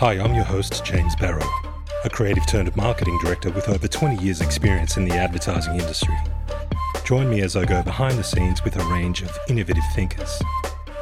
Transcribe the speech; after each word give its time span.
Hi, 0.00 0.14
I'm 0.14 0.34
your 0.34 0.44
host, 0.44 0.82
James 0.82 1.14
Barrow, 1.14 1.46
a 2.06 2.08
creative 2.08 2.46
turned 2.46 2.74
marketing 2.74 3.18
director 3.22 3.50
with 3.50 3.68
over 3.68 3.86
20 3.86 4.24
years' 4.24 4.40
experience 4.40 4.96
in 4.96 5.04
the 5.04 5.14
advertising 5.14 5.74
industry. 5.74 6.16
Join 7.04 7.28
me 7.28 7.42
as 7.42 7.54
I 7.54 7.66
go 7.66 7.82
behind 7.82 8.16
the 8.16 8.24
scenes 8.24 8.64
with 8.64 8.76
a 8.76 8.84
range 8.86 9.20
of 9.20 9.38
innovative 9.50 9.84
thinkers. 9.94 10.40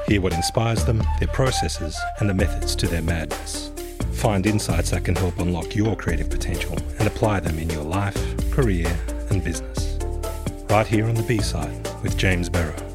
Hear 0.08 0.20
what 0.20 0.32
inspires 0.32 0.84
them, 0.84 1.00
their 1.20 1.28
processes, 1.28 1.96
and 2.18 2.28
the 2.28 2.34
methods 2.34 2.74
to 2.74 2.88
their 2.88 3.02
madness. 3.02 3.70
Find 4.14 4.44
insights 4.44 4.90
that 4.90 5.04
can 5.04 5.14
help 5.14 5.38
unlock 5.38 5.76
your 5.76 5.94
creative 5.94 6.28
potential 6.28 6.76
and 6.98 7.06
apply 7.06 7.38
them 7.38 7.56
in 7.60 7.70
your 7.70 7.84
life, 7.84 8.50
career, 8.50 8.92
and 9.30 9.44
business. 9.44 9.96
Right 10.70 10.88
here 10.88 11.06
on 11.06 11.14
the 11.14 11.22
B 11.22 11.38
side 11.38 11.88
with 12.02 12.16
James 12.16 12.48
Barrow. 12.48 12.87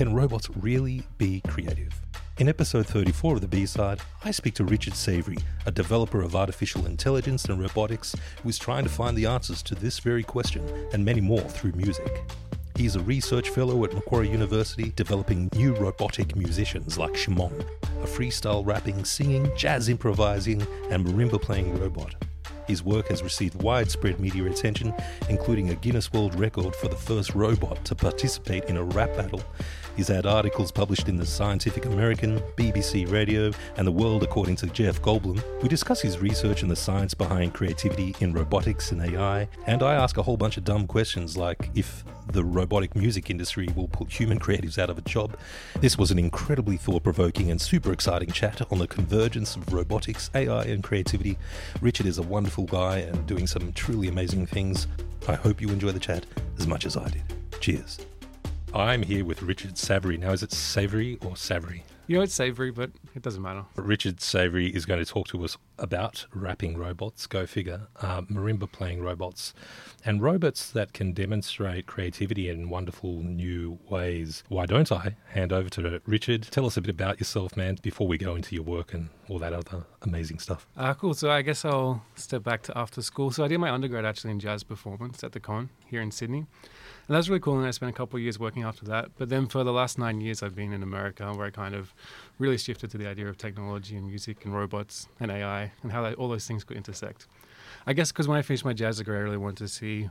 Can 0.00 0.14
robots 0.14 0.48
really 0.56 1.02
be 1.18 1.42
creative? 1.42 1.92
In 2.38 2.48
episode 2.48 2.86
34 2.86 3.34
of 3.34 3.40
the 3.42 3.46
B 3.46 3.66
side, 3.66 4.00
I 4.24 4.30
speak 4.30 4.54
to 4.54 4.64
Richard 4.64 4.94
Savery, 4.94 5.36
a 5.66 5.70
developer 5.70 6.22
of 6.22 6.34
artificial 6.34 6.86
intelligence 6.86 7.44
and 7.44 7.60
robotics 7.60 8.16
who 8.42 8.48
is 8.48 8.58
trying 8.58 8.84
to 8.84 8.88
find 8.88 9.14
the 9.14 9.26
answers 9.26 9.60
to 9.64 9.74
this 9.74 9.98
very 9.98 10.22
question 10.22 10.66
and 10.94 11.04
many 11.04 11.20
more 11.20 11.42
through 11.42 11.72
music. 11.72 12.22
He's 12.76 12.96
a 12.96 13.00
research 13.00 13.50
fellow 13.50 13.84
at 13.84 13.92
Macquarie 13.92 14.30
University 14.30 14.90
developing 14.96 15.50
new 15.54 15.74
robotic 15.74 16.34
musicians 16.34 16.96
like 16.96 17.14
Shimon, 17.14 17.62
a 18.02 18.06
freestyle 18.06 18.64
rapping, 18.64 19.04
singing, 19.04 19.52
jazz 19.54 19.90
improvising, 19.90 20.66
and 20.88 21.04
marimba 21.04 21.42
playing 21.42 21.78
robot. 21.78 22.14
His 22.66 22.82
work 22.82 23.08
has 23.08 23.22
received 23.22 23.60
widespread 23.62 24.18
media 24.18 24.44
attention, 24.46 24.94
including 25.28 25.68
a 25.68 25.74
Guinness 25.74 26.10
World 26.10 26.38
Record 26.38 26.74
for 26.74 26.88
the 26.88 26.96
first 26.96 27.34
robot 27.34 27.84
to 27.84 27.94
participate 27.94 28.64
in 28.64 28.78
a 28.78 28.84
rap 28.84 29.14
battle 29.14 29.42
He's 29.96 30.08
had 30.08 30.26
articles 30.26 30.70
published 30.72 31.08
in 31.08 31.16
the 31.16 31.26
Scientific 31.26 31.84
American, 31.86 32.40
BBC 32.56 33.10
Radio, 33.10 33.52
and 33.76 33.86
The 33.86 33.92
World 33.92 34.22
according 34.22 34.56
to 34.56 34.66
Jeff 34.66 35.00
Goldblum. 35.02 35.42
We 35.62 35.68
discuss 35.68 36.00
his 36.00 36.18
research 36.18 36.62
and 36.62 36.70
the 36.70 36.76
science 36.76 37.14
behind 37.14 37.54
creativity 37.54 38.14
in 38.20 38.32
robotics 38.32 38.92
and 38.92 39.02
AI, 39.02 39.48
and 39.66 39.82
I 39.82 39.94
ask 39.94 40.16
a 40.16 40.22
whole 40.22 40.36
bunch 40.36 40.56
of 40.56 40.64
dumb 40.64 40.86
questions 40.86 41.36
like 41.36 41.70
if 41.74 42.04
the 42.32 42.44
robotic 42.44 42.94
music 42.94 43.30
industry 43.30 43.68
will 43.74 43.88
put 43.88 44.10
human 44.10 44.38
creatives 44.38 44.78
out 44.78 44.90
of 44.90 44.98
a 44.98 45.02
job. 45.02 45.36
This 45.80 45.98
was 45.98 46.10
an 46.10 46.18
incredibly 46.18 46.76
thought 46.76 47.02
provoking 47.02 47.50
and 47.50 47.60
super 47.60 47.92
exciting 47.92 48.30
chat 48.30 48.62
on 48.70 48.78
the 48.78 48.86
convergence 48.86 49.56
of 49.56 49.72
robotics, 49.72 50.30
AI, 50.34 50.62
and 50.64 50.82
creativity. 50.82 51.38
Richard 51.80 52.06
is 52.06 52.18
a 52.18 52.22
wonderful 52.22 52.64
guy 52.64 52.98
and 52.98 53.26
doing 53.26 53.46
some 53.46 53.72
truly 53.72 54.08
amazing 54.08 54.46
things. 54.46 54.86
I 55.28 55.34
hope 55.34 55.60
you 55.60 55.68
enjoy 55.70 55.92
the 55.92 56.00
chat 56.00 56.24
as 56.58 56.66
much 56.66 56.86
as 56.86 56.96
I 56.96 57.08
did. 57.08 57.22
Cheers. 57.60 57.98
I'm 58.74 59.02
here 59.02 59.24
with 59.24 59.42
Richard 59.42 59.74
Savery. 59.74 60.16
Now, 60.16 60.30
is 60.30 60.42
it 60.42 60.52
Savory 60.52 61.18
or 61.24 61.36
Savory? 61.36 61.84
You 62.10 62.16
know, 62.16 62.22
it's 62.22 62.34
savory, 62.34 62.72
but 62.72 62.90
it 63.14 63.22
doesn't 63.22 63.40
matter. 63.40 63.64
Richard 63.76 64.16
Savery 64.16 64.74
is 64.74 64.84
going 64.84 64.98
to 64.98 65.08
talk 65.08 65.28
to 65.28 65.44
us 65.44 65.56
about 65.78 66.26
rapping 66.34 66.76
robots, 66.76 67.28
go 67.28 67.46
figure, 67.46 67.82
uh, 68.00 68.22
marimba 68.22 68.70
playing 68.70 69.00
robots, 69.00 69.54
and 70.04 70.20
robots 70.20 70.72
that 70.72 70.92
can 70.92 71.12
demonstrate 71.12 71.86
creativity 71.86 72.48
in 72.48 72.68
wonderful 72.68 73.22
new 73.22 73.78
ways. 73.88 74.42
Why 74.48 74.66
don't 74.66 74.90
I 74.90 75.14
hand 75.28 75.52
over 75.52 75.68
to 75.68 76.02
Richard? 76.04 76.48
Tell 76.50 76.66
us 76.66 76.76
a 76.76 76.80
bit 76.80 76.90
about 76.90 77.20
yourself, 77.20 77.56
man, 77.56 77.78
before 77.80 78.08
we 78.08 78.18
go 78.18 78.34
into 78.34 78.56
your 78.56 78.64
work 78.64 78.92
and 78.92 79.08
all 79.28 79.38
that 79.38 79.52
other 79.52 79.84
amazing 80.02 80.40
stuff. 80.40 80.66
Uh, 80.76 80.94
cool. 80.94 81.14
So 81.14 81.30
I 81.30 81.42
guess 81.42 81.64
I'll 81.64 82.02
step 82.16 82.42
back 82.42 82.62
to 82.62 82.76
after 82.76 83.02
school. 83.02 83.30
So 83.30 83.44
I 83.44 83.48
did 83.48 83.58
my 83.58 83.70
undergrad 83.70 84.04
actually 84.04 84.32
in 84.32 84.40
jazz 84.40 84.64
performance 84.64 85.22
at 85.22 85.30
the 85.30 85.38
Con 85.38 85.70
here 85.86 86.02
in 86.02 86.10
Sydney. 86.10 86.46
And 87.10 87.16
that's 87.16 87.28
really 87.28 87.40
cool. 87.40 87.58
And 87.58 87.66
I 87.66 87.72
spent 87.72 87.90
a 87.90 87.92
couple 87.92 88.18
of 88.18 88.22
years 88.22 88.38
working 88.38 88.62
after 88.62 88.84
that. 88.84 89.10
But 89.18 89.30
then 89.30 89.48
for 89.48 89.64
the 89.64 89.72
last 89.72 89.98
nine 89.98 90.20
years, 90.20 90.44
I've 90.44 90.54
been 90.54 90.72
in 90.72 90.84
America 90.84 91.24
where 91.34 91.44
I 91.44 91.50
kind 91.50 91.74
of 91.74 91.92
really 92.38 92.56
shifted 92.56 92.92
to 92.92 92.98
the 92.98 93.08
idea 93.08 93.26
of 93.26 93.36
technology 93.36 93.96
and 93.96 94.06
music 94.06 94.44
and 94.44 94.54
robots 94.54 95.08
and 95.18 95.28
AI 95.28 95.72
and 95.82 95.90
how 95.90 96.12
all 96.12 96.28
those 96.28 96.46
things 96.46 96.62
could 96.62 96.76
intersect. 96.76 97.26
I 97.84 97.94
guess 97.94 98.12
because 98.12 98.28
when 98.28 98.38
I 98.38 98.42
finished 98.42 98.64
my 98.64 98.74
jazz 98.74 98.98
degree, 98.98 99.16
I 99.16 99.22
really 99.22 99.38
wanted 99.38 99.58
to 99.58 99.66
see. 99.66 100.08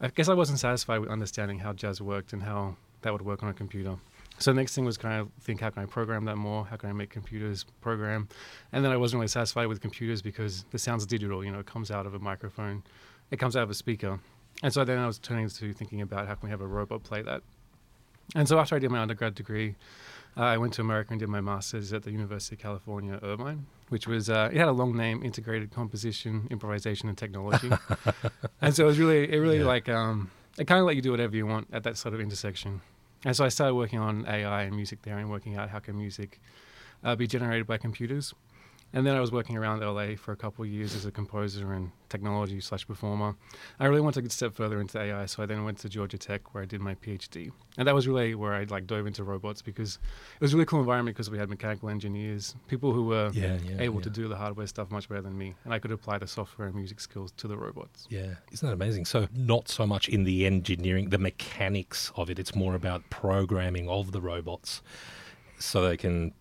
I 0.00 0.10
guess 0.10 0.28
I 0.28 0.34
wasn't 0.34 0.60
satisfied 0.60 1.00
with 1.00 1.10
understanding 1.10 1.58
how 1.58 1.72
jazz 1.72 2.00
worked 2.00 2.32
and 2.32 2.44
how 2.44 2.76
that 3.00 3.12
would 3.12 3.22
work 3.22 3.42
on 3.42 3.48
a 3.48 3.52
computer. 3.52 3.96
So 4.38 4.52
the 4.52 4.60
next 4.60 4.76
thing 4.76 4.84
was 4.84 4.96
kind 4.96 5.20
of 5.20 5.28
think, 5.40 5.60
how 5.60 5.70
can 5.70 5.82
I 5.82 5.86
program 5.86 6.24
that 6.26 6.36
more? 6.36 6.64
How 6.64 6.76
can 6.76 6.88
I 6.88 6.92
make 6.92 7.10
computers 7.10 7.66
program? 7.80 8.28
And 8.70 8.84
then 8.84 8.92
I 8.92 8.96
wasn't 8.96 9.18
really 9.18 9.26
satisfied 9.26 9.66
with 9.66 9.80
computers 9.80 10.22
because 10.22 10.66
the 10.70 10.78
sound's 10.78 11.04
digital. 11.04 11.44
You 11.44 11.50
know, 11.50 11.58
it 11.58 11.66
comes 11.66 11.90
out 11.90 12.06
of 12.06 12.14
a 12.14 12.20
microphone, 12.20 12.84
it 13.32 13.40
comes 13.40 13.56
out 13.56 13.64
of 13.64 13.70
a 13.70 13.74
speaker. 13.74 14.20
And 14.62 14.72
so 14.72 14.84
then 14.84 14.98
I 14.98 15.06
was 15.06 15.18
turning 15.18 15.48
to 15.48 15.72
thinking 15.72 16.00
about 16.00 16.28
how 16.28 16.34
can 16.34 16.46
we 16.46 16.50
have 16.50 16.60
a 16.60 16.66
robot 16.66 17.02
play 17.02 17.22
that. 17.22 17.42
And 18.34 18.48
so 18.48 18.58
after 18.58 18.76
I 18.76 18.78
did 18.78 18.90
my 18.90 19.00
undergrad 19.00 19.34
degree, 19.34 19.74
uh, 20.36 20.42
I 20.42 20.56
went 20.56 20.72
to 20.74 20.80
America 20.80 21.12
and 21.12 21.20
did 21.20 21.28
my 21.28 21.40
master's 21.40 21.92
at 21.92 22.04
the 22.04 22.10
University 22.10 22.56
of 22.56 22.62
California, 22.62 23.18
Irvine, 23.22 23.66
which 23.90 24.06
was 24.06 24.30
uh, 24.30 24.48
it 24.50 24.56
had 24.56 24.68
a 24.68 24.72
long 24.72 24.96
name: 24.96 25.22
Integrated 25.22 25.72
Composition, 25.72 26.48
Improvisation, 26.50 27.08
and 27.08 27.18
Technology. 27.18 27.70
and 28.62 28.74
so 28.74 28.84
it 28.84 28.86
was 28.86 28.98
really, 28.98 29.30
it 29.30 29.38
really 29.38 29.58
yeah. 29.58 29.64
like 29.64 29.88
um, 29.88 30.30
it 30.58 30.66
kind 30.66 30.80
of 30.80 30.86
let 30.86 30.96
you 30.96 31.02
do 31.02 31.10
whatever 31.10 31.36
you 31.36 31.46
want 31.46 31.68
at 31.72 31.82
that 31.82 31.98
sort 31.98 32.14
of 32.14 32.20
intersection. 32.20 32.80
And 33.24 33.36
so 33.36 33.44
I 33.44 33.48
started 33.48 33.74
working 33.74 33.98
on 33.98 34.26
AI 34.26 34.62
and 34.62 34.74
music 34.74 35.02
there 35.02 35.18
and 35.18 35.30
working 35.30 35.56
out 35.56 35.68
how 35.68 35.78
can 35.78 35.96
music 35.96 36.40
uh, 37.04 37.14
be 37.14 37.26
generated 37.26 37.66
by 37.66 37.76
computers. 37.76 38.34
And 38.94 39.06
then 39.06 39.16
I 39.16 39.20
was 39.20 39.32
working 39.32 39.56
around 39.56 39.80
LA 39.80 40.16
for 40.16 40.32
a 40.32 40.36
couple 40.36 40.64
of 40.64 40.70
years 40.70 40.94
as 40.94 41.06
a 41.06 41.10
composer 41.10 41.72
and 41.72 41.90
technology 42.10 42.60
slash 42.60 42.86
performer. 42.86 43.34
I 43.80 43.86
really 43.86 44.02
wanted 44.02 44.24
to 44.24 44.30
step 44.30 44.54
further 44.54 44.80
into 44.80 45.00
AI, 45.00 45.24
so 45.26 45.42
I 45.42 45.46
then 45.46 45.64
went 45.64 45.78
to 45.78 45.88
Georgia 45.88 46.18
Tech 46.18 46.52
where 46.52 46.62
I 46.62 46.66
did 46.66 46.80
my 46.80 46.94
PhD. 46.96 47.50
And 47.78 47.88
that 47.88 47.94
was 47.94 48.06
really 48.06 48.34
where 48.34 48.52
I 48.52 48.64
like 48.64 48.86
dove 48.86 49.06
into 49.06 49.24
robots 49.24 49.62
because 49.62 49.98
it 50.34 50.40
was 50.40 50.52
a 50.52 50.56
really 50.56 50.66
cool 50.66 50.80
environment 50.80 51.16
because 51.16 51.30
we 51.30 51.38
had 51.38 51.48
mechanical 51.48 51.88
engineers, 51.88 52.54
people 52.68 52.92
who 52.92 53.06
were 53.06 53.30
yeah, 53.32 53.58
yeah, 53.64 53.76
able 53.80 53.96
yeah. 53.96 54.04
to 54.04 54.10
do 54.10 54.28
the 54.28 54.36
hardware 54.36 54.66
stuff 54.66 54.90
much 54.90 55.08
better 55.08 55.22
than 55.22 55.36
me, 55.36 55.54
and 55.64 55.72
I 55.72 55.78
could 55.78 55.90
apply 55.90 56.18
the 56.18 56.26
software 56.26 56.68
and 56.68 56.76
music 56.76 57.00
skills 57.00 57.32
to 57.38 57.48
the 57.48 57.56
robots. 57.56 58.06
Yeah, 58.10 58.34
isn't 58.52 58.66
that 58.66 58.74
amazing? 58.74 59.06
So 59.06 59.26
not 59.34 59.68
so 59.68 59.86
much 59.86 60.08
in 60.08 60.24
the 60.24 60.44
engineering, 60.44 61.08
the 61.08 61.18
mechanics 61.18 62.12
of 62.14 62.28
it. 62.28 62.38
It's 62.38 62.54
more 62.54 62.74
about 62.74 63.08
programming 63.08 63.88
of 63.88 64.12
the 64.12 64.20
robots 64.20 64.82
so 65.58 65.88
they 65.88 65.96
can 65.96 66.34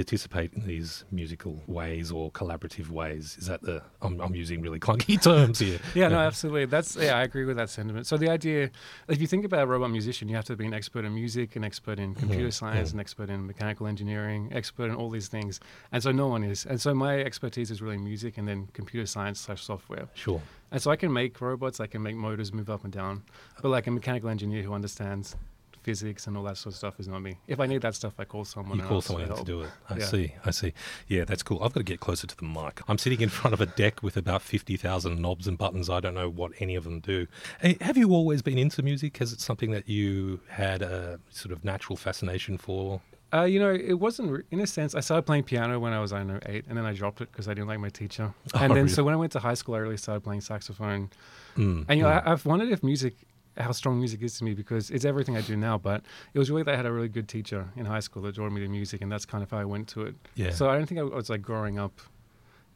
participate 0.00 0.54
in 0.54 0.66
these 0.66 1.04
musical 1.10 1.62
ways 1.66 2.10
or 2.10 2.30
collaborative 2.32 2.88
ways? 2.88 3.36
Is 3.38 3.46
that 3.46 3.60
the 3.60 3.82
I'm, 4.00 4.18
I'm 4.20 4.34
using 4.34 4.62
really 4.62 4.80
clunky 4.80 5.20
terms 5.30 5.58
here? 5.58 5.78
yeah, 5.94 6.08
no, 6.08 6.18
absolutely. 6.18 6.64
That's 6.64 6.96
yeah, 6.96 7.18
I 7.18 7.22
agree 7.22 7.44
with 7.44 7.56
that 7.58 7.68
sentiment. 7.68 8.06
So 8.06 8.16
the 8.16 8.30
idea, 8.30 8.70
if 9.08 9.20
you 9.20 9.26
think 9.26 9.44
about 9.44 9.62
a 9.62 9.66
robot 9.66 9.90
musician, 9.90 10.28
you 10.28 10.36
have 10.36 10.46
to 10.46 10.56
be 10.56 10.64
an 10.64 10.72
expert 10.72 11.04
in 11.04 11.14
music, 11.14 11.54
an 11.56 11.64
expert 11.64 11.98
in 11.98 12.10
mm-hmm. 12.10 12.20
computer 12.20 12.44
mm-hmm. 12.44 12.66
science, 12.66 12.88
mm-hmm. 12.88 12.98
an 12.98 13.00
expert 13.00 13.28
in 13.28 13.46
mechanical 13.46 13.86
engineering, 13.86 14.48
expert 14.52 14.90
in 14.90 14.94
all 14.94 15.10
these 15.10 15.28
things, 15.28 15.60
and 15.92 16.02
so 16.02 16.10
no 16.10 16.28
one 16.28 16.42
is. 16.42 16.64
And 16.64 16.80
so 16.80 16.94
my 16.94 17.20
expertise 17.20 17.70
is 17.70 17.82
really 17.82 17.98
music 17.98 18.38
and 18.38 18.48
then 18.48 18.68
computer 18.72 19.06
science 19.06 19.40
slash 19.40 19.62
software. 19.62 20.08
Sure. 20.14 20.40
And 20.72 20.80
so 20.80 20.90
I 20.90 20.96
can 20.96 21.12
make 21.12 21.38
robots, 21.40 21.80
I 21.80 21.86
can 21.86 22.02
make 22.02 22.16
motors 22.16 22.52
move 22.52 22.70
up 22.70 22.84
and 22.84 22.92
down, 22.92 23.24
but 23.60 23.68
like 23.68 23.86
a 23.86 23.90
mechanical 23.90 24.30
engineer 24.30 24.62
who 24.62 24.72
understands 24.72 25.36
physics 25.82 26.26
and 26.26 26.36
all 26.36 26.42
that 26.44 26.56
sort 26.56 26.74
of 26.74 26.78
stuff 26.78 27.00
is 27.00 27.08
not 27.08 27.20
me. 27.20 27.36
If 27.46 27.60
I 27.60 27.66
need 27.66 27.82
that 27.82 27.94
stuff, 27.94 28.14
I 28.18 28.24
call 28.24 28.44
someone. 28.44 28.78
You 28.78 28.84
call 28.84 29.00
someone 29.00 29.28
to, 29.28 29.34
to 29.34 29.44
do 29.44 29.62
it. 29.62 29.70
I 29.88 29.98
yeah. 29.98 30.04
see. 30.04 30.34
I 30.44 30.50
see. 30.50 30.72
Yeah, 31.08 31.24
that's 31.24 31.42
cool. 31.42 31.62
I've 31.62 31.72
got 31.72 31.80
to 31.80 31.84
get 31.84 32.00
closer 32.00 32.26
to 32.26 32.36
the 32.36 32.44
mic. 32.44 32.80
I'm 32.88 32.98
sitting 32.98 33.20
in 33.20 33.28
front 33.28 33.54
of 33.54 33.60
a 33.60 33.66
deck 33.66 34.02
with 34.02 34.16
about 34.16 34.42
fifty 34.42 34.76
thousand 34.76 35.20
knobs 35.20 35.46
and 35.46 35.56
buttons. 35.58 35.90
I 35.90 36.00
don't 36.00 36.14
know 36.14 36.28
what 36.28 36.52
any 36.60 36.74
of 36.74 36.84
them 36.84 37.00
do. 37.00 37.26
Hey, 37.60 37.76
have 37.80 37.96
you 37.96 38.10
always 38.12 38.42
been 38.42 38.58
into 38.58 38.82
music? 38.82 39.16
Has 39.18 39.32
it 39.32 39.40
something 39.40 39.70
that 39.70 39.88
you 39.88 40.40
had 40.48 40.82
a 40.82 41.20
sort 41.30 41.52
of 41.52 41.64
natural 41.64 41.96
fascination 41.96 42.58
for? 42.58 43.00
Uh, 43.32 43.42
you 43.42 43.60
know, 43.60 43.72
it 43.72 43.94
wasn't 43.94 44.44
in 44.50 44.60
a 44.60 44.66
sense. 44.66 44.94
I 44.94 45.00
started 45.00 45.22
playing 45.22 45.44
piano 45.44 45.78
when 45.78 45.92
I 45.92 46.00
was 46.00 46.12
I 46.12 46.18
don't 46.18 46.26
know 46.28 46.40
eight, 46.46 46.64
and 46.68 46.76
then 46.76 46.84
I 46.84 46.92
dropped 46.92 47.20
it 47.20 47.30
because 47.30 47.46
I 47.46 47.54
didn't 47.54 47.68
like 47.68 47.78
my 47.78 47.90
teacher. 47.90 48.34
Oh, 48.54 48.58
and 48.58 48.70
then 48.70 48.76
really? 48.84 48.88
so 48.88 49.04
when 49.04 49.14
I 49.14 49.16
went 49.16 49.30
to 49.32 49.38
high 49.38 49.54
school, 49.54 49.76
I 49.76 49.78
really 49.78 49.96
started 49.96 50.22
playing 50.22 50.40
saxophone. 50.40 51.10
Mm, 51.56 51.84
and 51.88 51.98
you 51.98 52.04
know, 52.04 52.10
mm. 52.10 52.26
I, 52.26 52.32
I've 52.32 52.44
wondered 52.44 52.70
if 52.70 52.82
music 52.82 53.14
how 53.62 53.72
strong 53.72 53.98
music 53.98 54.22
is 54.22 54.38
to 54.38 54.44
me 54.44 54.54
because 54.54 54.90
it's 54.90 55.04
everything 55.04 55.36
I 55.36 55.40
do 55.42 55.56
now. 55.56 55.78
But 55.78 56.02
it 56.34 56.38
was 56.38 56.50
really 56.50 56.62
that 56.64 56.74
I 56.74 56.76
had 56.76 56.86
a 56.86 56.92
really 56.92 57.08
good 57.08 57.28
teacher 57.28 57.68
in 57.76 57.84
high 57.84 58.00
school 58.00 58.22
that 58.22 58.34
taught 58.34 58.50
me 58.52 58.60
to 58.60 58.68
music, 58.68 59.02
and 59.02 59.10
that's 59.10 59.24
kind 59.24 59.42
of 59.42 59.50
how 59.50 59.58
I 59.58 59.64
went 59.64 59.88
to 59.88 60.02
it. 60.02 60.14
Yeah. 60.34 60.50
So 60.50 60.68
I 60.68 60.76
don't 60.76 60.86
think 60.86 61.00
I 61.00 61.04
was 61.04 61.30
like 61.30 61.42
growing 61.42 61.78
up 61.78 62.00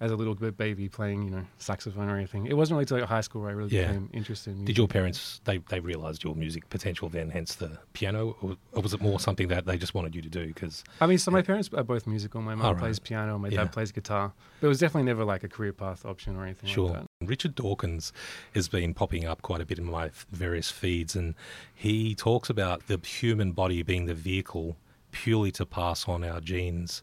as 0.00 0.10
a 0.10 0.16
little 0.16 0.34
bit 0.34 0.56
baby 0.56 0.88
playing, 0.88 1.22
you 1.22 1.30
know, 1.30 1.44
saxophone 1.58 2.08
or 2.08 2.16
anything. 2.16 2.46
It 2.46 2.56
wasn't 2.56 2.76
really 2.76 2.86
till 2.86 2.98
like 2.98 3.08
high 3.08 3.20
school 3.20 3.42
where 3.42 3.50
I 3.50 3.54
really 3.54 3.76
yeah. 3.76 3.86
became 3.86 4.10
interested 4.12 4.50
in 4.50 4.56
music. 4.56 4.66
Did 4.66 4.78
your 4.78 4.88
parents 4.88 5.40
they 5.44 5.58
they 5.58 5.80
realised 5.80 6.24
your 6.24 6.34
music 6.34 6.68
potential 6.68 7.08
then, 7.08 7.30
hence 7.30 7.54
the 7.54 7.78
piano, 7.92 8.36
or, 8.42 8.56
or, 8.72 8.82
was 8.82 8.92
it 8.92 9.00
more 9.00 9.20
something 9.20 9.48
that 9.48 9.66
they 9.66 9.78
just 9.78 9.94
wanted 9.94 10.14
you 10.14 10.22
to 10.22 10.28
do? 10.28 10.46
Because 10.48 10.84
I 11.00 11.06
mean, 11.06 11.18
so 11.18 11.30
my 11.30 11.42
parents 11.42 11.70
are 11.72 11.84
both 11.84 12.06
musical. 12.06 12.40
My 12.42 12.54
mom 12.54 12.72
right. 12.72 12.78
plays 12.78 12.98
piano, 12.98 13.38
my 13.38 13.48
yeah. 13.48 13.58
dad 13.58 13.72
plays 13.72 13.92
guitar. 13.92 14.32
But 14.60 14.66
it 14.66 14.68
was 14.68 14.78
definitely 14.78 15.06
never 15.06 15.24
like 15.24 15.44
a 15.44 15.48
career 15.48 15.72
path 15.72 16.04
option 16.04 16.36
or 16.36 16.44
anything. 16.44 16.68
Sure. 16.68 16.90
Like 16.90 17.06
Richard 17.22 17.54
Dawkins 17.54 18.12
has 18.54 18.68
been 18.68 18.94
popping 18.94 19.24
up 19.24 19.42
quite 19.42 19.60
a 19.60 19.66
bit 19.66 19.78
in 19.78 19.84
my 19.84 20.10
various 20.30 20.70
feeds, 20.70 21.14
and 21.14 21.34
he 21.74 22.14
talks 22.14 22.50
about 22.50 22.88
the 22.88 22.98
human 22.98 23.52
body 23.52 23.82
being 23.82 24.06
the 24.06 24.14
vehicle 24.14 24.76
purely 25.12 25.52
to 25.52 25.64
pass 25.64 26.08
on 26.08 26.24
our 26.24 26.40
genes. 26.40 27.02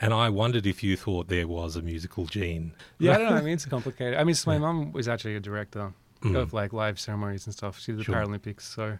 And 0.00 0.12
I 0.12 0.28
wondered 0.28 0.66
if 0.66 0.82
you 0.82 0.96
thought 0.96 1.28
there 1.28 1.48
was 1.48 1.76
a 1.76 1.82
musical 1.82 2.26
gene. 2.26 2.72
Yeah, 2.98 3.14
I 3.14 3.18
don't 3.18 3.30
know. 3.30 3.36
I 3.36 3.40
mean, 3.42 3.54
it's 3.54 3.64
complicated. 3.64 4.18
I 4.18 4.24
mean, 4.24 4.34
so 4.34 4.50
my 4.50 4.58
mom 4.58 4.92
was 4.92 5.08
actually 5.08 5.36
a 5.36 5.40
director 5.40 5.92
mm. 6.22 6.36
of 6.36 6.52
like 6.52 6.72
live 6.72 7.00
ceremonies 7.00 7.46
and 7.46 7.54
stuff. 7.54 7.78
She 7.78 7.92
did 7.92 8.00
the 8.00 8.04
sure. 8.04 8.14
Paralympics, 8.14 8.62
so 8.62 8.98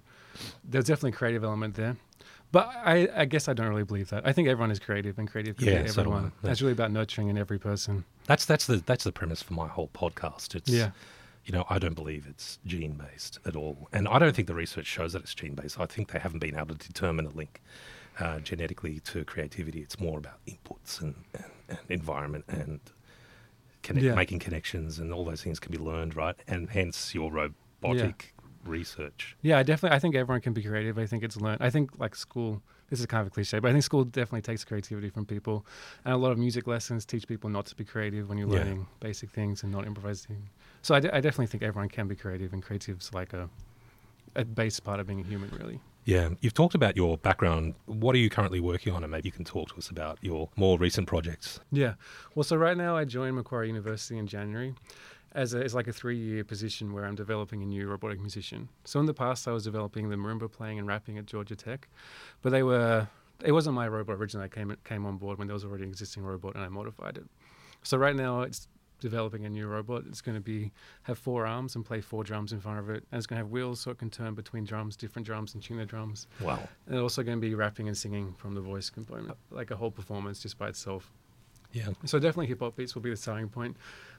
there's 0.65 0.85
definitely 0.85 1.11
a 1.11 1.15
creative 1.15 1.45
element 1.45 1.75
there. 1.75 1.97
But 2.53 2.69
I, 2.69 3.09
I 3.15 3.25
guess 3.25 3.49
I 3.49 3.53
don't 3.55 3.69
really 3.69 3.85
believe 3.85 4.09
that. 4.11 4.27
I 4.27 4.33
think 4.33 4.49
everyone 4.49 4.71
is 4.71 4.79
creative, 4.79 5.19
and 5.19 5.29
creative 5.29 5.57
can 5.57 5.67
Yeah, 5.67 5.83
be 5.83 5.89
so 5.89 6.01
everyone. 6.03 6.33
Yeah. 6.43 6.51
It's 6.53 6.63
really 6.63 6.73
about 6.73 6.93
nurturing 6.93 7.29
in 7.29 7.37
every 7.37 7.59
person. 7.59 8.05
That's 8.27 8.45
that's 8.45 8.67
the 8.67 8.77
that's 8.77 9.05
the 9.05 9.13
premise 9.13 9.43
for 9.43 9.55
my 9.55 9.69
whole 9.69 9.91
podcast. 9.93 10.55
It's 10.55 10.71
Yeah. 10.71 10.91
you 11.45 11.53
know, 11.53 11.65
I 11.69 11.79
don't 11.79 11.95
believe 11.95 12.27
it's 12.29 12.59
gene 12.65 12.93
based 12.93 13.39
at 13.45 13.57
all. 13.57 13.89
And 13.93 14.09
I 14.09 14.19
don't 14.19 14.35
think 14.35 14.49
the 14.49 14.55
research 14.55 14.87
shows 14.87 15.13
that 15.13 15.23
it's 15.23 15.35
gene 15.35 15.55
based. 15.55 15.79
I 15.79 15.87
think 15.87 16.13
they 16.13 16.19
haven't 16.19 16.39
been 16.41 16.57
able 16.57 16.77
to 16.77 16.87
determine 16.87 17.27
a 17.27 17.31
link 17.31 17.61
uh, 18.19 18.39
genetically 18.41 19.01
to 19.01 19.25
creativity. 19.25 19.81
It's 19.81 19.99
more 20.01 20.19
about 20.19 20.45
inputs 20.47 21.01
and, 21.01 21.25
and, 21.35 21.45
and 21.69 21.79
environment 21.89 22.45
and 22.49 22.81
connect, 23.83 24.05
Yeah. 24.07 24.15
making 24.15 24.39
connections 24.41 24.99
and 24.99 25.13
all 25.13 25.25
those 25.25 25.43
things 25.43 25.61
can 25.61 25.73
be 25.73 25.79
learned, 25.79 26.17
right? 26.17 26.37
And 26.49 26.71
hence 26.71 27.15
your 27.15 27.31
robotic 27.31 28.35
research. 28.65 29.37
Yeah, 29.43 29.59
I 29.59 29.63
definitely. 29.63 29.95
I 29.97 30.01
think 30.01 30.15
everyone 30.17 30.41
can 30.41 30.53
be 30.53 30.63
creative. 30.63 30.99
I 30.99 31.07
think 31.07 31.23
it's 31.23 31.37
learned. 31.37 31.63
I 31.63 31.71
think 31.71 31.99
like 31.99 32.15
school. 32.15 32.63
This 32.89 33.01
is 33.01 33.07
kind 33.07 33.21
of 33.21 33.27
a 33.27 33.31
cliche, 33.31 33.59
but 33.59 33.69
I 33.69 33.73
think 33.73 33.83
school 33.83 34.05
definitely 34.05 34.43
takes 34.43 34.65
creativity 34.65 35.09
from 35.11 35.27
people, 35.27 35.67
and 36.05 36.15
a 36.15 36.17
lot 36.17 36.31
of 36.31 36.39
music 36.39 36.69
lessons 36.69 37.05
teach 37.05 37.27
people 37.27 37.51
not 37.51 37.67
to 37.67 37.75
be 37.75 37.85
creative 37.85 38.29
when 38.29 38.39
you're 38.39 38.49
Yeah. 38.49 38.59
learning 38.61 38.87
basic 39.01 39.29
things 39.31 39.65
and 39.65 39.73
not 39.73 39.89
improvising. 39.89 40.51
So 40.83 40.95
I, 40.95 41.01
definitely 41.01 41.49
think 41.49 41.65
everyone 41.65 41.89
can 41.89 42.07
be 42.07 42.15
creative, 42.15 42.53
and 42.53 42.63
creative's 42.63 43.13
like 43.13 43.33
a 43.33 43.51
a 44.37 44.45
base 44.45 44.79
part 44.79 45.01
of 45.01 45.07
being 45.09 45.21
a 45.21 45.25
human, 45.25 45.51
really. 45.51 45.81
Yeah, 46.07 46.31
you've 46.41 46.55
talked 46.55 46.77
about 46.77 46.97
your 46.97 47.19
background. 47.19 47.75
What 47.87 48.15
are 48.15 48.19
you 48.19 48.31
currently 48.31 48.61
working 48.61 48.93
on? 48.93 49.03
And 49.03 49.11
maybe 49.11 49.27
you 49.27 49.33
can 49.33 49.45
talk 49.45 49.71
to 49.71 49.77
us 49.77 49.91
about 49.91 50.19
your 50.23 50.49
more 50.55 50.79
recent 50.79 51.09
projects. 51.09 51.59
Yeah. 51.73 51.95
Well, 52.37 52.45
so 52.45 52.57
right 52.57 52.77
now 52.77 52.97
I 52.97 53.05
joined 53.05 53.35
Macquarie 53.35 53.67
University 53.67 54.17
in 54.17 54.29
January 54.29 54.73
as 55.33 55.53
a, 55.53 55.65
as 55.65 55.75
like 55.75 55.89
a 55.89 55.93
three 55.93 56.17
year 56.17 56.45
position 56.45 56.93
where 56.93 57.05
I'm 57.05 57.17
developing 57.17 57.61
a 57.61 57.67
new 57.67 57.89
robotic 57.89 58.21
musician. 58.21 58.69
So 58.85 59.01
in 59.01 59.07
the 59.07 59.15
past 59.15 59.49
I 59.49 59.51
was 59.51 59.65
developing 59.65 60.09
the 60.09 60.15
marimba 60.15 60.51
playing 60.51 60.79
and 60.79 60.87
rapping 60.87 61.19
at 61.19 61.27
Georgia 61.27 61.57
Tech, 61.57 61.89
but 62.41 62.51
they 62.51 62.63
were 62.63 63.09
it 63.45 63.51
wasn't 63.51 63.75
my 63.75 63.89
robot 63.89 64.15
originally. 64.17 64.45
I 64.45 64.49
came 64.49 64.77
came 64.85 65.05
on 65.07 65.17
board 65.17 65.39
when 65.39 65.49
there 65.49 65.55
was 65.55 65.65
already 65.65 65.83
an 65.83 65.91
existing 65.91 66.23
robot 66.23 66.55
and 66.55 66.63
I 66.63 66.69
modified 66.69 67.17
it. 67.17 67.27
So 67.83 67.99
right 67.99 68.15
now 68.15 68.43
it's 68.43 68.69
developing 69.01 69.45
a 69.45 69.49
new 69.49 69.67
robot. 69.67 70.05
It's 70.09 70.21
going 70.21 70.37
to 70.37 70.41
be 70.41 70.73
have 71.03 71.19
four 71.19 71.47
arms 71.47 71.77
and 71.77 71.85
play 71.85 72.01
four 72.01 72.25
drums 72.25 72.53
in 72.53 72.61
front 72.61 72.79
of 72.79 72.91
it, 72.91 73.05
and 73.11 73.19
it's 73.19 73.27
going 73.27 73.39
to 73.39 73.45
have 73.45 73.51
wheels 73.51 73.81
so 73.81 73.91
it 73.91 73.99
can 73.99 74.11
turn 74.11 74.35
between 74.35 74.65
drums, 74.65 74.97
different 74.97 75.27
drums, 75.27 75.55
and 75.55 75.63
tune 75.63 75.79
the 75.79 75.85
drums. 75.85 76.27
Wow. 76.41 76.69
And 76.87 76.99
also 76.99 77.23
going 77.23 77.39
to 77.39 77.47
be 77.47 77.55
rapping 77.55 77.89
and 77.89 77.97
singing 77.97 78.35
from 78.39 78.55
the 78.55 78.61
voice 78.61 78.91
component, 78.91 79.37
like 79.51 79.71
a 79.71 79.77
whole 79.77 79.91
performance 79.91 80.41
just 80.41 80.59
by 80.59 80.69
itself. 80.69 81.11
Yeah. 81.73 81.89
So 82.05 82.19
definitely 82.19 82.47
hip 82.47 82.61
hop 82.61 82.77
beats 82.77 82.95
will 82.95 83.03
be 83.03 83.11
the 83.11 83.17
starting 83.17 83.49
point, 83.49 83.77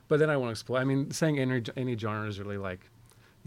but 0.08 0.20
then 0.20 0.30
I 0.30 0.38
want 0.38 0.50
to 0.50 0.52
explore. 0.52 0.80
I 0.80 0.84
mean, 0.84 1.12
saying 1.12 1.40
any 1.40 1.64
any 1.76 1.98
genre 1.98 2.28
is 2.28 2.40
really 2.40 2.58
like 2.58 2.90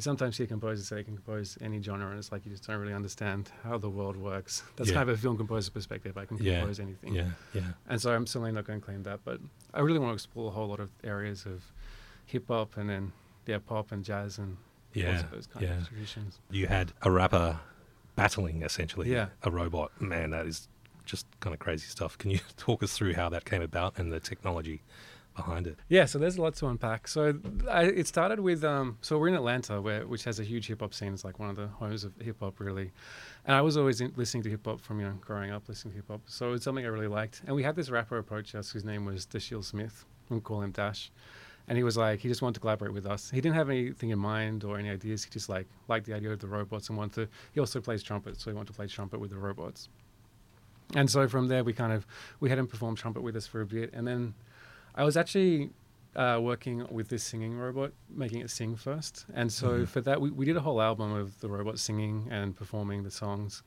sometimes 0.00 0.36
see 0.36 0.46
composers 0.46 0.86
say 0.88 0.96
they 0.96 1.04
can 1.04 1.14
compose 1.16 1.56
any 1.60 1.80
genre, 1.82 2.08
and 2.10 2.18
it's 2.18 2.32
like 2.32 2.44
you 2.44 2.50
just 2.50 2.66
don't 2.66 2.78
really 2.78 2.92
understand 2.92 3.50
how 3.64 3.78
the 3.78 3.88
world 3.90 4.16
works. 4.16 4.62
That's 4.76 4.90
Yeah. 4.90 4.96
kind 4.96 5.08
of 5.10 5.16
a 5.16 5.20
film 5.20 5.36
composer 5.36 5.70
perspective. 5.70 6.16
I 6.18 6.24
can 6.26 6.36
Yeah. 6.38 6.60
compose 6.60 6.80
anything, 6.80 7.14
Yeah. 7.14 7.30
Yeah. 7.54 7.72
and 7.88 8.00
so 8.00 8.14
I'm 8.14 8.26
certainly 8.26 8.52
not 8.52 8.64
going 8.64 8.80
to 8.80 8.84
claim 8.84 9.02
that. 9.04 9.20
But 9.24 9.40
I 9.74 9.80
really 9.80 9.98
want 9.98 10.10
to 10.10 10.14
explore 10.14 10.48
a 10.48 10.50
whole 10.54 10.68
lot 10.68 10.80
of 10.80 10.90
areas 11.04 11.46
of 11.46 11.62
hip 12.26 12.48
hop 12.48 12.76
and 12.76 12.88
then 12.88 13.12
yeah, 13.46 13.58
pop 13.58 13.90
and 13.90 14.04
jazz 14.04 14.38
and 14.38 14.56
Yeah. 14.92 15.22
those 15.32 15.46
kind 15.46 15.66
yeah. 15.66 15.78
of 15.78 15.88
traditions. 15.88 16.38
You 16.50 16.66
had 16.68 16.92
a 17.02 17.10
rapper 17.10 17.58
battling 18.16 18.62
essentially 18.62 19.10
Yeah. 19.10 19.28
a 19.42 19.50
robot. 19.50 19.98
Man, 20.00 20.30
that 20.30 20.46
is 20.46 20.68
just 21.04 21.26
kind 21.40 21.52
of 21.54 21.58
crazy 21.60 21.86
stuff. 21.86 22.16
Can 22.18 22.30
you 22.30 22.38
talk 22.56 22.82
us 22.82 22.96
through 22.96 23.14
how 23.14 23.28
that 23.30 23.44
came 23.44 23.62
about 23.62 23.98
and 23.98 24.12
the 24.12 24.20
technology 24.20 24.82
behind 25.36 25.66
it? 25.66 25.78
Yeah, 25.88 26.04
so 26.04 26.18
there's 26.18 26.36
a 26.36 26.42
lot 26.42 26.54
to 26.56 26.66
unpack. 26.66 27.08
So 27.08 27.38
I, 27.70 27.84
it 27.84 28.06
started 28.06 28.40
with 28.40 28.64
um, 28.64 28.98
so 29.00 29.18
we're 29.18 29.28
in 29.28 29.34
Atlanta, 29.34 29.80
where 29.80 30.06
which 30.06 30.24
has 30.24 30.40
a 30.40 30.44
huge 30.44 30.66
hip 30.66 30.80
hop 30.80 30.94
scene. 30.94 31.12
It's 31.12 31.24
like 31.24 31.38
one 31.38 31.50
of 31.50 31.56
the 31.56 31.68
homes 31.68 32.04
of 32.04 32.12
hip 32.20 32.40
hop, 32.40 32.60
really. 32.60 32.92
And 33.44 33.56
I 33.56 33.60
was 33.60 33.76
always 33.76 34.00
in, 34.00 34.12
listening 34.16 34.42
to 34.44 34.50
hip 34.50 34.64
hop 34.64 34.80
from 34.80 35.00
you 35.00 35.06
know 35.06 35.14
growing 35.20 35.50
up, 35.50 35.68
listening 35.68 35.92
to 35.92 35.96
hip 35.98 36.08
hop. 36.08 36.22
So 36.26 36.52
it's 36.52 36.64
something 36.64 36.84
I 36.84 36.88
really 36.88 37.08
liked. 37.08 37.42
And 37.46 37.54
we 37.54 37.62
had 37.62 37.76
this 37.76 37.90
rapper 37.90 38.18
approach 38.18 38.54
us, 38.54 38.70
whose 38.70 38.84
name 38.84 39.04
was 39.04 39.26
Dashiell 39.26 39.64
Smith. 39.64 40.04
We 40.28 40.40
call 40.40 40.62
him 40.62 40.70
Dash. 40.72 41.10
And 41.68 41.76
he 41.76 41.84
was 41.84 41.96
like, 41.96 42.20
he 42.20 42.28
just 42.28 42.42
wanted 42.42 42.54
to 42.54 42.60
collaborate 42.60 42.92
with 42.92 43.06
us. 43.06 43.30
He 43.30 43.40
didn't 43.40 43.54
have 43.54 43.70
anything 43.70 44.10
in 44.10 44.18
mind 44.18 44.64
or 44.64 44.76
any 44.76 44.90
ideas. 44.90 45.22
He 45.22 45.30
just 45.30 45.48
like 45.48 45.68
liked 45.88 46.06
the 46.06 46.14
idea 46.14 46.32
of 46.32 46.40
the 46.40 46.48
robots 46.48 46.88
and 46.88 46.98
wanted 46.98 47.14
to. 47.14 47.28
He 47.52 47.60
also 47.60 47.80
plays 47.80 48.02
trumpet, 48.02 48.40
so 48.40 48.50
he 48.50 48.54
wanted 48.54 48.68
to 48.68 48.72
play 48.72 48.88
trumpet 48.88 49.20
with 49.20 49.30
the 49.30 49.38
robots. 49.38 49.88
And 50.94 51.08
so 51.08 51.28
from 51.28 51.46
there, 51.46 51.62
we 51.62 51.72
kind 51.72 51.92
of 51.92 52.06
we 52.40 52.48
had 52.48 52.58
him 52.58 52.66
perform 52.66 52.96
trumpet 52.96 53.22
with 53.22 53.36
us 53.36 53.46
for 53.46 53.60
a 53.60 53.66
bit, 53.66 53.92
and 53.92 54.06
then 54.06 54.34
I 54.94 55.04
was 55.04 55.16
actually 55.16 55.70
uh, 56.16 56.38
working 56.42 56.86
with 56.90 57.08
this 57.08 57.22
singing 57.22 57.56
robot, 57.56 57.92
making 58.08 58.40
it 58.40 58.50
sing 58.50 58.74
first. 58.76 59.26
And 59.32 59.52
so 59.52 59.80
Mhm. 59.80 59.88
for 59.88 60.00
that, 60.00 60.20
we, 60.20 60.30
we 60.30 60.44
did 60.44 60.56
a 60.56 60.60
whole 60.60 60.82
album 60.82 61.12
of 61.12 61.38
the 61.40 61.48
robot 61.48 61.78
singing 61.78 62.26
and 62.30 62.56
performing 62.56 63.04
the 63.04 63.10
songs. 63.10 63.62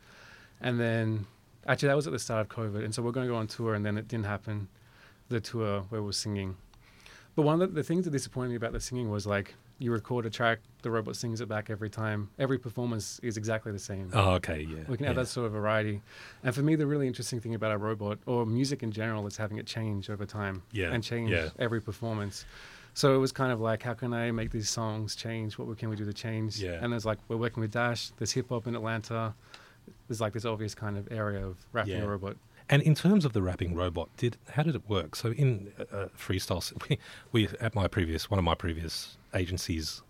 And 0.59 0.79
then, 0.79 1.25
actually, 1.65 1.87
that 1.87 1.95
was 1.95 2.05
at 2.07 2.13
the 2.13 2.19
start 2.19 2.41
of 2.41 2.49
COVID. 2.49 2.83
And 2.83 2.93
so 2.93 3.01
we're 3.01 3.11
going 3.13 3.27
to 3.27 3.31
go 3.33 3.37
on 3.37 3.47
tour, 3.47 3.73
and 3.73 3.85
then 3.85 3.97
it 3.97 4.07
didn't 4.09 4.25
happen, 4.25 4.67
the 5.29 5.39
tour 5.39 5.81
where 5.89 6.01
we 6.01 6.05
were 6.07 6.11
singing. 6.13 6.57
But 7.35 7.43
one 7.43 7.61
of 7.61 7.69
the, 7.69 7.75
the 7.75 7.83
things 7.83 8.03
that 8.05 8.11
disappointed 8.11 8.49
me 8.49 8.55
about 8.55 8.73
the 8.73 8.79
singing 8.81 9.09
was 9.09 9.25
like, 9.25 9.55
you 9.79 9.91
record 9.91 10.25
a 10.25 10.29
track, 10.29 10.59
the 10.81 10.91
robot 10.91 11.15
sings 11.15 11.41
it 11.41 11.49
back 11.49 11.69
every 11.69 11.89
time. 11.89 12.29
Every 12.39 12.57
performance 12.57 13.19
is 13.23 13.37
exactly 13.37 13.71
the 13.71 13.79
same. 13.79 14.09
Oh, 14.13 14.31
okay. 14.35 14.61
Yeah. 14.61 14.83
We 14.87 14.97
can 14.97 15.03
yeah. 15.03 15.07
have 15.07 15.15
that 15.17 15.27
sort 15.27 15.47
of 15.47 15.51
variety. 15.53 16.01
And 16.43 16.53
for 16.53 16.61
me, 16.61 16.75
the 16.75 16.85
really 16.87 17.07
interesting 17.07 17.39
thing 17.39 17.55
about 17.55 17.71
a 17.71 17.77
robot 17.77 18.19
or 18.25 18.45
music 18.45 18.83
in 18.83 18.91
general 18.91 19.25
is 19.27 19.35
having 19.37 19.57
it 19.57 19.65
change 19.65 20.09
over 20.09 20.25
time 20.25 20.61
Yeah, 20.71 20.91
and 20.93 21.03
change 21.03 21.31
yeah. 21.31 21.49
every 21.59 21.81
performance. 21.81 22.45
So 22.93 23.15
it 23.15 23.17
was 23.17 23.31
kind 23.31 23.51
of 23.51 23.59
like, 23.59 23.81
how 23.81 23.93
can 23.95 24.13
I 24.13 24.29
make 24.31 24.51
these 24.51 24.69
songs 24.69 25.15
change? 25.15 25.57
What 25.57 25.75
can 25.77 25.89
we 25.89 25.95
do 25.95 26.05
to 26.05 26.13
change? 26.13 26.59
Yeah. 26.59 26.77
And 26.81 26.93
there's 26.93 27.05
like, 27.05 27.17
we're 27.27 27.37
working 27.37 27.61
with 27.61 27.71
Dash, 27.71 28.11
there's 28.17 28.31
hip 28.31 28.49
hop 28.49 28.67
in 28.67 28.75
Atlanta. 28.75 29.33
There's 30.07 30.21
like 30.21 30.33
this 30.33 30.45
obvious 30.45 30.75
kind 30.75 30.97
of 30.97 31.11
area 31.11 31.45
of 31.45 31.57
rapping 31.71 31.93
Yeah. 31.93 32.03
a 32.03 32.07
robot. 32.07 32.37
And 32.69 32.81
in 32.81 32.95
terms 32.95 33.25
of 33.25 33.33
the 33.33 33.41
rapping 33.41 33.75
robot, 33.75 34.09
did 34.17 34.37
how 34.51 34.63
did 34.63 34.75
it 34.75 34.87
work? 34.87 35.15
So 35.15 35.31
in 35.31 35.71
uh, 35.79 36.07
freestyle, 36.17 36.71
we, 36.89 36.99
we 37.31 37.47
at 37.59 37.75
my 37.75 37.87
previous 37.87 38.29
one 38.29 38.39
of 38.39 38.45
my 38.45 38.55
previous 38.55 39.17
agencies, 39.33 40.01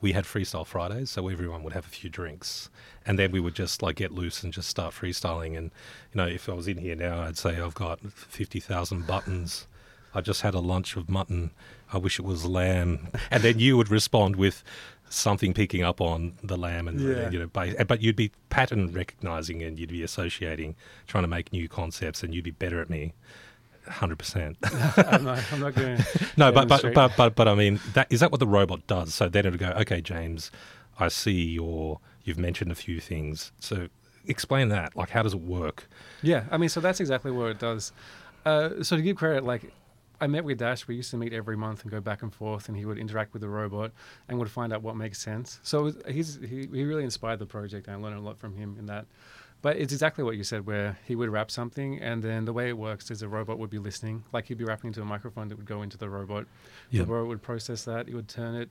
we 0.00 0.12
had 0.12 0.24
freestyle 0.24 0.66
Fridays, 0.66 1.10
so 1.10 1.28
everyone 1.28 1.62
would 1.64 1.72
have 1.72 1.86
a 1.86 1.90
few 1.90 2.08
drinks, 2.08 2.70
and 3.04 3.18
then 3.18 3.32
we 3.32 3.40
would 3.40 3.54
just 3.54 3.82
like 3.82 3.96
get 3.96 4.12
loose 4.12 4.42
and 4.42 4.52
just 4.52 4.68
start 4.68 4.94
freestyling. 4.94 5.56
And 5.56 5.70
you 6.12 6.18
know, 6.18 6.26
if 6.26 6.48
I 6.48 6.52
was 6.52 6.68
in 6.68 6.78
here 6.78 6.94
now, 6.94 7.20
I'd 7.22 7.36
say 7.36 7.60
I've 7.60 7.74
got 7.74 8.00
fifty 8.12 8.60
thousand 8.60 9.06
buttons. 9.06 9.66
I 10.14 10.22
just 10.22 10.40
had 10.40 10.54
a 10.54 10.60
lunch 10.60 10.96
of 10.96 11.10
mutton. 11.10 11.50
I 11.92 11.98
wish 11.98 12.18
it 12.18 12.24
was 12.24 12.46
lamb, 12.46 13.08
and 13.30 13.42
then 13.42 13.58
you 13.58 13.76
would 13.76 13.90
respond 13.90 14.36
with 14.36 14.62
something 15.10 15.54
picking 15.54 15.82
up 15.82 16.00
on 16.00 16.34
the 16.42 16.56
lamb 16.56 16.88
and 16.88 17.00
Yeah. 17.00 17.30
you 17.30 17.38
know, 17.38 17.46
but 17.86 18.02
you'd 18.02 18.16
be 18.16 18.30
pattern 18.50 18.92
recognizing 18.92 19.62
and 19.62 19.78
you'd 19.78 19.90
be 19.90 20.02
associating, 20.02 20.76
trying 21.06 21.24
to 21.24 21.28
make 21.28 21.52
new 21.52 21.68
concepts, 21.68 22.22
and 22.22 22.34
you'd 22.34 22.44
be 22.44 22.50
better 22.50 22.80
at 22.80 22.90
me, 22.90 23.14
hundred 23.88 24.18
percent. 24.18 24.56
I'm 24.96 25.24
not, 25.24 25.42
I'm 25.52 25.60
not 25.60 25.74
going. 25.74 25.98
No, 26.36 26.52
but 26.52 26.68
but, 26.68 26.92
but 26.94 27.12
but 27.16 27.34
but 27.34 27.48
I 27.48 27.54
mean, 27.54 27.80
that 27.94 28.06
is 28.10 28.20
that 28.20 28.30
what 28.30 28.40
the 28.40 28.46
robot 28.46 28.86
does? 28.86 29.14
So 29.14 29.28
then 29.28 29.46
it'll 29.46 29.58
go, 29.58 29.70
okay, 29.80 30.00
James, 30.00 30.50
I 30.98 31.08
see 31.08 31.42
your 31.52 32.00
you've 32.24 32.38
mentioned 32.38 32.70
a 32.70 32.74
few 32.74 33.00
things. 33.00 33.52
So 33.60 33.88
explain 34.26 34.68
that. 34.68 34.94
Like, 34.94 35.10
how 35.10 35.22
does 35.22 35.32
it 35.34 35.40
work? 35.40 35.88
Yeah, 36.22 36.44
I 36.50 36.58
mean, 36.58 36.68
so 36.68 36.80
that's 36.80 37.00
exactly 37.00 37.30
what 37.30 37.50
it 37.50 37.58
does. 37.58 37.92
Uh, 38.44 38.82
so 38.82 38.96
to 38.96 39.02
give 39.02 39.16
credit, 39.16 39.44
like 39.44 39.72
I 40.20 40.26
met 40.26 40.44
with 40.44 40.58
Dash. 40.58 40.86
We 40.88 40.96
used 40.96 41.10
to 41.12 41.16
meet 41.16 41.32
every 41.32 41.56
month 41.56 41.82
and 41.82 41.90
go 41.90 42.00
back 42.00 42.22
and 42.22 42.34
forth, 42.34 42.68
and 42.68 42.76
he 42.76 42.84
would 42.84 42.98
interact 42.98 43.32
with 43.32 43.42
the 43.42 43.48
robot 43.48 43.92
and 44.28 44.38
would 44.38 44.50
find 44.50 44.72
out 44.72 44.82
what 44.82 44.96
makes 44.96 45.18
sense. 45.18 45.60
So 45.62 45.82
was, 45.84 45.96
he's 46.08 46.36
he, 46.40 46.66
he 46.72 46.84
really 46.84 47.04
inspired 47.04 47.38
the 47.38 47.46
project, 47.46 47.86
and 47.86 47.96
I 47.96 48.00
learned 48.00 48.16
a 48.18 48.20
lot 48.22 48.38
from 48.38 48.56
him 48.56 48.76
in 48.78 48.86
that. 48.86 49.06
But 49.60 49.76
it's 49.76 49.92
exactly 49.92 50.22
what 50.22 50.36
you 50.36 50.44
said, 50.44 50.66
where 50.66 50.98
he 51.04 51.16
would 51.16 51.30
rap 51.30 51.50
something, 51.50 51.98
and 52.00 52.22
then 52.22 52.44
the 52.44 52.52
way 52.52 52.68
it 52.68 52.78
works 52.78 53.10
is 53.10 53.20
the 53.20 53.28
robot 53.28 53.58
would 53.58 53.70
be 53.70 53.78
listening, 53.78 54.22
like 54.32 54.46
he'd 54.46 54.58
be 54.58 54.64
rapping 54.64 54.88
into 54.88 55.02
a 55.02 55.04
microphone 55.04 55.48
that 55.48 55.56
would 55.56 55.66
go 55.66 55.82
into 55.82 55.98
the 55.98 56.08
robot. 56.08 56.46
Yeah. 56.90 57.02
The 57.02 57.08
robot 57.12 57.28
would 57.28 57.42
process 57.42 57.84
that. 57.84 58.08
It 58.08 58.14
would 58.14 58.28
turn 58.28 58.54
it, 58.54 58.70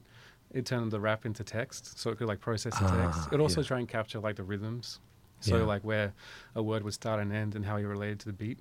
it 0.53 0.65
turned 0.65 0.91
the 0.91 0.99
rap 1.01 1.25
into 1.25 1.43
text, 1.43 1.99
so 1.99 2.09
it 2.09 2.17
could 2.17 2.27
like 2.27 2.39
process 2.39 2.77
the 2.79 2.85
Ah, 2.85 3.05
text. 3.11 3.33
It 3.33 3.39
also 3.41 3.61
yeah. 3.61 3.67
try 3.67 3.79
and 3.79 3.87
capture 3.87 4.19
like 4.19 4.37
the 4.37 4.43
rhythms, 4.43 4.99
so 5.41 5.57
Yeah. 5.57 5.63
like 5.63 5.83
where 5.83 6.13
a 6.55 6.63
word 6.63 6.83
would 6.83 6.93
start 6.93 7.19
and 7.21 7.33
end 7.33 7.55
and 7.55 7.65
how 7.65 7.75
he 7.77 7.83
related 7.83 8.19
to 8.21 8.25
the 8.27 8.33
beat. 8.33 8.59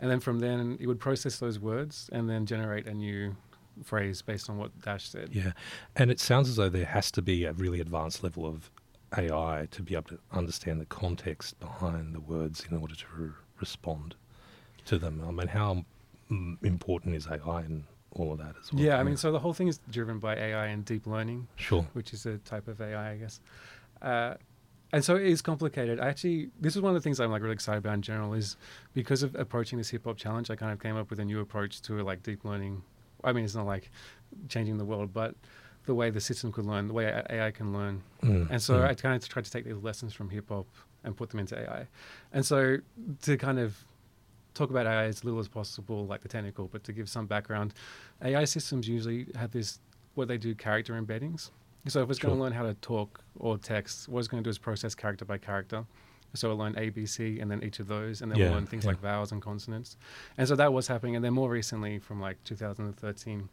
And 0.00 0.10
then 0.10 0.18
from 0.18 0.40
then, 0.40 0.78
it 0.80 0.86
would 0.86 0.98
process 0.98 1.38
those 1.38 1.58
words 1.58 2.08
and 2.10 2.28
then 2.28 2.46
generate 2.46 2.86
a 2.86 2.94
new 2.94 3.36
phrase 3.84 4.22
based 4.22 4.48
on 4.48 4.56
what 4.56 4.78
Dash 4.82 5.08
said. 5.08 5.30
Yeah, 5.32 5.52
and 5.94 6.10
it 6.10 6.18
sounds 6.18 6.48
as 6.48 6.56
though 6.56 6.70
there 6.70 6.86
has 6.86 7.10
to 7.12 7.22
be 7.22 7.44
a 7.44 7.52
really 7.52 7.80
advanced 7.80 8.24
level 8.24 8.46
of 8.46 8.70
AI 9.16 9.68
to 9.70 9.82
be 9.82 9.94
able 9.94 10.08
to 10.08 10.18
understand 10.32 10.80
the 10.80 10.86
context 10.86 11.58
behind 11.60 12.14
the 12.14 12.20
words 12.20 12.64
in 12.70 12.76
order 12.76 12.94
to 12.94 13.04
re- 13.16 13.30
respond 13.60 14.14
to 14.86 14.98
them. 14.98 15.22
I 15.26 15.30
mean, 15.30 15.48
how 15.48 15.84
mm, 16.30 16.56
important 16.64 17.14
is 17.14 17.26
AI 17.26 17.62
and 17.62 17.84
all 18.12 18.32
of 18.32 18.38
that 18.38 18.54
as 18.60 18.72
well? 18.72 18.82
Yeah, 18.82 18.98
I 18.98 19.02
mean, 19.02 19.16
so 19.16 19.32
the 19.32 19.38
whole 19.38 19.52
thing 19.52 19.68
is 19.68 19.80
driven 19.90 20.18
by 20.18 20.36
AI 20.36 20.66
and 20.66 20.84
deep 20.84 21.06
learning, 21.06 21.46
sure. 21.56 21.86
which 21.92 22.12
is 22.12 22.24
a 22.26 22.38
type 22.38 22.68
of 22.68 22.80
AI, 22.80 23.12
I 23.12 23.16
guess. 23.16 23.40
Uh, 24.00 24.34
and 24.92 25.04
so 25.04 25.16
it 25.16 25.26
is 25.26 25.42
complicated. 25.42 26.00
I 26.00 26.08
actually, 26.08 26.50
this 26.60 26.76
is 26.76 26.82
one 26.82 26.94
of 26.94 26.94
the 26.94 27.04
things 27.04 27.20
I'm 27.20 27.30
like 27.30 27.42
really 27.42 27.54
excited 27.54 27.78
about 27.78 27.94
in 27.94 28.02
general 28.02 28.34
is 28.34 28.56
because 28.92 29.22
of 29.22 29.34
approaching 29.34 29.78
this 29.78 29.90
hip 29.90 30.04
hop 30.04 30.16
challenge, 30.16 30.50
I 30.50 30.56
kind 30.56 30.72
of 30.72 30.80
came 30.80 30.96
up 30.96 31.10
with 31.10 31.20
a 31.20 31.24
new 31.24 31.40
approach 31.40 31.80
to 31.82 32.02
like 32.02 32.22
deep 32.22 32.44
learning. 32.44 32.82
I 33.22 33.32
mean, 33.32 33.44
it's 33.44 33.54
not 33.54 33.66
like 33.66 33.90
changing 34.48 34.78
the 34.78 34.84
world, 34.84 35.12
but 35.12 35.34
the 35.86 35.94
way 35.94 36.10
the 36.10 36.20
system 36.20 36.52
could 36.52 36.66
learn, 36.66 36.88
the 36.88 36.94
way 36.94 37.22
AI 37.30 37.50
can 37.50 37.72
learn. 37.72 38.02
Mm, 38.22 38.50
And 38.50 38.62
so 38.62 38.74
mm. 38.74 38.84
I 38.84 38.94
kind 38.94 39.14
of 39.14 39.28
tried 39.28 39.44
to 39.44 39.50
take 39.50 39.64
these 39.64 39.76
lessons 39.76 40.12
from 40.12 40.30
hip 40.30 40.48
hop 40.48 40.66
and 41.04 41.16
put 41.16 41.30
them 41.30 41.40
into 41.40 41.58
AI. 41.58 41.86
And 42.32 42.44
so 42.44 42.78
to 43.22 43.36
kind 43.36 43.58
of 43.58 43.84
talk 44.54 44.70
about 44.70 44.86
AI 44.86 45.04
as 45.04 45.24
little 45.24 45.40
as 45.40 45.48
possible, 45.48 46.06
like 46.06 46.20
the 46.20 46.28
technical, 46.28 46.68
but 46.68 46.84
to 46.84 46.92
give 46.92 47.08
some 47.08 47.26
background, 47.26 47.74
AI 48.22 48.44
systems 48.44 48.88
usually 48.88 49.26
have 49.36 49.52
this 49.52 49.78
what 50.14 50.28
they 50.28 50.36
do 50.36 50.54
character 50.54 51.00
embeddings. 51.00 51.50
So 51.86 52.02
if 52.02 52.10
it's 52.10 52.18
going 52.18 52.30
Sure. 52.32 52.36
to 52.36 52.42
learn 52.42 52.52
how 52.52 52.62
to 52.64 52.74
talk 52.74 53.22
or 53.38 53.56
text, 53.58 54.08
what 54.08 54.18
it's 54.18 54.28
going 54.28 54.42
to 54.42 54.46
do 54.46 54.50
is 54.50 54.58
process 54.58 54.94
character 54.94 55.24
by 55.24 55.38
character. 55.38 55.84
So 56.34 56.46
it'll 56.48 56.58
learn 56.58 56.78
A, 56.78 56.90
B, 56.90 57.06
C, 57.06 57.40
and 57.40 57.50
then 57.50 57.64
each 57.64 57.80
of 57.80 57.88
those, 57.88 58.22
and 58.22 58.30
then 58.30 58.38
Yeah, 58.38 58.46
we'll 58.46 58.54
learn 58.54 58.66
things 58.66 58.84
yeah. 58.84 58.90
like 58.90 59.00
vowels 59.00 59.32
and 59.32 59.42
consonants. 59.42 59.96
And 60.38 60.46
so 60.46 60.54
that 60.56 60.72
was 60.72 60.86
happening. 60.86 61.16
And 61.16 61.24
then 61.24 61.32
more 61.32 61.50
recently, 61.50 61.98
from 61.98 62.20
like 62.20 62.42
2013, 62.44 63.48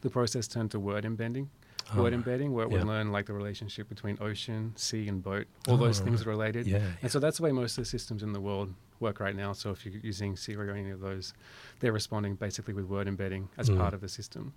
the 0.00 0.10
process 0.10 0.48
turned 0.48 0.70
to 0.72 0.80
word 0.80 1.04
embedding 1.04 1.50
Oh, 1.94 2.02
word 2.02 2.12
embedding 2.14 2.52
where 2.52 2.64
it 2.64 2.70
would 2.72 2.82
learn 2.82 3.12
like 3.12 3.26
the 3.26 3.32
relationship 3.32 3.88
between 3.88 4.18
ocean, 4.20 4.72
sea, 4.74 5.06
and 5.06 5.22
boat, 5.22 5.46
all 5.68 5.76
those 5.76 6.00
Oh, 6.00 6.04
things 6.04 6.26
right. 6.26 6.32
related. 6.32 6.66
Yeah, 6.66 6.82
And 7.00 7.12
so 7.12 7.20
that's 7.20 7.36
the 7.36 7.44
way 7.44 7.52
most 7.52 7.78
of 7.78 7.84
the 7.84 7.88
systems 7.88 8.24
in 8.24 8.32
the 8.32 8.40
world 8.40 8.74
work 8.98 9.20
right 9.20 9.36
now. 9.36 9.52
So 9.52 9.70
if 9.70 9.86
you're 9.86 9.94
using 10.02 10.34
Siri 10.36 10.68
or 10.68 10.74
any 10.74 10.90
of 10.90 10.98
those, 10.98 11.32
they're 11.78 11.92
responding 11.92 12.34
basically 12.34 12.74
with 12.74 12.86
word 12.86 13.06
embedding 13.06 13.50
as 13.56 13.70
Mm. 13.70 13.76
part 13.78 13.94
of 13.94 14.00
the 14.00 14.08
system. 14.08 14.52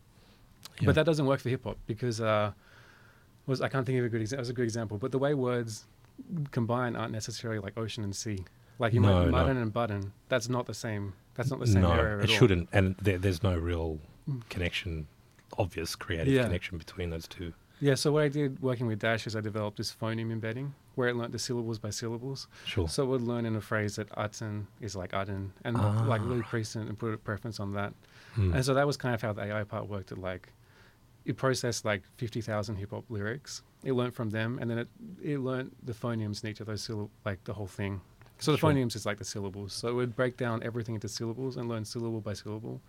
yeah. 0.79 0.87
But 0.87 0.95
that 0.95 1.05
doesn't 1.05 1.27
work 1.27 1.39
for 1.39 1.49
hip 1.49 1.65
hop 1.65 1.77
because 1.85 2.19
uh, 2.19 2.53
was 3.49 3.61
I 3.61 3.67
can't 3.67 3.85
think 3.85 3.99
of 3.99 4.05
a 4.05 4.09
good 4.09 4.21
example. 4.21 4.41
was 4.41 4.49
a 4.49 4.53
good 4.53 4.63
example, 4.63 4.97
but 4.97 5.11
the 5.11 5.19
way 5.19 5.33
words 5.33 5.85
combine 6.51 6.95
aren't 6.95 7.11
necessarily 7.11 7.59
like 7.59 7.77
ocean 7.77 8.03
and 8.03 8.15
sea. 8.15 8.45
Like 8.77 8.93
you 8.93 8.99
No, 9.01 9.25
might 9.29 9.45
no. 9.53 9.61
and 9.61 9.73
button. 9.73 10.13
That's 10.29 10.47
not 10.47 10.65
the 10.65 10.73
same. 10.73 11.13
That's 11.35 11.49
not 11.49 11.59
the 11.59 11.67
same 11.67 11.81
no, 11.81 11.91
area 11.91 12.19
it 12.23 12.29
all. 12.29 12.35
shouldn't, 12.35 12.69
and 12.71 12.95
there, 13.01 13.17
there's 13.17 13.43
no 13.43 13.57
real 13.57 13.99
Mm. 14.29 14.47
connection, 14.49 15.07
obvious 15.57 15.95
creative 15.95 16.33
Yeah. 16.33 16.43
connection 16.43 16.77
between 16.77 17.09
those 17.09 17.27
two. 17.27 17.53
Yeah. 17.81 17.95
So 17.95 18.11
what 18.11 18.23
I 18.23 18.27
did 18.27 18.61
working 18.61 18.85
with 18.87 18.99
Dash 18.99 19.25
is 19.25 19.35
I 19.35 19.41
developed 19.41 19.77
this 19.77 19.91
phoneme 19.99 20.31
embedding 20.31 20.75
where 20.95 21.07
it 21.09 21.15
learnt 21.15 21.31
the 21.31 21.39
syllables 21.39 21.79
by 21.79 21.89
syllables. 21.89 22.47
Sure. 22.65 22.87
So 22.89 23.03
it 23.03 23.07
would 23.07 23.21
learn 23.21 23.45
in 23.45 23.55
a 23.55 23.61
phrase 23.61 23.95
that 23.95 24.09
Aten 24.17 24.67
is 24.81 24.95
like 24.95 25.13
Aden 25.13 25.53
and 25.63 25.77
Ah. 25.77 26.03
like 26.05 26.21
really 26.23 26.41
present 26.43 26.89
and 26.89 26.99
put 26.99 27.13
a 27.13 27.17
preference 27.17 27.59
on 27.59 27.71
that. 27.73 27.93
Mm. 28.35 28.53
And 28.55 28.65
so 28.65 28.73
that 28.73 28.85
was 28.85 28.97
kind 28.97 29.15
of 29.15 29.21
how 29.21 29.31
the 29.33 29.43
AI 29.43 29.63
part 29.63 29.87
worked. 29.87 30.11
It 30.11 30.17
like 30.19 30.53
it 31.29 31.35
processed 31.37 31.85
like 31.91 32.01
fifty 32.17 32.41
thousand 32.41 32.75
hip 32.77 32.91
hop 32.91 33.05
lyrics. 33.09 33.61
It 33.83 33.93
learned 33.93 34.13
from 34.19 34.29
them, 34.31 34.57
and 34.59 34.69
then 34.69 34.77
it 34.83 34.87
it 35.33 35.39
learned 35.39 35.71
the 35.89 35.93
phonemes 35.93 36.43
in 36.43 36.49
each 36.49 36.59
of 36.59 36.67
those 36.67 36.81
syllables, 36.83 37.11
like 37.29 37.39
the 37.49 37.53
whole 37.53 37.67
thing. 37.79 38.01
So 38.39 38.51
the 38.51 38.57
Sure. 38.57 38.69
phonemes 38.71 38.95
is 38.95 39.05
like 39.05 39.17
the 39.17 39.25
syllables. 39.35 39.71
So 39.73 39.87
it 39.91 39.93
would 39.99 40.15
break 40.15 40.35
down 40.37 40.63
everything 40.63 40.95
into 40.95 41.09
syllables 41.09 41.57
and 41.57 41.67
learn 41.69 41.85
syllable 41.85 42.21
by 42.21 42.33
syllable. 42.33 42.81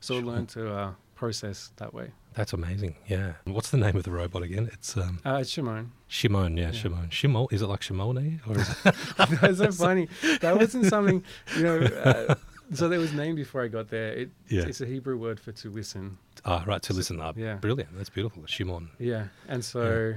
So 0.00 0.10
it 0.18 0.24
learned 0.24 0.48
to 0.50 0.62
uh, 0.80 0.92
process 1.14 1.72
that 1.76 1.92
way. 1.94 2.10
That's 2.34 2.52
amazing. 2.52 2.96
Yeah. 3.06 3.32
What's 3.44 3.70
the 3.70 3.78
name 3.78 3.96
of 3.96 4.02
the 4.04 4.10
robot 4.10 4.42
again? 4.42 4.68
It's 4.72 4.96
um, 4.96 5.20
Uh, 5.24 5.38
it's 5.42 5.50
Shimon. 5.50 5.92
Shimon. 6.08 6.56
Yeah, 6.56 6.64
Yeah. 6.66 6.72
Shimon. 6.80 7.08
Shimon. 7.10 7.46
Is 7.50 7.62
it 7.62 7.66
like 7.66 7.80
Shimone 7.80 8.40
or 8.46 8.58
is 8.58 8.68
it? 8.70 8.94
That's 9.40 9.58
so 9.58 9.72
funny. 9.72 10.08
That 10.42 10.54
wasn't 10.58 10.86
something, 10.86 11.22
you 11.56 11.62
know. 11.62 11.78
Uh, 12.08 12.34
so 12.72 12.88
there 12.88 12.98
was 12.98 13.12
named 13.12 13.36
before 13.36 13.62
I 13.62 13.68
got 13.68 13.88
there. 13.88 14.12
It, 14.12 14.30
Yeah. 14.48 14.62
It's 14.66 14.80
a 14.80 14.86
Hebrew 14.86 15.16
word 15.16 15.38
for 15.40 15.52
to 15.52 15.70
listen. 15.70 16.18
ah, 16.44 16.64
right. 16.66 16.82
To 16.82 16.92
listen 16.92 17.20
up. 17.20 17.36
Yeah. 17.38 17.54
Brilliant. 17.56 17.96
That's 17.96 18.10
beautiful. 18.10 18.44
Shimon. 18.46 18.90
Yeah. 18.98 19.28
And 19.48 19.64
so, 19.64 20.14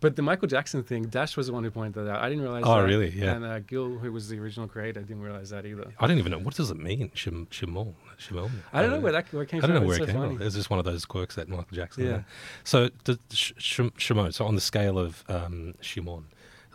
but 0.00 0.14
the 0.14 0.22
Michael 0.22 0.46
Jackson 0.48 0.82
thing, 0.82 1.04
Dash 1.04 1.36
was 1.38 1.46
the 1.46 1.52
one 1.54 1.64
who 1.64 1.70
pointed 1.70 1.94
that 2.04 2.10
out. 2.10 2.22
I 2.22 2.28
didn't 2.28 2.42
realize 2.42 2.64
Oh, 2.66 2.76
that. 2.80 2.86
really? 2.86 3.08
Yeah. 3.10 3.32
And 3.34 3.44
uh, 3.44 3.60
Gil, 3.60 3.96
who 3.98 4.12
was 4.12 4.28
the 4.28 4.38
original 4.38 4.68
creator, 4.68 5.00
didn't 5.00 5.22
realize 5.22 5.50
that 5.50 5.64
either. 5.64 5.90
I 5.98 6.06
don't 6.06 6.18
even 6.18 6.32
know 6.32 6.38
what 6.38 6.54
does 6.54 6.70
it 6.70 6.76
mean. 6.76 7.10
Shim, 7.14 7.46
Shimon. 7.50 7.94
Shimon. 8.18 8.62
I 8.74 8.82
don't 8.82 8.90
know 8.90 8.98
Uh, 8.98 9.00
where 9.00 9.12
that 9.12 9.32
where 9.32 9.44
came 9.46 9.58
I 9.64 9.66
don't 9.66 9.76
from. 9.76 9.82
know 9.82 9.88
where 9.88 9.96
it's 9.96 10.04
it 10.04 10.12
so 10.12 10.20
came 10.20 10.36
from. 10.38 10.46
It's 10.46 10.54
just 10.54 10.68
one 10.70 10.78
of 10.78 10.84
those 10.84 11.04
quirks 11.06 11.34
that 11.36 11.48
Michael 11.48 11.66
Jackson. 11.72 12.04
Yeah. 12.04 12.12
had. 12.12 12.24
So, 12.64 12.90
Sh- 13.32 13.52
Sh- 13.58 13.80
Shimon. 13.96 14.32
So, 14.32 14.44
on 14.46 14.54
the 14.54 14.60
scale 14.60 14.98
of 14.98 15.24
um, 15.28 15.74
Shimon, 15.80 16.26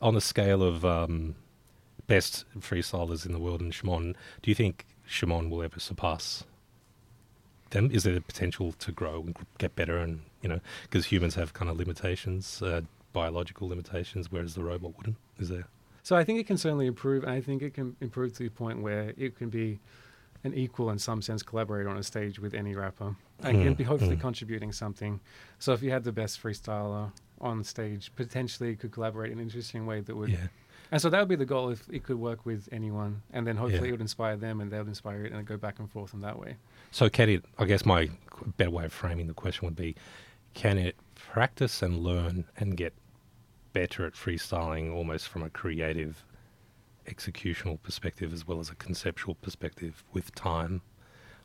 on 0.02 0.16
the 0.16 0.22
scale 0.22 0.64
of 0.64 0.84
um, 0.84 1.36
best 2.08 2.46
freestylers 2.60 3.26
in 3.26 3.32
the 3.34 3.40
world 3.40 3.62
and 3.62 3.74
Shimon, 3.74 4.16
do 4.42 4.50
you 4.52 4.56
think 4.56 4.86
Shimon 5.12 5.50
will 5.50 5.62
ever 5.62 5.80
surpass 5.80 6.44
them? 7.72 7.90
Is 7.92 8.04
there 8.04 8.14
the 8.14 8.22
potential 8.22 8.72
to 8.74 8.92
grow 8.92 9.22
and 9.22 9.36
get 9.58 9.76
better? 9.76 9.98
And 9.98 10.22
you 10.42 10.50
know, 10.50 10.60
because 10.84 11.06
humans 11.08 11.36
have 11.36 11.54
kind 11.54 11.70
of 11.70 11.78
limitations, 11.78 12.62
uh, 12.62 12.82
biological 13.14 13.68
limitations, 13.68 14.32
whereas 14.32 14.56
the 14.56 14.64
robot 14.64 14.98
wouldn't. 14.98 15.18
Is 15.40 15.50
there? 15.50 15.68
So 16.04 16.16
I 16.16 16.24
think 16.24 16.40
it 16.40 16.48
can 16.48 16.58
certainly 16.58 16.88
improve, 16.88 17.24
and 17.24 17.32
I 17.32 17.42
think 17.42 17.62
it 17.62 17.74
can 17.74 17.96
improve 18.02 18.34
to 18.38 18.44
the 18.44 18.50
point 18.50 18.82
where 18.82 19.14
it 19.18 19.38
can 19.38 19.50
be 19.50 19.80
an 20.44 20.54
equal, 20.56 20.90
in 20.90 20.98
some 20.98 21.22
sense, 21.22 21.44
collaborator 21.44 21.88
on 21.90 21.98
a 21.98 22.04
stage 22.04 22.40
with 22.40 22.56
any 22.56 22.74
rapper, 22.74 23.16
and 23.44 23.62
can 23.62 23.76
Mm, 23.76 23.78
be 23.78 23.84
hopefully 23.84 24.16
mm. 24.16 24.22
contributing 24.22 24.72
something. 24.72 25.20
So 25.60 25.74
if 25.74 25.84
you 25.84 25.92
had 25.92 26.04
the 26.04 26.12
best 26.12 26.42
freestyler 26.42 27.12
on 27.40 27.64
stage, 27.64 28.12
potentially 28.16 28.72
it 28.72 28.80
could 28.80 28.92
collaborate 28.92 29.32
in 29.32 29.38
an 29.38 29.44
interesting 29.44 29.86
way 29.86 30.02
that 30.02 30.16
would. 30.16 30.30
Yeah. 30.30 30.48
And 30.92 31.02
so 31.02 31.10
that 31.10 31.20
would 31.20 31.30
be 31.30 31.36
the 31.38 31.46
goal 31.46 31.70
if 31.70 31.88
it 31.90 32.04
could 32.04 32.18
work 32.18 32.46
with 32.46 32.68
anyone, 32.72 33.22
and 33.32 33.48
then 33.48 33.56
hopefully 33.56 33.84
Yeah. 33.84 33.88
it 33.90 33.92
would 33.92 34.02
inspire 34.02 34.36
them, 34.36 34.60
and 34.60 34.70
they 34.72 34.78
would 34.78 34.88
inspire 34.90 35.24
it, 35.26 35.32
and 35.32 35.46
go 35.48 35.56
back 35.58 35.80
and 35.80 35.90
forth 35.90 36.14
in 36.14 36.20
that 36.22 36.38
way. 36.38 36.58
So, 36.92 37.10
can 37.10 37.30
it? 37.30 37.46
I 37.58 37.64
guess 37.66 37.86
my 37.86 38.10
better 38.58 38.72
way 38.72 38.86
of 38.86 38.92
framing 38.94 39.28
the 39.28 39.34
question 39.34 39.66
would 39.68 39.76
be: 39.76 39.96
Can 40.54 40.78
it 40.78 40.98
practice 41.16 41.82
and 41.82 42.00
learn 42.00 42.46
and 42.58 42.76
get 42.76 42.94
better 43.72 44.06
at 44.06 44.14
freestyling, 44.14 44.94
almost 44.94 45.30
from 45.30 45.44
a 45.44 45.50
creative, 45.50 46.26
executional 47.08 47.82
perspective 47.82 48.34
as 48.34 48.46
well 48.46 48.60
as 48.60 48.70
a 48.70 48.76
conceptual 48.76 49.36
perspective, 49.36 50.04
with 50.12 50.36
time, 50.36 50.82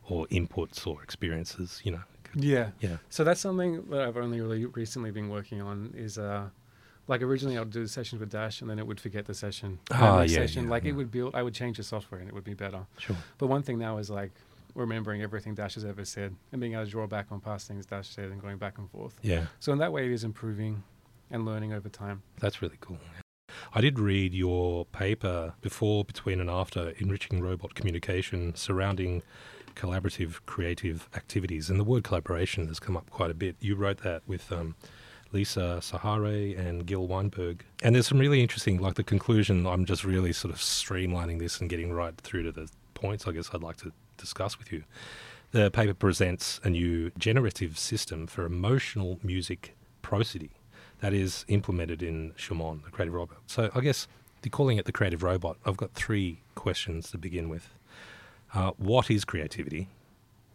or 0.08 0.26
inputs 0.26 0.86
or 0.86 1.02
experiences? 1.04 1.80
You 1.84 1.92
know. 1.92 2.02
Yeah. 2.34 2.70
Yeah. 2.80 2.96
So 3.08 3.22
that's 3.22 3.40
something 3.40 3.88
that 3.90 4.00
I've 4.02 4.16
only 4.16 4.40
really 4.40 4.66
recently 4.66 5.12
been 5.12 5.28
working 5.28 5.62
on. 5.62 5.94
Is 5.96 6.18
uh, 6.18 6.48
like 7.08 7.22
originally 7.22 7.56
I 7.56 7.60
would 7.60 7.70
do 7.70 7.82
the 7.82 7.88
sessions 7.88 8.20
with 8.20 8.30
Dash, 8.30 8.60
and 8.60 8.70
then 8.70 8.78
it 8.78 8.86
would 8.86 9.00
forget 9.00 9.26
the 9.26 9.34
session. 9.34 9.78
Ah, 9.90 10.22
yeah, 10.22 10.26
session, 10.26 10.64
yeah, 10.64 10.70
like 10.70 10.84
yeah. 10.84 10.90
it 10.90 10.92
would 10.92 11.10
build. 11.10 11.34
I 11.34 11.42
would 11.42 11.54
change 11.54 11.76
the 11.76 11.82
software, 11.82 12.20
and 12.20 12.28
it 12.28 12.34
would 12.34 12.44
be 12.44 12.54
better. 12.54 12.86
Sure. 12.98 13.16
But 13.38 13.46
one 13.48 13.62
thing 13.62 13.78
now 13.78 13.98
is 13.98 14.10
like 14.10 14.32
remembering 14.75 15.22
everything 15.22 15.54
Dash 15.54 15.75
has 15.75 15.84
ever 15.84 16.04
said 16.04 16.36
and 16.52 16.60
being 16.60 16.75
able 16.75 16.84
to 16.84 16.90
draw 16.90 17.06
back 17.06 17.26
on 17.30 17.40
past 17.40 17.66
things 17.66 17.86
Dash 17.86 18.08
said 18.08 18.30
and 18.30 18.40
going 18.40 18.58
back 18.58 18.78
and 18.78 18.90
forth. 18.90 19.18
Yeah. 19.22 19.46
So 19.58 19.72
in 19.72 19.78
that 19.78 19.92
way, 19.92 20.04
it 20.04 20.12
is 20.12 20.22
improving 20.22 20.82
and 21.30 21.44
learning 21.44 21.72
over 21.72 21.88
time. 21.88 22.22
That's 22.40 22.62
really 22.62 22.76
cool. 22.80 22.98
I 23.75 23.80
did 23.80 23.98
read 23.98 24.34
your 24.34 24.84
paper 24.86 25.54
before, 25.60 26.04
between, 26.04 26.40
and 26.40 26.50
after 26.50 26.90
enriching 26.98 27.40
robot 27.40 27.75
communication 27.75 28.54
surrounding 28.54 29.22
collaborative 29.75 30.40
creative 30.46 31.08
activities. 31.14 31.70
And 31.70 31.78
the 31.78 31.84
word 31.84 32.04
collaboration 32.04 32.68
has 32.68 32.78
come 32.78 32.96
up 32.96 33.08
quite 33.10 33.30
a 33.30 33.34
bit. 33.34 33.56
You 33.60 33.76
wrote 33.76 34.02
that 34.02 34.22
with 34.26 34.50
um, 34.52 34.75
Lisa 35.33 35.78
Zahray 35.80 36.59
and 36.59 36.87
Gil 36.87 37.06
Weinberg. 37.06 37.64
And 37.83 37.95
there's 37.95 38.06
some 38.06 38.18
really 38.18 38.40
interesting, 38.42 38.78
like 38.78 38.95
the 38.95 39.04
conclusion, 39.04 39.66
I'm 39.66 39.85
just 39.85 40.04
really 40.04 40.33
sort 40.33 40.52
of 40.54 40.61
streamlining 40.61 41.38
this 41.38 41.61
and 41.61 41.68
getting 41.68 41.92
right 41.92 42.16
through 42.16 42.45
to 42.45 42.52
the 42.52 42.68
points 42.95 43.26
I 43.26 43.33
guess 43.33 43.50
I'd 43.52 43.62
like 43.62 43.76
to 43.78 43.92
discuss 44.16 44.59
with 44.59 44.73
you. 44.73 44.85
The 45.52 45.71
paper 45.71 45.95
presents 45.95 46.61
a 46.64 46.71
new 46.71 47.11
generative 47.18 47.78
system 47.78 48.26
for 48.26 48.45
emotional 48.45 49.18
music 49.23 49.76
prosody 50.02 50.50
that 51.00 51.12
is 51.12 51.45
implemented 51.49 52.02
in 52.02 52.33
Shimon, 52.37 52.83
the 52.85 52.90
creative 52.90 53.14
robot. 53.14 53.38
So 53.47 53.71
I 53.75 53.80
guess 53.80 54.09
they're 54.42 54.50
calling 54.50 54.78
it 54.78 54.87
the 54.87 54.92
creative 54.92 55.23
robot. 55.23 55.56
I've 55.64 55.76
got 55.76 55.92
three 55.92 56.40
questions 56.54 57.11
to 57.11 57.18
begin 57.18 57.49
with. 57.49 57.68
Uh, 58.54 58.73
what 58.78 59.11
is 59.11 59.25
creativity? 59.25 59.88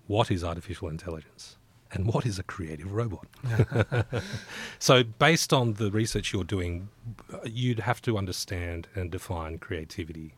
What 0.07 0.31
is 0.31 0.43
artificial 0.43 0.89
intelligence? 0.89 1.57
And 1.93 2.07
what 2.07 2.25
is 2.25 2.39
a 2.39 2.43
creative 2.43 2.91
robot? 2.93 3.27
so, 4.79 5.03
based 5.03 5.51
on 5.51 5.73
the 5.73 5.91
research 5.91 6.31
you're 6.31 6.43
doing, 6.45 6.89
you'd 7.45 7.79
have 7.81 8.01
to 8.03 8.17
understand 8.17 8.87
and 8.95 9.11
define 9.11 9.57
creativity. 9.57 10.35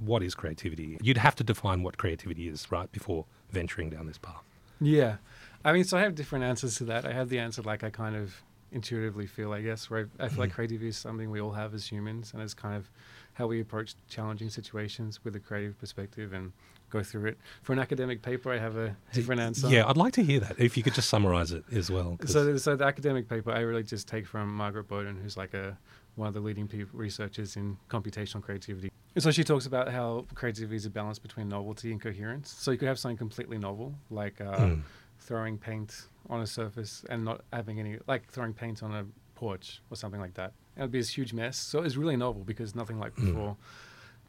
What 0.00 0.22
is 0.22 0.34
creativity? 0.34 0.96
You'd 1.00 1.18
have 1.18 1.34
to 1.36 1.44
define 1.44 1.82
what 1.82 1.96
creativity 1.96 2.48
is, 2.48 2.70
right, 2.70 2.90
before 2.92 3.24
venturing 3.50 3.90
down 3.90 4.06
this 4.06 4.18
path. 4.18 4.42
Yeah. 4.80 5.16
I 5.64 5.72
mean, 5.72 5.84
so 5.84 5.96
I 5.98 6.02
have 6.02 6.14
different 6.14 6.44
answers 6.44 6.76
to 6.76 6.84
that. 6.84 7.04
I 7.04 7.12
have 7.12 7.28
the 7.28 7.38
answer 7.40 7.62
like 7.62 7.82
I 7.82 7.90
kind 7.90 8.14
of 8.14 8.42
intuitively 8.70 9.26
feel, 9.26 9.52
I 9.52 9.60
guess, 9.62 9.90
where 9.90 10.08
I 10.20 10.28
feel 10.28 10.38
like 10.40 10.50
Mhm. 10.50 10.54
creativity 10.54 10.88
is 10.88 10.96
something 10.96 11.30
we 11.30 11.40
all 11.40 11.52
have 11.52 11.74
as 11.74 11.86
humans, 11.90 12.32
and 12.32 12.42
it's 12.42 12.54
kind 12.54 12.76
of 12.76 12.90
how 13.34 13.46
we 13.46 13.60
approach 13.60 13.94
challenging 14.08 14.50
situations 14.50 15.24
with 15.24 15.34
a 15.34 15.40
creative 15.40 15.78
perspective 15.78 16.32
and 16.32 16.52
go 16.90 17.02
through 17.02 17.26
it. 17.26 17.38
For 17.62 17.72
an 17.72 17.78
academic 17.78 18.22
paper, 18.22 18.52
I 18.52 18.58
have 18.58 18.76
a 18.76 18.96
different 19.12 19.40
answer. 19.40 19.68
Yeah, 19.68 19.86
I'd 19.86 19.96
like 19.96 20.12
to 20.14 20.22
hear 20.22 20.40
that. 20.40 20.58
If 20.58 20.76
you 20.76 20.82
could 20.82 20.94
just 20.94 21.08
summarize 21.08 21.52
it 21.52 21.64
as 21.72 21.90
well. 21.90 22.18
So, 22.26 22.56
so 22.56 22.76
the 22.76 22.84
academic 22.84 23.28
paper, 23.28 23.50
I 23.52 23.60
really 23.60 23.82
just 23.82 24.08
take 24.08 24.26
from 24.26 24.54
Margaret 24.54 24.88
Boden, 24.88 25.16
who's 25.22 25.36
like 25.36 25.54
a 25.54 25.76
one 26.16 26.26
of 26.28 26.34
the 26.34 26.40
leading 26.40 26.68
researchers 26.92 27.56
in 27.56 27.76
computational 27.88 28.42
creativity. 28.42 28.90
And 29.14 29.22
so 29.22 29.30
she 29.30 29.44
talks 29.44 29.66
about 29.66 29.88
how 29.88 30.26
creativity 30.34 30.74
is 30.76 30.84
a 30.84 30.90
balance 30.90 31.18
between 31.18 31.48
novelty 31.48 31.92
and 31.92 32.00
coherence. 32.00 32.50
So 32.50 32.72
you 32.72 32.78
could 32.78 32.88
have 32.88 32.98
something 32.98 33.16
completely 33.16 33.56
novel, 33.58 33.94
like 34.10 34.40
uh, 34.40 34.56
Mm. 34.58 34.82
throwing 35.20 35.58
paint 35.58 36.06
on 36.28 36.40
a 36.40 36.46
surface 36.46 37.04
and 37.08 37.24
not 37.24 37.42
having 37.52 37.78
any, 37.78 37.98
like 38.08 38.28
throwing 38.28 38.52
paint 38.52 38.82
on 38.82 38.92
a 38.94 39.04
porch 39.36 39.80
or 39.90 39.96
something 39.96 40.20
like 40.20 40.34
that. 40.34 40.52
And 40.74 40.82
it'd 40.82 40.90
be 40.92 40.98
this 40.98 41.16
huge 41.16 41.32
mess. 41.32 41.56
So 41.56 41.82
it's 41.82 41.96
really 41.96 42.16
novel 42.16 42.42
because 42.44 42.74
nothing 42.74 42.98
like 42.98 43.14
Mm. 43.16 43.56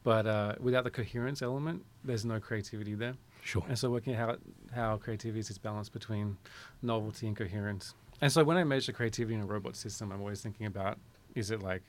But 0.03 0.25
uh, 0.25 0.55
without 0.59 0.83
the 0.83 0.91
coherence 0.91 1.41
element, 1.41 1.85
there's 2.03 2.25
no 2.25 2.39
creativity 2.39 2.95
there. 2.95 3.15
Sure. 3.43 3.63
And 3.67 3.77
so 3.77 3.89
working 3.89 4.15
out 4.15 4.39
how 4.73 4.97
creativity 4.97 5.39
is 5.39 5.47
this 5.47 5.57
balance 5.57 5.89
between 5.89 6.37
novelty 6.81 7.27
and 7.27 7.35
coherence. 7.35 7.95
And 8.21 8.31
so 8.31 8.43
when 8.43 8.57
I 8.57 8.63
measure 8.63 8.91
creativity 8.91 9.35
in 9.35 9.41
a 9.41 9.45
robot 9.45 9.75
system, 9.75 10.11
I'm 10.11 10.19
always 10.21 10.41
thinking 10.41 10.65
about 10.65 10.97
is 11.35 11.51
it 11.51 11.61
like 11.61 11.83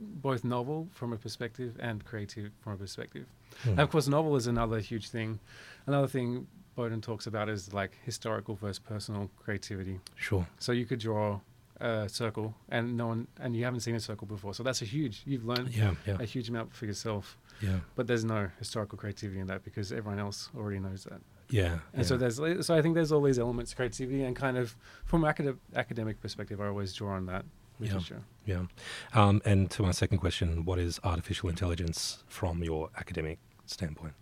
both 0.00 0.44
novel 0.44 0.88
from 0.92 1.12
a 1.12 1.16
perspective 1.16 1.76
and 1.78 2.04
creative 2.04 2.50
from 2.60 2.74
a 2.74 2.76
perspective. 2.76 3.26
Hmm. 3.62 3.70
And 3.70 3.80
of 3.80 3.90
course, 3.90 4.08
novel 4.08 4.36
is 4.36 4.46
another 4.46 4.80
huge 4.80 5.10
thing. 5.10 5.38
Another 5.86 6.08
thing 6.08 6.46
Boden 6.74 7.00
talks 7.00 7.26
about 7.26 7.48
is 7.48 7.72
like 7.72 7.92
historical 8.04 8.54
versus 8.54 8.78
personal 8.78 9.30
creativity. 9.38 9.98
Sure. 10.16 10.46
So 10.58 10.72
you 10.72 10.84
could 10.84 10.98
draw 10.98 11.40
a 11.80 12.08
circle 12.08 12.54
and 12.68 12.96
no 12.96 13.06
one 13.08 13.26
and 13.40 13.54
you 13.56 13.64
haven't 13.64 13.80
seen 13.80 13.94
a 13.94 14.00
circle 14.00 14.26
before. 14.26 14.54
So 14.54 14.62
that's 14.62 14.82
a 14.82 14.86
huge 14.86 15.22
you've 15.26 15.44
learned 15.44 15.70
Yeah. 15.74 15.94
Yeah. 16.06 16.16
a 16.20 16.24
huge 16.24 16.48
amount 16.48 16.74
for 16.74 16.86
yourself. 16.86 17.36
Yeah. 17.60 17.80
But 17.94 18.06
there's 18.06 18.24
no 18.24 18.50
historical 18.58 18.96
creativity 18.98 19.40
in 19.40 19.46
that 19.48 19.62
because 19.64 19.92
everyone 19.92 20.18
else 20.18 20.50
already 20.56 20.78
knows 20.78 21.04
that. 21.04 21.20
Yeah. 21.50 21.78
And 21.94 22.04
so 22.06 22.16
there's 22.16 22.36
so 22.66 22.74
I 22.74 22.82
think 22.82 22.94
there's 22.94 23.12
all 23.12 23.22
these 23.22 23.38
elements 23.38 23.72
of 23.72 23.76
creativity 23.76 24.22
and 24.24 24.34
kind 24.34 24.56
of 24.56 24.74
from 25.04 25.24
acad- 25.24 25.58
academic 25.74 26.20
perspective 26.20 26.60
I 26.60 26.66
always 26.68 26.92
draw 26.94 27.12
on 27.14 27.26
that 27.26 27.44
Yeah. 27.78 28.00
Yeah. 28.46 28.62
Um, 29.12 29.42
and 29.44 29.70
to 29.72 29.82
my 29.82 29.90
second 29.92 30.18
question, 30.18 30.64
what 30.64 30.78
is 30.78 30.98
artificial 31.04 31.48
intelligence 31.50 32.24
from 32.26 32.62
your 32.64 32.88
academic 32.96 33.38
standpoint? 33.66 34.14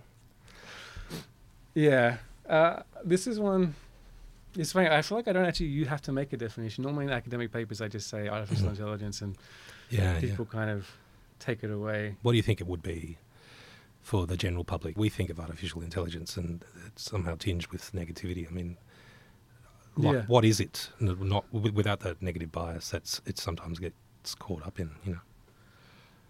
Yeah. 1.74 2.16
Uh, 2.48 2.82
this 3.04 3.26
is 3.26 3.38
one 3.40 3.74
it's 4.56 4.72
funny, 4.72 4.88
I 4.88 5.02
feel 5.02 5.18
like 5.18 5.28
I 5.28 5.32
don't 5.32 5.44
actually 5.46 5.66
you 5.66 5.86
have 5.86 6.02
to 6.02 6.12
make 6.12 6.32
a 6.32 6.36
definition. 6.36 6.82
Normally 6.82 7.04
in 7.06 7.10
academic 7.10 7.52
papers 7.52 7.80
I 7.80 7.88
just 7.88 8.08
say 8.08 8.28
artificial 8.28 8.66
Mhm. 8.68 8.70
intelligence 8.70 9.22
and 9.22 9.36
Yeah. 9.90 10.14
yeah. 10.14 10.20
people 10.20 10.44
kind 10.46 10.70
of 10.70 10.88
take 11.38 11.62
it 11.64 11.70
away. 11.70 12.16
What 12.22 12.32
do 12.32 12.36
you 12.36 12.42
think 12.42 12.60
it 12.60 12.66
would 12.66 12.82
be 12.82 13.18
for 14.00 14.26
the 14.26 14.36
general 14.36 14.64
public? 14.64 14.96
We 14.96 15.08
think 15.08 15.30
of 15.30 15.38
artificial 15.40 15.82
intelligence 15.82 16.36
and 16.36 16.64
it's 16.86 17.02
somehow 17.02 17.36
tinged 17.36 17.66
with 17.68 17.92
negativity. 17.92 18.46
I 18.48 18.50
mean, 18.50 18.76
like, 19.96 20.14
Yeah. 20.14 20.22
what 20.26 20.44
is 20.44 20.60
it? 20.60 20.90
Not 21.00 21.52
without 21.52 22.00
that 22.00 22.20
negative 22.22 22.50
bias 22.52 22.90
that's 22.90 23.20
it 23.26 23.38
sometimes 23.38 23.78
gets 23.78 24.34
caught 24.36 24.66
up 24.66 24.78
in. 24.80 24.90
You 25.04 25.12
know. 25.14 25.20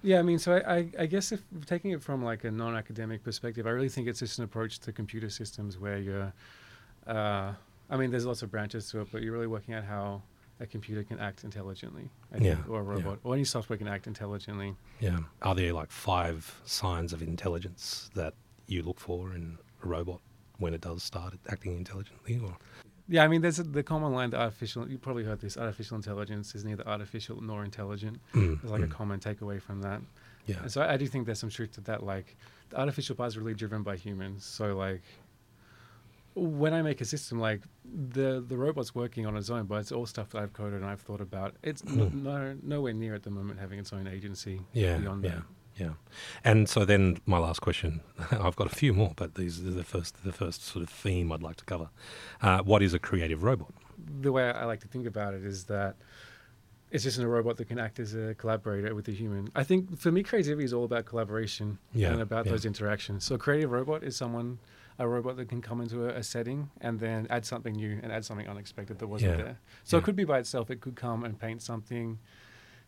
Yeah, 0.02 0.19
I 0.19 0.23
mean, 0.23 0.38
so 0.38 0.57
I, 0.57 0.76
I, 0.76 0.90
I 1.00 1.07
guess 1.07 1.33
if 1.33 1.43
taking 1.64 1.90
it 1.93 2.02
from 2.02 2.23
like 2.23 2.45
a 2.45 2.50
non-academic 2.50 3.23
perspective, 3.25 3.66
I 3.66 3.71
really 3.71 3.88
think 3.88 4.07
it's 4.07 4.19
just 4.19 4.38
an 4.38 4.45
approach 4.45 4.78
to 4.81 4.93
computer 4.93 5.31
systems 5.31 5.78
where 5.78 5.97
you're, 5.99 6.33
uh, 7.07 7.54
I 7.91 7.97
mean, 7.97 8.11
there's 8.11 8.26
lots 8.26 8.43
of 8.43 8.50
branches 8.50 8.88
to 8.91 9.00
it, 9.00 9.09
but 9.12 9.23
you're 9.23 9.33
really 9.33 9.47
working 9.47 9.75
out 9.75 9.85
how 9.85 10.23
a 10.61 10.67
computer 10.67 11.03
can 11.03 11.19
act 11.19 11.45
intelligently, 11.45 12.09
I 12.33 12.38
Yeah, 12.38 12.55
think, 12.57 12.69
or 12.71 12.81
a 12.81 12.85
yeah. 12.85 12.91
robot, 13.05 13.19
or 13.25 13.35
any 13.35 13.45
software 13.45 13.76
can 13.76 13.88
act 13.88 14.07
intelligently. 14.07 14.75
Yeah. 15.00 15.19
Are 15.43 15.55
there 15.55 15.73
like 15.73 15.91
five 15.91 16.61
signs 16.64 17.12
of 17.12 17.23
intelligence 17.23 18.11
that 18.14 18.35
you 18.67 18.83
look 18.83 19.00
for 19.00 19.35
in 19.35 19.59
a 19.83 19.87
robot 19.87 20.21
when 20.59 20.73
it 20.73 20.81
does 20.81 21.03
start 21.03 21.35
acting 21.50 21.76
intelligently? 21.76 22.38
Or 22.38 22.57
Yeah, 23.09 23.25
I 23.25 23.29
mean, 23.29 23.43
there's 23.43 23.59
a, 23.59 23.64
the 23.64 23.83
common 23.83 24.12
line 24.12 24.31
that 24.31 24.41
artificial. 24.41 24.88
You 24.88 24.97
probably 24.97 25.25
heard 25.25 25.41
this. 25.41 25.57
Artificial 25.59 25.97
intelligence 25.97 26.55
is 26.55 26.64
neither 26.64 26.87
artificial 26.87 27.41
nor 27.43 27.64
intelligent. 27.64 28.19
Mm, 28.33 28.61
There's 28.61 28.73
like 28.73 28.83
a 28.83 28.87
mm, 28.87 28.91
common 28.91 29.21
takeaway 29.21 29.61
from 29.61 29.83
that. 29.83 30.00
yeah. 30.47 30.61
And 30.62 30.71
so 30.73 30.81
I, 30.83 30.95
I 30.95 30.97
do 30.97 31.07
think 31.07 31.26
there's 31.26 31.41
some 31.41 31.50
truth 31.50 31.73
to 31.73 31.81
that. 31.83 32.03
Like 32.05 32.37
the 32.71 32.79
artificial 32.79 33.17
part 33.17 33.29
is 33.29 33.37
really 33.37 33.55
driven 33.55 33.83
by 33.83 33.97
humans. 33.97 34.45
So 34.47 34.76
like 34.76 35.03
when 36.35 36.75
I 36.75 36.83
make 36.83 37.00
a 37.00 37.05
system, 37.05 37.38
like 37.38 37.62
the 37.85 38.45
the 38.47 38.57
robot's 38.57 38.95
working 38.95 39.26
on 39.26 39.37
its 39.37 39.50
own, 39.50 39.67
but 39.67 39.76
it's 39.76 39.93
all 39.93 40.07
stuff 40.07 40.31
that 40.31 40.43
I've 40.43 40.53
coded 40.53 40.81
and 40.83 40.85
I've 40.91 41.00
thought 41.00 41.21
about. 41.21 41.55
It's 41.62 41.83
Mm. 41.83 42.14
no 42.23 42.57
nowhere 42.62 42.93
near 42.93 43.14
at 43.14 43.23
the 43.23 43.31
moment 43.31 43.61
having 43.61 43.79
its 43.79 43.93
own 43.93 44.07
agency. 44.07 44.62
Yeah, 44.73 44.99
beyond 44.99 45.25
yeah, 45.25 45.31
that. 45.31 45.43
yeah. 45.76 45.91
And 46.43 46.69
so 46.69 46.85
then 46.85 47.19
my 47.26 47.38
last 47.38 47.61
question, 47.61 48.00
I've 48.33 48.57
got 48.57 48.67
a 48.73 48.75
few 48.75 48.93
more, 48.93 49.12
but 49.17 49.35
these 49.37 49.61
are 49.61 49.71
the 49.71 49.85
first 49.85 50.25
the 50.25 50.33
first 50.33 50.64
sort 50.64 50.83
of 50.83 50.91
theme 50.91 51.31
I'd 51.31 51.43
like 51.43 51.57
to 51.57 51.64
cover. 51.64 51.88
Uh, 52.43 52.61
what 52.62 52.83
is 52.83 52.95
a 52.95 52.99
creative 52.99 53.43
robot? 53.45 53.73
The 54.21 54.33
way 54.33 54.50
I 54.50 54.64
like 54.64 54.81
to 54.81 54.88
think 54.88 55.07
about 55.07 55.35
it 55.35 55.45
is 55.45 55.64
that 55.64 55.95
it's 56.91 57.05
just 57.05 57.19
a 57.19 57.26
robot 57.29 57.57
that 57.57 57.67
can 57.69 57.79
act 57.79 57.99
as 58.00 58.14
a 58.14 58.35
collaborator 58.35 58.95
with 58.95 59.07
a 59.09 59.12
human. 59.12 59.49
I 59.55 59.64
think 59.64 59.99
for 59.99 60.11
me, 60.12 60.23
creativity 60.23 60.64
is 60.64 60.73
all 60.73 60.85
about 60.85 61.05
collaboration 61.07 61.79
Yeah, 61.93 62.12
and 62.12 62.21
about 62.21 62.45
yeah. 62.47 62.52
those 62.52 62.65
interactions. 62.65 63.25
So 63.25 63.35
a 63.37 63.39
creative 63.39 63.71
robot 63.73 64.02
is 64.04 64.15
someone, 64.17 64.58
a 64.99 65.09
robot 65.09 65.37
that 65.37 65.49
can 65.49 65.61
come 65.61 65.80
into 65.80 66.04
a, 66.07 66.19
a 66.19 66.23
setting 66.23 66.71
and 66.80 67.00
then 67.00 67.26
add 67.30 67.45
something 67.45 67.75
new 67.75 67.99
and 68.02 68.13
add 68.13 68.25
something 68.25 68.47
unexpected 68.49 68.99
that 68.99 69.07
wasn't 69.07 69.39
Yeah, 69.39 69.45
there. 69.45 69.59
So 69.83 69.97
yeah. 69.97 70.02
it 70.02 70.04
could 70.04 70.17
be 70.17 70.25
by 70.25 70.39
itself. 70.39 70.71
It 70.71 70.80
could 70.80 70.95
come 70.97 71.25
and 71.25 71.39
paint 71.39 71.63
something. 71.63 72.19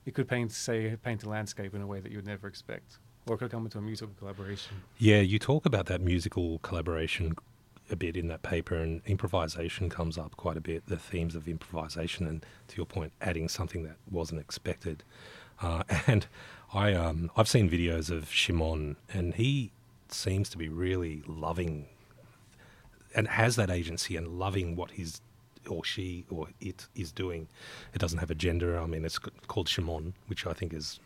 It 0.04 0.14
could 0.14 0.28
paint, 0.28 0.52
say, 0.52 0.96
paint 1.02 1.24
a 1.24 1.28
landscape 1.28 1.74
in 1.74 1.82
a 1.82 1.86
way 1.86 2.00
that 2.00 2.12
you 2.12 2.18
would 2.18 2.26
never 2.26 2.46
expect, 2.46 2.98
or 3.26 3.34
it 3.34 3.38
could 3.38 3.50
come 3.50 3.64
into 3.64 3.78
a 3.78 3.82
musical 3.82 4.14
collaboration. 4.18 4.82
Yeah, 4.98 5.20
you 5.20 5.40
talk 5.40 5.66
about 5.66 5.86
that 5.86 6.00
musical 6.00 6.60
collaboration 6.60 7.34
a 7.90 7.96
bit 7.96 8.16
in 8.16 8.28
that 8.28 8.42
paper, 8.42 8.76
and 8.76 9.00
improvisation 9.06 9.88
comes 9.88 10.16
up 10.16 10.36
quite 10.36 10.56
a 10.56 10.60
bit. 10.60 10.86
The 10.86 10.96
themes 10.96 11.34
of 11.34 11.48
improvisation, 11.48 12.26
and 12.28 12.46
to 12.68 12.76
your 12.76 12.86
point, 12.86 13.12
adding 13.20 13.48
something 13.48 13.82
that 13.82 13.96
wasn't 14.08 14.40
expected. 14.40 15.02
Uh, 15.60 15.82
and 16.06 16.26
I, 16.72 16.92
um, 16.92 17.30
I've 17.36 17.48
seen 17.48 17.68
videos 17.68 18.08
of 18.10 18.30
Shimon, 18.30 18.96
and 19.12 19.34
he 19.34 19.72
seems 20.08 20.48
to 20.50 20.58
be 20.58 20.68
really 20.68 21.22
loving 21.26 21.86
and 23.16 23.26
has 23.28 23.56
that 23.56 23.70
agency 23.70 24.16
and 24.16 24.28
loving 24.28 24.76
what 24.76 24.92
he's 24.92 25.20
or 25.68 25.84
she 25.84 26.24
or 26.30 26.46
it 26.60 26.86
is 26.94 27.10
doing. 27.10 27.48
It 27.92 27.98
doesn't 27.98 28.18
have 28.18 28.30
a 28.30 28.34
gender. 28.36 28.78
I 28.78 28.86
mean, 28.86 29.04
it's 29.04 29.18
called 29.18 29.68
Shimon, 29.68 30.14
which 30.28 30.46
I 30.46 30.52
think 30.52 30.72
is 30.72 31.00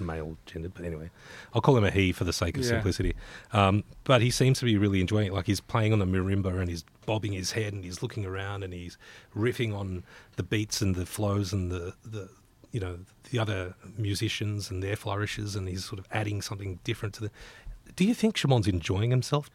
male 0.00 0.36
gendered, 0.46 0.72
but 0.74 0.84
anyway, 0.84 1.10
I'll 1.54 1.60
call 1.60 1.76
him 1.76 1.84
a 1.84 1.90
he 1.90 2.10
for 2.12 2.24
the 2.24 2.32
sake 2.32 2.56
of 2.56 2.64
Yeah. 2.64 2.70
simplicity. 2.70 3.14
Um, 3.52 3.84
but 4.04 4.22
he 4.22 4.30
seems 4.30 4.58
to 4.60 4.64
be 4.64 4.76
really 4.78 5.00
enjoying 5.00 5.26
it. 5.26 5.32
Like 5.34 5.46
he's 5.46 5.60
playing 5.60 5.92
on 5.92 5.98
the 5.98 6.06
marimba 6.06 6.58
and 6.58 6.68
he's 6.70 6.84
bobbing 7.06 7.32
his 7.32 7.52
head 7.52 7.72
and 7.74 7.84
he's 7.84 8.02
looking 8.02 8.24
around 8.24 8.64
and 8.64 8.72
he's 8.72 8.96
riffing 9.36 9.74
on 9.76 10.04
the 10.36 10.42
beats 10.42 10.80
and 10.80 10.94
the 10.94 11.04
flows 11.06 11.52
and 11.52 11.70
the, 11.70 11.92
the 12.04 12.30
you 12.72 12.80
know 12.80 12.98
the 13.30 13.38
other 13.38 13.74
musicians 13.98 14.70
and 14.70 14.82
their 14.82 14.96
flourishes 14.96 15.54
and 15.54 15.68
he's 15.68 15.84
sort 15.84 15.98
of 15.98 16.06
adding 16.10 16.40
something 16.40 16.80
different 16.84 17.14
to 17.16 17.20
the. 17.24 17.30
Do 17.94 18.04
you 18.06 18.14
think 18.14 18.36
Shimon's 18.38 18.66
enjoying 18.66 19.10
himself? 19.10 19.50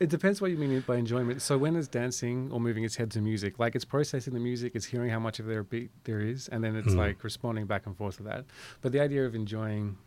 It 0.00 0.08
depends 0.08 0.40
what 0.40 0.50
you 0.50 0.56
mean 0.56 0.80
by 0.86 0.96
enjoyment. 0.96 1.42
So 1.42 1.58
when 1.58 1.76
it's 1.76 1.86
dancing 1.86 2.50
or 2.50 2.58
moving 2.58 2.84
its 2.84 2.96
head 2.96 3.10
to 3.12 3.20
music, 3.20 3.58
like 3.58 3.74
it's 3.76 3.84
processing 3.84 4.32
the 4.32 4.40
music, 4.40 4.72
it's 4.74 4.86
hearing 4.86 5.10
how 5.10 5.18
much 5.20 5.38
of 5.38 5.44
their 5.46 5.62
beat 5.62 5.90
there 6.04 6.20
is, 6.20 6.48
and 6.48 6.64
then 6.64 6.74
it's 6.74 6.94
Mm. 6.94 6.96
like 6.96 7.22
responding 7.22 7.66
back 7.66 7.84
and 7.86 7.94
forth 7.94 8.16
to 8.16 8.22
that. 8.22 8.46
But 8.80 8.92
the 8.92 9.00
idea 9.00 9.26
of 9.26 9.34
enjoying 9.34 9.98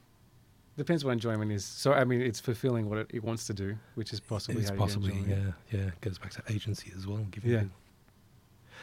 depends 0.78 1.06
what 1.06 1.12
enjoyment 1.12 1.52
is. 1.52 1.64
So 1.64 1.94
I 1.94 2.06
mean, 2.06 2.22
it's 2.22 2.40
fulfilling 2.40 2.90
what 2.90 2.98
it, 2.98 3.08
it 3.14 3.24
wants 3.24 3.46
to 3.48 3.54
do, 3.54 3.78
which 3.94 4.12
is 4.12 4.20
possibly 4.20 4.64
It's 4.64 4.72
possibly, 4.72 5.14
enjoy 5.14 5.32
it. 5.32 5.38
yeah, 5.72 5.80
yeah. 5.80 5.88
It 5.90 6.02
goes 6.02 6.18
back 6.18 6.32
to 6.32 6.44
agency 6.52 6.92
as 6.98 7.06
well. 7.06 7.28
Giving 7.30 7.52
Yeah. 7.52 7.62
you- 7.62 7.72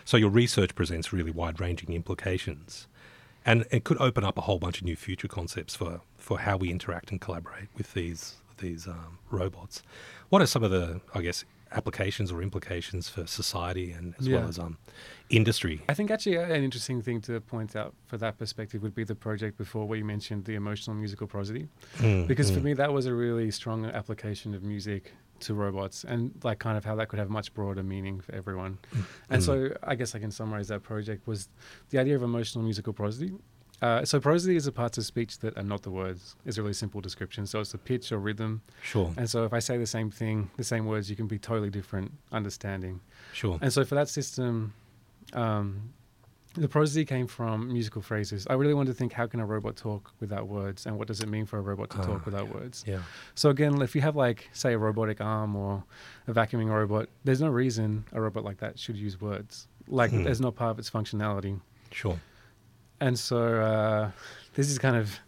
So 0.05 0.17
your 0.17 0.31
research 0.31 0.77
presents 0.77 1.13
really 1.13 1.33
wide-ranging 1.33 1.93
implications, 1.93 2.87
and 3.45 3.67
it 3.73 3.83
could 3.83 3.99
open 4.01 4.23
up 4.25 4.39
a 4.39 4.43
whole 4.43 4.61
bunch 4.61 4.79
of 4.79 4.85
new 4.85 4.95
future 4.97 5.27
concepts 5.29 5.75
for, 5.75 6.03
for 6.17 6.39
how 6.39 6.57
we 6.57 6.71
interact 6.71 7.11
and 7.11 7.21
collaborate 7.21 7.69
with 7.77 7.95
these 7.95 8.37
these 8.61 8.87
um, 8.87 9.19
robots. 9.31 9.83
What 10.29 10.41
are 10.43 10.47
some 10.47 10.63
of 10.63 10.71
the, 10.71 11.01
I 11.15 11.23
guess, 11.23 11.45
applications 11.73 12.33
or 12.33 12.43
implications 12.43 13.09
for 13.09 13.27
society 13.27 13.93
and 13.93 14.15
as 14.19 14.29
well 14.29 14.49
as 14.49 14.59
um, 14.59 14.77
industry? 15.29 15.83
I 15.89 15.95
think 15.95 16.11
actually 16.11 16.37
an 16.37 16.63
interesting 16.65 17.03
thing 17.03 17.21
to 17.23 17.41
point 17.41 17.77
out 17.77 17.95
for 18.07 18.17
that 18.19 18.39
perspective 18.39 18.83
would 18.83 18.95
be 18.95 19.05
the 19.05 19.15
project 19.15 19.57
before 19.57 19.87
where 19.87 19.99
you 19.99 20.05
mentioned 20.05 20.45
the 20.45 20.55
emotional 20.55 20.97
musical 20.97 21.27
prosody. 21.27 21.69
Mm, 21.99 22.27
because 22.27 22.51
for 22.51 22.61
mm. 22.61 22.65
me 22.65 22.73
that 22.75 22.93
was 22.93 23.07
a 23.07 23.15
really 23.15 23.51
strong 23.51 23.87
application 23.87 24.55
of 24.55 24.63
music 24.63 25.13
to 25.41 25.55
robots 25.55 26.05
and 26.05 26.33
like 26.45 26.59
kind 26.59 26.77
of 26.77 26.85
how 26.85 26.95
that 26.95 27.09
could 27.09 27.19
have 27.19 27.31
much 27.31 27.53
broader 27.55 27.83
meaning 27.83 28.21
for 28.21 28.35
everyone 28.35 28.79
and 29.31 29.41
Mm. 29.43 29.47
so 29.47 29.75
i 29.83 29.95
guess 29.95 30.15
i 30.15 30.19
can 30.19 30.31
summarize 30.31 30.69
that 30.69 30.83
project 30.83 31.27
was 31.27 31.49
the 31.89 31.99
idea 31.99 32.15
of 32.15 32.23
emotional 32.23 32.63
musical 32.63 32.93
prosody 32.93 33.33
uh, 33.83 34.05
so 34.05 34.21
prosody 34.21 34.57
is 34.57 34.65
the 34.67 34.73
parts 34.73 34.99
of 34.99 35.05
speech 35.07 35.39
that 35.39 35.57
are 35.57 35.63
not 35.63 35.83
the 35.83 35.91
words 35.91 36.37
It's 36.45 36.59
a 36.59 36.63
really 36.63 36.75
simple 36.75 37.01
description 37.01 37.47
so 37.47 37.61
it's 37.61 37.73
the 37.73 37.79
pitch 37.79 38.13
or 38.13 38.19
rhythm 38.19 38.63
sure, 38.83 39.11
and 39.17 39.29
so 39.29 39.45
if 39.45 39.53
i 39.53 39.59
say 39.59 39.79
the 39.79 39.87
same 39.87 40.11
thing 40.11 40.51
the 40.57 40.65
same 40.65 40.85
words 40.87 41.09
you 41.11 41.17
can 41.17 41.27
be 41.27 41.39
totally 41.39 41.71
different 41.71 42.13
understanding 42.33 43.01
sure. 43.33 43.59
and 43.63 43.73
so 43.73 43.85
for 43.85 43.95
that 43.95 44.09
system, 44.09 44.73
um, 45.33 45.93
the 46.55 46.67
prosody 46.69 47.05
came 47.05 47.29
from 47.29 47.73
musical 47.73 48.03
phrases. 48.03 48.45
I 48.51 48.55
really 48.55 48.75
wanted 48.75 48.91
to 48.91 48.99
think 48.99 49.13
how 49.13 49.29
can 49.29 49.39
a 49.39 49.47
robot 49.47 49.77
talk 49.77 50.11
without 50.19 50.49
words, 50.49 50.85
and 50.85 50.99
what 50.99 51.07
does 51.07 51.21
it 51.21 51.29
mean 51.29 51.47
for 51.47 51.59
a 51.59 51.63
robot 51.63 51.91
to 51.91 51.99
Ah, 51.99 52.03
talk 52.07 52.25
without 52.27 52.53
words? 52.53 52.83
yeah, 52.89 53.03
So 53.37 53.51
again, 53.51 53.81
if 53.83 53.95
you 53.95 54.01
have 54.01 54.17
like 54.17 54.49
say 54.53 54.73
a 54.73 54.79
robotic 54.79 55.21
arm 55.21 55.55
or 55.55 55.85
a 56.27 56.33
vacuuming 56.33 56.69
robot, 56.69 57.09
there's 57.23 57.41
no 57.41 57.49
reason 57.49 58.05
a 58.13 58.21
robot 58.21 58.43
like 58.43 58.59
that 58.59 58.81
should 58.81 58.97
use 58.97 59.21
words. 59.21 59.69
Like 59.87 60.11
Hmm. 60.11 60.25
there's 60.25 60.41
not 60.41 60.57
part 60.57 60.73
of 60.73 60.79
its 60.81 60.91
functionality. 60.91 61.61
sure. 61.93 62.19
And 63.01 63.19
so 63.19 63.39
uh, 63.61 64.11
this 64.55 64.69
is 64.71 64.79
kind 64.79 64.97
of 64.97 65.19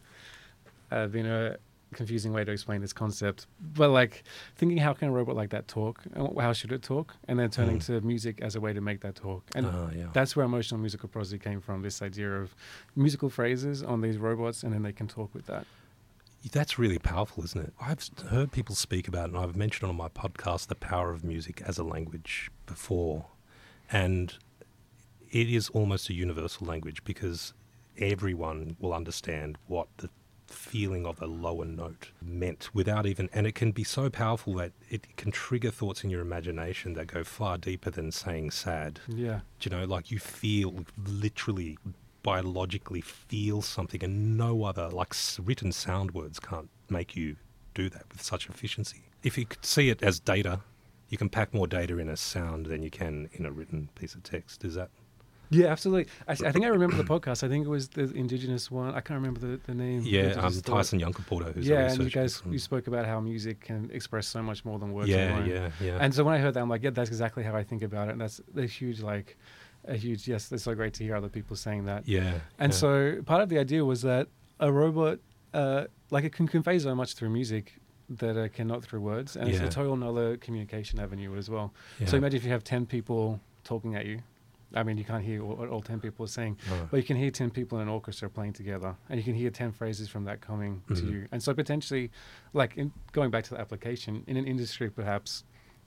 uh, 0.91 1.07
been 1.07 1.27
a 1.27 1.57
confusing 1.95 2.33
way 2.33 2.45
to 2.45 2.51
explain 2.53 2.81
this 2.81 2.93
concept. 2.93 3.47
But 3.75 3.91
like 3.91 4.25
thinking, 4.57 4.79
how 4.79 4.93
can 4.95 5.09
a 5.09 5.13
robot 5.13 5.37
like 5.37 5.51
that 5.51 5.69
talk? 5.69 6.01
And 6.15 6.39
how 6.41 6.53
should 6.53 6.73
it 6.73 6.83
talk? 6.83 7.15
And 7.29 7.39
then 7.39 7.51
turning 7.51 7.79
Mm. 7.79 7.87
to 7.87 8.01
music 8.03 8.41
as 8.41 8.57
a 8.57 8.61
way 8.61 8.73
to 8.73 8.81
make 8.81 9.01
that 9.01 9.15
talk. 9.15 9.45
And 9.55 9.67
Ah, 9.67 9.91
yeah. 9.95 10.07
that's 10.13 10.35
where 10.37 10.45
emotional 10.47 10.81
musical 10.81 11.09
prosody 11.09 11.39
came 11.39 11.61
from. 11.61 11.83
This 11.83 12.01
idea 12.03 12.31
of 12.41 12.55
musical 12.97 13.29
phrases 13.31 13.83
on 13.83 14.01
these 14.01 14.17
robots, 14.19 14.63
and 14.63 14.73
then 14.73 14.83
they 14.83 14.93
can 14.93 15.07
talk 15.09 15.35
with 15.35 15.47
that. 15.47 15.67
That's 16.51 16.79
really 16.79 16.99
powerful, 16.99 17.45
isn't 17.45 17.63
it? 17.69 17.73
I've 17.81 18.09
heard 18.31 18.51
people 18.53 18.75
speak 18.75 19.07
about, 19.07 19.29
it 19.29 19.35
and 19.35 19.39
I've 19.43 19.55
mentioned 19.55 19.89
on 19.89 19.97
my 19.97 20.09
podcast 20.09 20.67
the 20.69 20.75
power 20.75 21.13
of 21.13 21.23
music 21.25 21.63
as 21.65 21.79
a 21.79 21.85
language 21.85 22.51
before, 22.67 23.27
and 23.91 24.35
it 25.31 25.49
is 25.49 25.69
almost 25.71 26.09
a 26.11 26.15
universal 26.15 26.67
language 26.67 27.05
because 27.05 27.55
everyone 27.99 28.77
will 28.81 28.93
understand 28.93 29.59
what 29.67 29.89
the 29.99 30.09
feeling 30.47 31.07
of 31.07 31.21
a 31.23 31.27
lower 31.27 31.65
note 31.65 32.11
meant 32.21 32.69
without 32.75 33.07
even 33.07 33.29
and 33.33 33.47
it 33.47 33.55
can 33.55 33.73
be 33.73 33.83
so 33.83 34.11
powerful 34.11 34.53
that 34.55 34.73
it 34.91 35.17
can 35.17 35.33
trigger 35.33 35.71
thoughts 35.71 36.05
in 36.05 36.11
your 36.11 36.21
imagination 36.21 36.93
that 36.93 37.07
go 37.07 37.25
far 37.25 37.57
deeper 37.57 37.91
than 37.91 38.13
saying 38.13 38.51
sad. 38.51 39.01
Yeah. 39.09 39.41
Do 39.61 39.71
you 39.71 39.77
know 39.77 39.87
like 39.87 40.11
you 40.11 40.19
feel 40.19 40.85
literally 41.07 41.79
biologically 42.23 43.01
feel 43.01 43.63
something 43.63 44.05
and 44.05 44.37
no 44.37 44.65
other 44.65 44.89
like 44.89 45.15
written 45.43 45.73
sound 45.73 46.13
words 46.13 46.39
can't 46.39 46.69
make 46.91 47.17
you 47.17 47.37
do 47.75 47.89
that 47.89 48.05
with 48.13 48.23
such 48.23 48.49
efficiency. 48.49 49.03
If 49.23 49.39
you 49.39 49.47
could 49.47 49.65
see 49.65 49.89
it 49.89 50.03
as 50.03 50.21
data 50.21 50.61
you 51.13 51.19
can 51.19 51.29
pack 51.29 51.53
more 51.53 51.67
data 51.67 51.99
in 51.99 52.09
a 52.09 52.17
sound 52.17 52.67
than 52.67 52.83
you 52.83 52.91
can 52.91 53.29
in 53.35 53.45
a 53.45 53.53
written 53.53 53.91
piece 53.95 54.15
of 54.15 54.23
text. 54.23 54.65
Is 54.65 54.77
that 54.77 54.89
Yeah, 55.61 55.67
absolutely. 55.75 56.07
I, 56.27 56.33
I 56.33 56.51
think 56.53 56.65
I 56.65 56.69
remember 56.69 56.97
the 56.97 57.05
podcast. 57.15 57.43
I 57.45 57.49
think 57.49 57.67
it 57.67 57.69
was 57.69 57.89
the 57.89 58.05
Indigenous 58.25 58.71
one. 58.71 58.91
I 58.99 59.01
can't 59.07 59.19
remember 59.23 59.41
the, 59.41 59.61
the 59.69 59.75
name. 59.75 60.01
yeah 60.05 60.31
um, 60.45 60.53
tyson 60.63 60.99
Yunkaporta, 61.01 61.53
who's 61.55 61.67
Yeah, 61.69 61.91
and 61.93 62.03
you 62.03 62.11
guys 62.11 62.39
from- 62.39 62.53
you 62.55 62.59
spoke 62.59 62.87
about 62.87 63.05
how 63.07 63.19
music 63.21 63.57
can 63.61 63.91
express 63.93 64.27
so 64.27 64.41
much 64.43 64.65
more 64.65 64.79
than 64.79 64.93
words. 64.93 65.09
yeah 65.11 65.37
alone. 65.37 65.49
yeah 65.49 65.71
yeah 65.87 65.99
And 66.03 66.15
so 66.15 66.25
when 66.25 66.35
I 66.35 66.39
heard 66.39 66.55
that, 66.55 66.61
I'm 66.65 66.69
like, 66.75 66.83
yeah, 66.83 66.91
that's 66.99 67.11
exactly 67.11 67.43
how 67.49 67.55
I 67.55 67.65
think 67.71 67.83
about 67.83 68.09
it. 68.09 68.13
And 68.13 68.21
that's 68.21 68.41
a 68.57 68.67
huge, 68.67 69.01
like, 69.03 69.37
a 69.85 69.97
huge 69.97 70.27
yes. 70.33 70.51
It's 70.53 70.63
so 70.65 70.75
great 70.75 70.95
to 70.95 71.05
hear 71.05 71.15
other 71.17 71.29
people 71.39 71.55
saying 71.57 71.85
that. 71.91 72.07
yeah 72.09 72.41
And 72.59 72.73
yeah. 72.73 72.79
so 72.83 73.23
part 73.27 73.43
of 73.43 73.49
the 73.49 73.59
idea 73.59 73.85
was 73.85 74.03
that 74.03 74.29
a 74.61 74.71
robot, 74.73 75.19
uh, 75.55 75.85
like, 76.11 76.25
it 76.25 76.33
can 76.33 76.47
convey 76.49 76.79
so 76.79 76.95
much 76.95 77.15
through 77.15 77.31
music 77.31 77.75
that 78.21 78.37
it 78.37 78.53
cannot 78.53 78.83
through 78.85 79.01
words, 79.01 79.37
and 79.37 79.49
it's 79.49 79.61
a 79.61 79.69
total 79.69 79.95
another 79.95 80.37
communication 80.37 80.99
avenue 81.01 81.35
as 81.37 81.49
well. 81.49 81.73
yeah. 81.99 82.07
So 82.07 82.17
imagine 82.17 82.37
if 82.39 82.45
you 82.45 82.51
have 82.53 82.63
ten 82.65 82.85
people 82.87 83.41
talking 83.65 83.95
at 83.97 84.05
you. 84.07 84.19
I 84.75 84.83
mean, 84.83 84.97
you 84.99 85.05
can't 85.05 85.25
hear 85.25 85.45
what 85.45 85.69
all 85.69 85.81
ten 85.83 86.01
people 86.01 86.25
are 86.25 86.29
saying, 86.29 86.57
Oh. 86.71 86.89
but 86.91 86.97
you 86.97 87.03
can 87.03 87.17
hear 87.17 87.31
10 87.31 87.51
people 87.51 87.79
in 87.79 87.83
an 87.83 87.89
orchestra 87.89 88.29
playing 88.31 88.53
together, 88.55 88.97
and 89.09 89.19
you 89.19 89.25
can 89.25 89.35
hear 89.35 89.51
10 89.51 89.73
phrases 89.73 90.09
from 90.09 90.25
that 90.25 90.41
coming 90.41 90.83
to 90.89 90.95
Mhm. 90.95 91.11
you. 91.13 91.29
And 91.33 91.43
so, 91.43 91.55
potentially, 91.55 92.11
like 92.53 92.77
in, 92.77 92.93
going 93.13 93.31
back 93.31 93.45
to 93.45 93.51
the 93.51 93.61
application, 93.61 94.25
in 94.27 94.37
an 94.37 94.47
industry, 94.47 94.91
perhaps, 94.91 95.45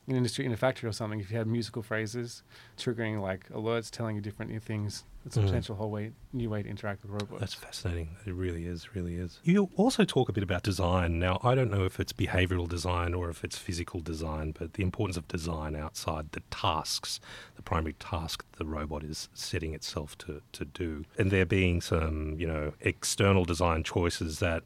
an 0.08 0.16
industry, 0.16 0.46
in 0.46 0.52
a 0.52 0.58
factory 0.58 0.88
or 0.88 0.92
something, 0.94 1.20
if 1.20 1.32
you 1.32 1.38
had 1.38 1.48
musical 1.48 1.82
phrases 1.82 2.44
triggering 2.78 3.22
like 3.22 3.50
alerts 3.50 3.90
telling 3.90 4.16
you 4.16 4.22
different 4.22 4.52
new 4.52 4.60
things, 4.60 5.04
it's 5.26 5.36
a 5.38 5.40
Mm. 5.40 5.46
potential 5.46 5.76
whole 5.76 5.90
way, 5.90 6.12
new 6.34 6.48
way 6.52 6.62
to 6.62 6.70
interact 6.70 7.02
with 7.02 7.10
robots. 7.12 7.40
That's 7.40 7.54
fascinating. 7.56 8.16
It 8.28 8.34
really 8.36 8.66
is, 8.66 8.94
really 8.94 9.16
is. 9.16 9.40
You 9.44 9.72
also 9.76 10.04
talk 10.06 10.30
a 10.30 10.34
bit 10.34 10.44
about 10.44 10.62
design. 10.62 11.18
Now, 11.18 11.40
I 11.44 11.56
don't 11.56 11.72
know 11.72 11.84
if 11.86 12.00
it's 12.00 12.14
behavioral 12.14 12.70
design 12.70 13.16
or 13.16 13.32
if 13.32 13.44
it's 13.44 13.58
physical 13.58 14.02
design, 14.02 14.54
but 14.58 14.74
the 14.74 14.84
importance 14.84 15.18
of 15.18 15.28
design 15.28 15.76
outside 15.76 16.32
the 16.34 16.42
tasks, 16.52 17.20
the 17.56 17.64
primary 17.64 17.94
task 17.94 18.46
the 18.58 18.66
robot 18.66 19.04
is 19.04 19.28
setting 19.34 19.74
itself 19.74 20.16
to, 20.20 20.42
to 20.52 20.66
do. 20.66 21.06
And 21.18 21.32
there 21.32 21.46
being 21.48 21.82
some, 21.82 22.36
you 22.38 22.46
know, 22.46 22.74
external 22.82 23.46
design 23.46 23.84
choices 23.84 24.38
that 24.40 24.62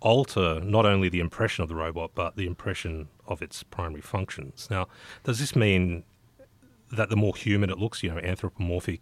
alter 0.00 0.60
not 0.60 0.84
only 0.84 1.08
the 1.08 1.20
impression 1.20 1.62
of 1.62 1.70
the 1.70 1.74
robot, 1.74 2.10
but 2.14 2.36
the 2.36 2.46
impression 2.46 3.08
of 3.28 3.42
its 3.42 3.62
primary 3.62 4.00
functions. 4.02 4.68
Now, 4.70 4.88
does 5.24 5.38
this 5.38 5.54
mean 5.56 6.04
that 6.90 7.08
the 7.10 7.16
more 7.16 7.34
human 7.36 7.68
it 7.70 7.78
looks, 7.78 8.02
you 8.02 8.10
know, 8.10 8.18
anthropomorphic, 8.18 9.00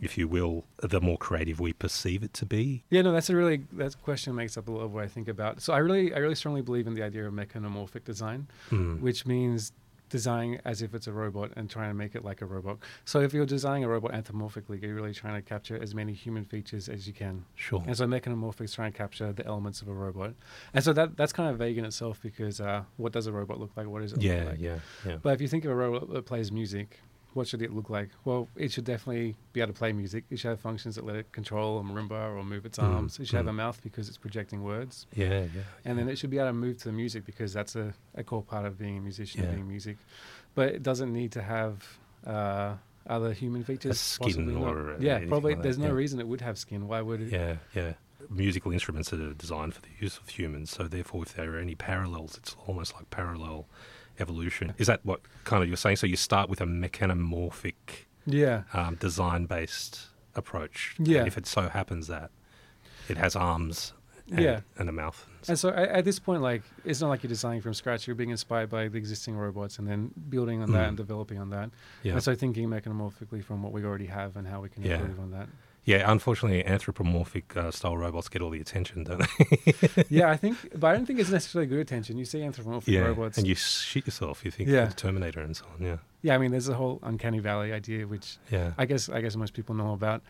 if 0.00 0.16
you 0.16 0.28
will, 0.28 0.64
the 0.80 1.00
more 1.00 1.18
creative 1.18 1.58
we 1.58 1.72
perceive 1.72 2.22
it 2.22 2.32
to 2.34 2.46
be? 2.46 2.84
Yeah, 2.90 3.02
no, 3.02 3.12
that's 3.12 3.28
a 3.28 3.34
really 3.36 3.64
that 3.72 4.00
question 4.02 4.34
makes 4.34 4.56
up 4.56 4.68
a 4.68 4.70
lot 4.70 4.82
of 4.82 4.92
what 4.94 5.02
I 5.04 5.08
think 5.08 5.26
about. 5.28 5.60
So 5.60 5.72
I 5.72 5.78
really, 5.78 6.14
I 6.14 6.18
really 6.18 6.36
strongly 6.36 6.62
believe 6.62 6.86
in 6.86 6.94
the 6.94 7.02
idea 7.02 7.26
of 7.26 7.32
mechanomorphic 7.34 8.04
design, 8.04 8.46
Mm. 8.70 9.00
which 9.00 9.26
means 9.26 9.72
designing 10.08 10.60
as 10.64 10.82
if 10.82 10.94
it's 10.94 11.06
a 11.06 11.12
robot 11.12 11.50
and 11.56 11.68
trying 11.68 11.90
to 11.90 11.94
make 11.94 12.14
it 12.14 12.24
like 12.24 12.40
a 12.42 12.46
robot. 12.46 12.78
So 13.04 13.20
if 13.20 13.32
you're 13.32 13.46
designing 13.46 13.84
a 13.84 13.88
robot 13.88 14.12
anthropomorphically, 14.12 14.80
you're 14.82 14.94
really 14.94 15.14
trying 15.14 15.34
to 15.34 15.42
capture 15.42 15.80
as 15.80 15.94
many 15.94 16.12
human 16.12 16.44
features 16.44 16.88
as 16.88 17.06
you 17.06 17.12
can. 17.12 17.44
Sure. 17.54 17.82
And 17.86 17.96
so 17.96 18.06
mechanomorphic 18.06 18.62
is 18.62 18.72
trying 18.72 18.92
to 18.92 18.98
capture 18.98 19.32
the 19.32 19.46
elements 19.46 19.82
of 19.82 19.88
a 19.88 19.94
robot. 19.94 20.34
And 20.74 20.82
so 20.84 20.92
that 20.92 21.16
that's 21.16 21.32
kind 21.32 21.50
of 21.50 21.58
vague 21.58 21.78
in 21.78 21.84
itself 21.84 22.20
because 22.22 22.60
uh, 22.60 22.84
what 22.96 23.12
does 23.12 23.26
a 23.26 23.32
robot 23.32 23.58
look 23.60 23.70
like? 23.76 23.86
What 23.86 24.02
does 24.02 24.12
it 24.12 24.22
Yeah, 24.22 24.34
look 24.40 24.48
like? 24.50 24.60
yeah, 24.60 24.78
yeah. 25.06 25.16
But 25.22 25.34
if 25.34 25.40
you 25.40 25.48
think 25.48 25.64
of 25.64 25.70
a 25.70 25.74
robot 25.74 26.12
that 26.12 26.26
plays 26.26 26.50
music, 26.52 27.00
what 27.34 27.46
should 27.46 27.62
it 27.62 27.72
look 27.72 27.90
like? 27.90 28.08
Well, 28.24 28.48
it 28.56 28.72
should 28.72 28.84
definitely 28.84 29.36
be 29.52 29.60
able 29.60 29.72
to 29.72 29.78
play 29.78 29.92
music. 29.92 30.24
It 30.30 30.38
should 30.38 30.48
have 30.48 30.60
functions 30.60 30.94
that 30.96 31.04
let 31.04 31.14
it 31.16 31.30
control 31.32 31.78
a 31.78 31.82
marimba 31.82 32.34
or 32.36 32.42
move 32.42 32.64
its 32.66 32.78
Mm, 32.78 32.84
arms. 32.94 33.18
It 33.20 33.26
should 33.28 33.36
have 33.36 33.46
mm. 33.46 33.50
a 33.50 33.52
mouth 33.52 33.80
because 33.82 34.08
it's 34.08 34.16
projecting 34.18 34.62
words. 34.64 35.06
Yeah, 35.14 35.42
yeah. 35.54 35.62
And 35.84 35.98
then 35.98 36.08
it 36.08 36.16
should 36.16 36.30
be 36.30 36.38
able 36.38 36.48
to 36.48 36.52
move 36.54 36.78
to 36.78 36.84
the 36.84 36.92
music 36.92 37.24
because 37.26 37.52
that's 37.52 37.76
a, 37.76 37.92
a 38.14 38.24
core 38.24 38.42
part 38.42 38.64
of 38.66 38.78
being 38.78 38.96
a 38.96 39.00
musician 39.00 39.42
Yeah. 39.42 39.48
and 39.48 39.56
being 39.56 39.68
music. 39.68 39.98
But 40.54 40.68
it 40.74 40.82
doesn't 40.82 41.12
need 41.12 41.32
to 41.32 41.42
have 41.42 41.86
uh, 42.26 42.74
other 43.06 43.32
human 43.32 43.62
features. 43.62 44.00
skin 44.00 44.26
possibly 44.26 44.54
not. 44.54 44.74
or, 44.74 44.94
uh, 44.94 44.96
yeah, 44.98 45.18
probably. 45.28 45.52
like 45.52 45.58
that, 45.58 45.62
there's 45.64 45.78
no 45.78 45.86
yeah. 45.88 45.92
reason 45.92 46.20
it 46.20 46.26
would 46.28 46.40
have 46.40 46.58
skin. 46.58 46.88
Why 46.88 47.00
would 47.02 47.20
it? 47.20 47.32
Yeah, 47.32 47.56
yeah. 47.74 47.92
Musical 48.30 48.72
instruments 48.72 49.10
that 49.10 49.20
are 49.20 49.32
designed 49.34 49.74
for 49.74 49.80
the 49.80 49.88
use 50.00 50.18
of 50.18 50.28
humans, 50.28 50.70
so 50.70 50.84
therefore, 50.88 51.22
if 51.22 51.34
there 51.34 51.54
are 51.54 51.58
any 51.58 51.74
parallels, 51.74 52.36
it's 52.36 52.56
almost 52.66 52.94
like 52.94 53.08
parallel 53.10 53.66
evolution. 54.20 54.74
Is 54.78 54.86
that 54.86 55.04
what 55.04 55.20
kind 55.44 55.62
of 55.62 55.68
you're 55.68 55.76
saying? 55.76 55.96
So 55.96 56.06
you 56.06 56.16
start 56.16 56.48
with 56.48 56.60
a 56.60 56.66
mechanomorphic, 56.66 57.74
Yeah. 58.26 58.62
um, 58.72 58.96
design-based 58.96 60.06
approach. 60.34 60.94
Yeah. 60.98 61.18
And 61.20 61.28
if 61.28 61.36
it 61.38 61.46
so 61.46 61.68
happens 61.68 62.06
that 62.08 62.30
it 63.08 63.16
has 63.16 63.34
arms 63.36 63.92
and, 64.30 64.40
Yeah. 64.40 64.60
and 64.76 64.88
a 64.88 64.92
mouth. 64.92 65.26
And 65.48 65.58
so 65.58 65.70
at, 65.70 66.04
this 66.04 66.18
point, 66.18 66.42
like 66.42 66.62
it's 66.84 67.00
not 67.00 67.08
like 67.08 67.22
you're 67.22 67.28
designing 67.28 67.60
from 67.62 67.74
scratch. 67.74 68.06
You're 68.06 68.16
being 68.16 68.30
inspired 68.30 68.68
by 68.68 68.88
the 68.88 68.98
existing 68.98 69.36
robots 69.36 69.78
and 69.78 69.88
then 69.88 70.10
building 70.28 70.62
on 70.62 70.70
that 70.72 70.84
Mm. 70.84 70.88
and 70.88 70.96
developing 70.96 71.38
on 71.38 71.50
that. 71.50 71.70
Yeah. 72.02 72.12
And 72.12 72.22
so 72.22 72.34
thinking 72.34 72.68
mechanomorphically 72.68 73.42
from 73.42 73.62
what 73.62 73.72
we 73.72 73.84
already 73.84 74.06
have 74.06 74.36
and 74.36 74.46
how 74.46 74.60
we 74.60 74.68
can 74.68 74.82
Yeah. 74.84 74.98
improve 74.98 75.18
on 75.20 75.30
that. 75.30 75.48
Yeah, 75.84 76.10
unfortunately, 76.10 76.64
anthropomorphic 76.66 77.56
uh, 77.56 77.70
style 77.70 77.96
robots 77.96 78.28
get 78.28 78.42
all 78.42 78.50
the 78.50 78.60
attention, 78.60 79.04
don't 79.04 79.20
they? 79.38 80.04
yeah, 80.10 80.28
I 80.30 80.36
think, 80.36 80.58
but 80.78 80.88
I 80.88 80.92
don't 80.94 81.06
think 81.06 81.18
it's 81.18 81.30
necessarily 81.30 81.66
good 81.66 81.78
attention. 81.78 82.18
You 82.18 82.26
see 82.26 82.42
anthropomorphic 82.42 82.92
yeah, 82.92 83.00
robots. 83.00 83.38
and 83.38 83.46
you 83.46 83.54
shit 83.54 84.04
yourself. 84.06 84.44
You 84.44 84.50
think 84.50 84.68
Yeah. 84.68 84.84
of 84.88 84.96
Terminator 84.96 85.40
and 85.40 85.56
so 85.56 85.64
on. 85.74 85.84
Yeah, 85.84 85.96
yeah, 86.20 86.34
I 86.34 86.38
mean, 86.38 86.50
there's 86.50 86.68
a 86.68 86.74
whole 86.74 86.98
uncanny 87.02 87.38
valley 87.38 87.72
idea, 87.72 88.06
which 88.06 88.36
yeah, 88.50 88.72
I 88.76 88.84
guess 88.84 89.08
I 89.08 89.20
guess 89.22 89.34
most 89.36 89.54
people 89.54 89.74
know 89.74 89.92
about. 89.94 90.22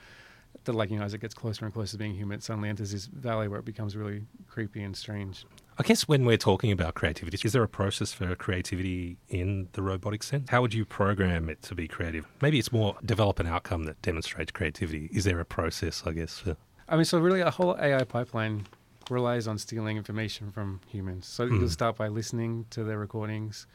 Like 0.72 0.90
you 0.90 0.98
know, 0.98 1.04
as 1.04 1.14
it 1.14 1.20
gets 1.20 1.34
closer 1.34 1.64
and 1.64 1.72
closer 1.74 1.92
to 1.92 1.98
being 1.98 2.14
human, 2.14 2.38
it 2.38 2.42
suddenly 2.42 2.68
enters 2.68 2.92
this 2.92 3.06
valley 3.06 3.48
where 3.48 3.58
it 3.58 3.64
becomes 3.64 3.96
really 3.96 4.22
creepy 4.48 4.82
and 4.82 4.96
strange. 4.96 5.44
I 5.78 5.82
guess 5.84 6.08
when 6.08 6.24
we're 6.24 6.36
talking 6.36 6.72
about 6.72 6.94
creativity, 6.94 7.38
is 7.44 7.52
there 7.52 7.62
a 7.62 7.68
process 7.68 8.12
for 8.12 8.34
creativity 8.34 9.16
in 9.28 9.68
the 9.72 9.82
robotic 9.82 10.22
sense? 10.24 10.50
How 10.50 10.60
would 10.60 10.74
you 10.74 10.84
program 10.84 11.48
it 11.48 11.62
to 11.62 11.74
be 11.74 11.86
creative? 11.86 12.26
Maybe 12.42 12.58
it's 12.58 12.72
more 12.72 12.96
develop 13.04 13.38
an 13.38 13.46
outcome 13.46 13.84
that 13.84 14.00
demonstrates 14.02 14.50
creativity. 14.50 15.08
Is 15.12 15.24
there 15.24 15.38
a 15.38 15.44
process, 15.44 16.02
I 16.04 16.12
guess? 16.12 16.38
For, 16.40 16.56
I 16.88 16.96
mean, 16.96 17.04
so 17.04 17.18
really, 17.20 17.40
a 17.40 17.50
whole 17.50 17.76
AI 17.78 18.02
pipeline 18.04 18.66
relies 19.08 19.46
on 19.46 19.56
stealing 19.56 19.96
information 19.96 20.50
from 20.50 20.80
humans. 20.86 21.26
So 21.26 21.48
Mm. 21.48 21.60
you'll 21.60 21.68
start 21.70 21.96
by 21.96 22.08
listening 22.08 22.66
to 22.70 22.84
their 22.84 22.98
recordings. 22.98 23.66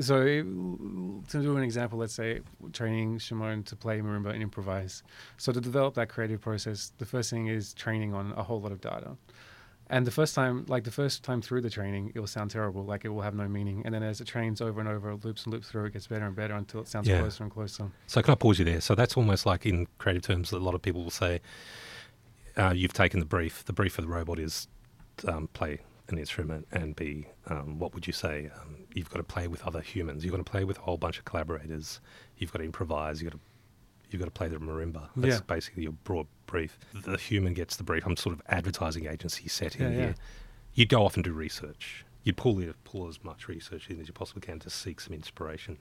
So 0.00 0.20
it, 0.22 0.42
to 0.42 1.42
do 1.42 1.56
an 1.56 1.62
example, 1.62 1.98
let's 1.98 2.14
say 2.14 2.40
training 2.72 3.18
Shimon 3.18 3.62
to 3.64 3.76
play 3.76 4.00
marimba 4.00 4.32
and 4.32 4.42
improvise. 4.42 5.02
So 5.38 5.52
to 5.52 5.60
develop 5.60 5.94
that 5.94 6.08
creative 6.08 6.40
process, 6.40 6.92
the 6.98 7.06
first 7.06 7.30
thing 7.30 7.46
is 7.46 7.72
training 7.72 8.12
on 8.12 8.32
a 8.36 8.42
whole 8.42 8.60
lot 8.60 8.72
of 8.72 8.80
data. 8.80 9.16
And 9.88 10.04
the 10.04 10.10
first 10.10 10.34
time, 10.34 10.66
like 10.68 10.82
the 10.82 10.90
first 10.90 11.22
time 11.22 11.40
through 11.40 11.60
the 11.60 11.70
training, 11.70 12.10
it 12.14 12.18
will 12.18 12.26
sound 12.26 12.50
terrible, 12.50 12.84
like 12.84 13.04
it 13.04 13.08
will 13.10 13.22
have 13.22 13.36
no 13.36 13.46
meaning. 13.46 13.82
And 13.84 13.94
then 13.94 14.02
as 14.02 14.20
it 14.20 14.26
trains 14.26 14.60
over 14.60 14.80
and 14.80 14.88
over, 14.88 15.14
loops 15.14 15.44
and 15.44 15.52
loops 15.54 15.68
through, 15.68 15.84
it 15.86 15.92
gets 15.92 16.08
better 16.08 16.26
and 16.26 16.34
better 16.34 16.54
until 16.54 16.80
it 16.80 16.88
sounds 16.88 17.06
Yeah. 17.06 17.20
closer 17.20 17.44
and 17.44 17.52
closer. 17.52 17.90
so 18.08 18.20
can 18.20 18.32
I 18.32 18.34
pause 18.34 18.58
you 18.58 18.64
there? 18.64 18.80
So 18.80 18.96
that's 18.96 19.16
almost 19.16 19.46
like 19.46 19.64
in 19.64 19.86
creative 19.98 20.22
terms, 20.22 20.50
a 20.50 20.58
lot 20.58 20.74
of 20.74 20.82
people 20.82 21.04
will 21.04 21.10
say, 21.12 21.40
uh, 22.56 22.72
"You've 22.76 22.92
taken 22.94 23.20
the 23.20 23.26
brief. 23.26 23.64
The 23.64 23.72
brief 23.72 23.92
for 23.92 24.00
the 24.02 24.08
robot 24.08 24.40
is 24.40 24.66
um, 25.28 25.48
play 25.52 25.78
an 26.08 26.18
instrument 26.18 26.66
and 26.72 26.94
be 26.94 27.26
um, 27.48 27.78
what 27.78 27.94
would 27.94 28.06
you 28.06 28.12
say? 28.12 28.50
Um, 28.60 28.76
you've 28.94 29.10
got 29.10 29.18
to 29.18 29.24
play 29.24 29.48
with 29.48 29.62
other 29.66 29.80
humans. 29.80 30.24
You've 30.24 30.32
got 30.32 30.44
to 30.44 30.50
play 30.50 30.64
with 30.64 30.78
a 30.78 30.82
whole 30.82 30.96
bunch 30.96 31.18
of 31.18 31.24
collaborators. 31.24 32.00
You've 32.38 32.52
got 32.52 32.58
to 32.60 32.64
improvise. 32.64 33.20
You've 33.22 33.32
got 33.32 33.38
to 33.38 33.42
you've 34.10 34.20
got 34.20 34.26
to 34.26 34.30
play 34.30 34.48
the 34.48 34.56
marimba. 34.58 35.08
That's 35.16 35.36
Yeah. 35.36 35.40
basically 35.48 35.82
your 35.82 35.92
broad 36.04 36.26
brief. 36.46 36.78
The 36.94 37.16
human 37.16 37.54
gets 37.54 37.76
the 37.76 37.82
brief. 37.82 38.06
I'm 38.06 38.16
sort 38.16 38.34
of 38.36 38.42
advertising 38.48 39.06
agency 39.06 39.48
setting 39.48 39.82
Yeah, 39.82 39.88
yeah. 39.88 39.94
here. 39.96 40.14
You'd 40.74 40.88
go 40.90 41.04
off 41.04 41.14
and 41.16 41.24
do 41.24 41.32
research. 41.32 42.04
You'd 42.22 42.36
pull 42.36 42.58
it, 42.60 42.74
pull 42.84 43.08
as 43.08 43.22
much 43.24 43.48
research 43.48 43.90
in 43.90 44.00
as 44.00 44.06
you 44.06 44.12
possibly 44.12 44.42
can 44.42 44.58
to 44.60 44.70
seek 44.70 45.00
some 45.00 45.12
inspiration. 45.12 45.78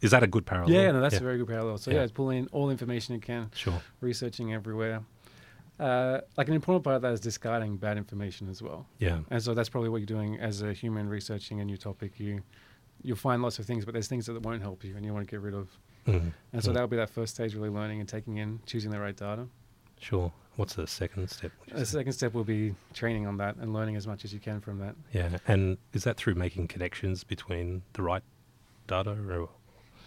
Is 0.00 0.10
that 0.10 0.24
a 0.24 0.26
good 0.26 0.44
parallel? 0.44 0.72
Yeah, 0.74 0.90
no, 0.90 1.00
that's 1.00 1.16
a 1.16 1.20
very 1.20 1.38
good 1.38 1.46
parallel. 1.46 1.78
So 1.78 1.92
yeah, 1.92 1.98
Yeah. 1.98 2.02
it's 2.02 2.12
pulling 2.12 2.38
in 2.38 2.46
all 2.48 2.70
information 2.70 3.14
you 3.14 3.20
can. 3.20 3.50
sure. 3.54 3.80
researching 4.00 4.52
everywhere. 4.52 5.02
Uh, 5.82 6.20
like 6.36 6.46
an 6.48 6.54
important 6.54 6.84
part 6.84 6.94
of 6.96 7.02
that 7.02 7.12
is 7.12 7.20
discarding 7.20 7.76
bad 7.76 7.96
information 7.96 8.48
as 8.48 8.62
well. 8.62 8.86
Yeah, 9.00 9.18
And 9.30 9.42
so 9.42 9.52
that's 9.52 9.68
probably 9.68 9.88
what 9.90 9.96
you're 9.98 10.06
doing 10.18 10.38
as 10.38 10.62
a 10.62 10.72
human 10.72 11.08
researching 11.08 11.60
a 11.60 11.64
new 11.64 11.76
topic. 11.76 12.20
You 12.20 12.42
you'll 13.04 13.16
find 13.16 13.42
lots 13.42 13.58
of 13.58 13.66
things, 13.66 13.84
but 13.84 13.92
there's 13.94 14.06
things 14.06 14.26
that 14.26 14.40
won't 14.42 14.62
help 14.62 14.84
you, 14.84 14.94
and 14.96 15.04
you 15.04 15.12
want 15.12 15.26
to 15.26 15.30
get 15.30 15.40
rid 15.40 15.54
of. 15.54 15.66
Mhm. 16.06 16.32
And 16.52 16.62
so 16.62 16.70
Mm. 16.70 16.74
that'll 16.74 16.86
be 16.96 16.96
that 16.98 17.10
first 17.10 17.34
stage, 17.34 17.52
really 17.56 17.68
learning 17.68 17.98
and 17.98 18.08
taking 18.08 18.36
in, 18.36 18.60
choosing 18.64 18.92
the 18.92 19.00
right 19.00 19.16
data. 19.16 19.48
Sure. 19.98 20.32
What's 20.54 20.74
the 20.74 20.86
second 20.86 21.28
step? 21.28 21.50
The 21.66 21.84
say? 21.84 21.98
second 21.98 22.12
step 22.12 22.32
will 22.32 22.44
be 22.44 22.76
training 22.94 23.26
on 23.26 23.38
that 23.38 23.56
and 23.56 23.72
learning 23.72 23.96
as 23.96 24.06
much 24.06 24.24
as 24.24 24.32
you 24.32 24.38
can 24.38 24.60
from 24.60 24.78
that. 24.78 24.94
Yeah, 25.12 25.38
and 25.48 25.78
is 25.92 26.04
that 26.04 26.16
through 26.16 26.36
making 26.36 26.68
connections 26.68 27.24
between 27.24 27.82
the 27.94 28.02
right 28.02 28.22
data? 28.86 29.12
Or 29.12 29.48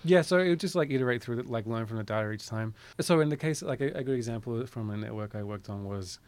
Yeah, 0.06 0.22
so 0.22 0.38
it 0.40 0.50
would 0.50 0.60
just 0.60 0.76
like 0.76 0.92
iterate 0.92 1.22
through 1.24 1.40
it, 1.40 1.48
like 1.48 1.66
learn 1.66 1.86
from 1.86 1.98
the 1.98 2.04
data 2.04 2.32
each 2.32 2.48
time. 2.48 2.74
So 3.02 3.20
in 3.20 3.30
the 3.30 3.38
case, 3.38 3.62
like 3.62 3.82
a, 3.82 3.88
a 3.98 4.04
good 4.04 4.16
example 4.16 4.66
from 4.68 4.90
a 4.92 4.98
network 4.98 5.36
I 5.36 5.44
worked 5.44 5.70
on 5.70 5.84
was, 5.84 6.20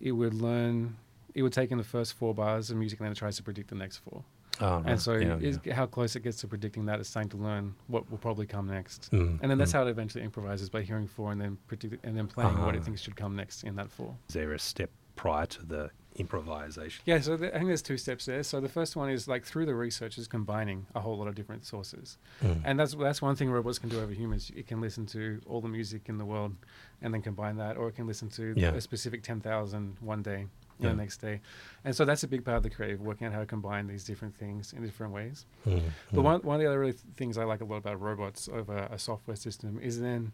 it 0.00 0.12
would 0.12 0.34
learn, 0.34 0.96
it 1.34 1.42
would 1.42 1.52
take 1.52 1.70
in 1.70 1.78
the 1.78 1.84
first 1.84 2.14
four 2.14 2.34
bars 2.34 2.70
of 2.70 2.76
music 2.76 2.98
and 2.98 3.04
then 3.06 3.12
it 3.12 3.18
tries 3.18 3.36
to 3.36 3.42
predict 3.42 3.68
the 3.68 3.74
next 3.76 3.98
four. 3.98 4.24
oh, 4.60 4.76
right. 4.78 4.86
And 4.86 5.00
so 5.00 5.14
yeah, 5.14 5.36
is, 5.36 5.58
yeah. 5.64 5.74
how 5.74 5.86
close 5.86 6.16
it 6.16 6.20
gets 6.20 6.38
to 6.40 6.48
predicting 6.48 6.86
that, 6.86 6.98
it's 7.00 7.08
starting 7.10 7.30
to 7.30 7.36
learn 7.36 7.74
what 7.88 8.10
will 8.10 8.18
probably 8.18 8.46
come 8.46 8.66
next. 8.68 9.10
Mm, 9.12 9.38
And 9.42 9.50
then 9.50 9.58
that's 9.58 9.70
mm. 9.72 9.74
how 9.74 9.86
it 9.86 9.90
eventually 9.90 10.24
improvises 10.24 10.70
by 10.70 10.82
hearing 10.82 11.06
four 11.06 11.32
and 11.32 11.40
then 11.40 11.58
predict 11.66 12.04
and 12.04 12.16
then 12.16 12.26
playing 12.26 12.58
what 12.64 12.74
Ah. 12.74 12.78
it 12.78 12.84
thinks 12.84 13.00
should 13.02 13.16
come 13.16 13.36
next 13.36 13.64
in 13.64 13.76
that 13.76 13.90
four. 13.90 14.14
Is 14.28 14.34
there 14.34 14.52
a 14.52 14.58
step 14.58 14.90
prior 15.14 15.46
to 15.46 15.66
the 15.66 15.90
improvisation? 16.18 17.02
Yeah, 17.06 17.20
so 17.20 17.36
the, 17.36 17.48
I 17.54 17.58
think 17.58 17.66
there's 17.68 17.82
two 17.82 17.96
steps 17.98 18.26
there. 18.26 18.42
So 18.42 18.60
the 18.60 18.68
first 18.68 18.96
one 18.96 19.10
is 19.10 19.28
like 19.28 19.44
through 19.44 19.66
the 19.66 19.74
research 19.74 20.18
is 20.18 20.26
combining 20.28 20.86
a 20.94 21.00
whole 21.00 21.16
lot 21.18 21.28
of 21.28 21.34
different 21.34 21.64
sources. 21.64 22.18
Mm. 22.42 22.62
And 22.64 22.80
that's 22.80 22.94
that's 22.94 23.22
one 23.22 23.36
thing 23.36 23.50
robots 23.50 23.78
can 23.78 23.88
do 23.88 24.00
over 24.00 24.12
humans. 24.12 24.50
It 24.56 24.66
can 24.66 24.80
listen 24.80 25.06
to 25.06 25.40
all 25.46 25.60
the 25.60 25.68
music 25.68 26.02
in 26.08 26.18
the 26.18 26.24
world 26.24 26.54
and 27.02 27.12
then 27.14 27.22
combine 27.22 27.56
that, 27.58 27.76
or 27.76 27.88
it 27.88 27.96
can 27.96 28.06
listen 28.06 28.28
to 28.30 28.54
Yeah. 28.56 28.72
a 28.74 28.80
specific 28.80 29.22
10,000 29.22 29.96
one 30.00 30.22
day 30.22 30.46
Yeah. 30.78 30.90
the 30.90 30.96
next 30.96 31.18
day. 31.18 31.40
And 31.84 31.94
so 31.94 32.04
that's 32.04 32.22
a 32.22 32.28
big 32.28 32.44
part 32.44 32.56
of 32.58 32.62
the 32.62 32.70
creative, 32.70 33.00
working 33.00 33.26
out 33.26 33.32
how 33.32 33.40
to 33.40 33.46
combine 33.46 33.86
these 33.86 34.04
different 34.04 34.34
things 34.36 34.72
in 34.72 34.82
different 34.82 35.12
ways. 35.12 35.46
Mm, 35.66 35.82
But 36.12 36.20
mm. 36.20 36.24
one, 36.24 36.40
one 36.42 36.56
of 36.56 36.60
the 36.60 36.66
other 36.66 36.80
really 36.80 36.92
th- 36.92 37.04
things 37.16 37.36
I 37.38 37.44
like 37.44 37.60
a 37.60 37.64
lot 37.64 37.76
about 37.78 38.00
robots 38.00 38.48
over 38.48 38.88
a 38.90 38.98
software 38.98 39.36
system 39.36 39.78
is 39.80 40.00
then 40.00 40.32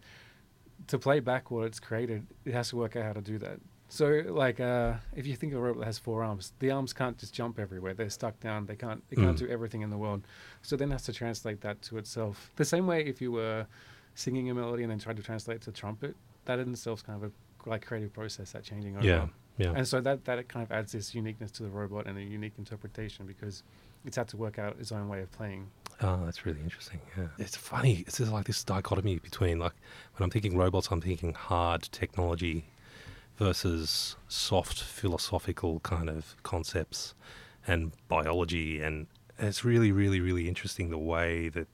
to 0.89 0.99
play 0.99 1.21
back 1.21 1.51
what 1.51 1.65
it's 1.67 1.79
created, 1.79 2.27
it 2.45 2.55
has 2.55 2.71
to 2.71 2.77
work 2.77 2.97
out 2.97 3.05
how 3.05 3.13
to 3.13 3.21
do 3.21 3.39
that. 3.39 3.61
So, 3.93 4.23
like, 4.29 4.59
uh, 4.59 4.95
if 5.15 5.27
you 5.27 5.37
think 5.37 5.53
of 5.53 5.59
a 5.59 5.63
robot 5.63 5.81
that 5.81 5.85
has 5.87 5.99
four 5.99 6.25
arms, 6.25 6.55
the 6.61 6.71
arms 6.71 6.95
can't 6.95 7.19
just 7.19 7.35
jump 7.35 7.59
everywhere. 7.59 7.93
They're 7.93 8.09
stuck 8.09 8.41
down. 8.41 8.65
They 8.65 8.75
can't. 8.75 9.03
It 9.11 9.17
can't 9.17 9.37
Mm. 9.37 9.41
do 9.41 9.49
everything 9.49 9.83
in 9.83 9.91
the 9.91 9.99
world. 9.99 10.23
So 10.63 10.77
then 10.77 10.91
has 10.93 11.03
to 11.03 11.13
translate 11.13 11.61
that 11.61 11.83
to 11.83 11.99
itself. 11.99 12.51
The 12.57 12.65
same 12.65 12.87
way 12.87 13.05
if 13.05 13.21
you 13.21 13.31
were 13.33 13.67
singing 14.15 14.49
a 14.49 14.55
melody 14.55 14.83
and 14.83 14.91
then 14.91 14.99
tried 14.99 15.19
to 15.19 15.23
translate 15.23 15.57
it 15.57 15.63
to 15.65 15.73
trumpet, 15.73 16.17
that 16.47 16.59
in 16.59 16.73
itself 16.73 17.01
is 17.01 17.03
kind 17.03 17.23
of 17.23 17.31
a 17.31 17.69
like 17.69 17.85
creative 17.85 18.15
process 18.15 18.53
that 18.53 18.65
changing 18.65 18.97
over. 18.97 19.07
yeah, 19.07 19.27
yeah. 19.59 19.75
And 19.77 19.87
so 19.87 20.01
that 20.01 20.25
that 20.25 20.49
kind 20.49 20.65
of 20.65 20.73
adds 20.73 20.93
this 20.93 21.15
uniqueness 21.15 21.51
to 21.53 21.63
the 21.63 21.69
robot 21.69 22.07
and 22.07 22.17
a 22.17 22.23
unique 22.23 22.55
interpretation 22.57 23.27
because 23.27 23.63
it's 24.07 24.17
had 24.17 24.27
to 24.29 24.39
work 24.39 24.59
out 24.59 24.79
its 24.81 24.91
own 24.91 25.07
way 25.11 25.21
of 25.21 25.31
playing. 25.33 25.69
Oh, 26.01 26.25
that's 26.25 26.47
really 26.47 26.61
interesting. 26.61 27.01
Yeah, 27.17 27.27
it's 27.39 27.57
funny. 27.57 27.97
It's 28.07 28.17
just 28.17 28.33
like 28.33 28.47
this 28.47 28.65
dichotomy 28.65 29.19
between 29.19 29.59
like 29.59 29.75
when 30.17 30.25
I'm 30.25 30.31
thinking 30.31 30.57
robots, 30.57 30.89
I'm 30.91 31.03
thinking 31.03 31.35
hard 31.35 31.83
technology 31.93 32.65
versus 33.43 34.15
soft 34.29 34.81
philosophical 34.81 35.81
kind 35.81 36.09
of 36.09 36.37
concepts 36.45 37.13
and 37.67 37.91
biology, 38.07 38.81
and 38.81 39.09
it's 39.37 39.65
really, 39.65 39.91
really, 39.91 40.21
really 40.21 40.47
interesting 40.47 40.91
the 40.91 40.99
way 40.99 41.49
that 41.49 41.67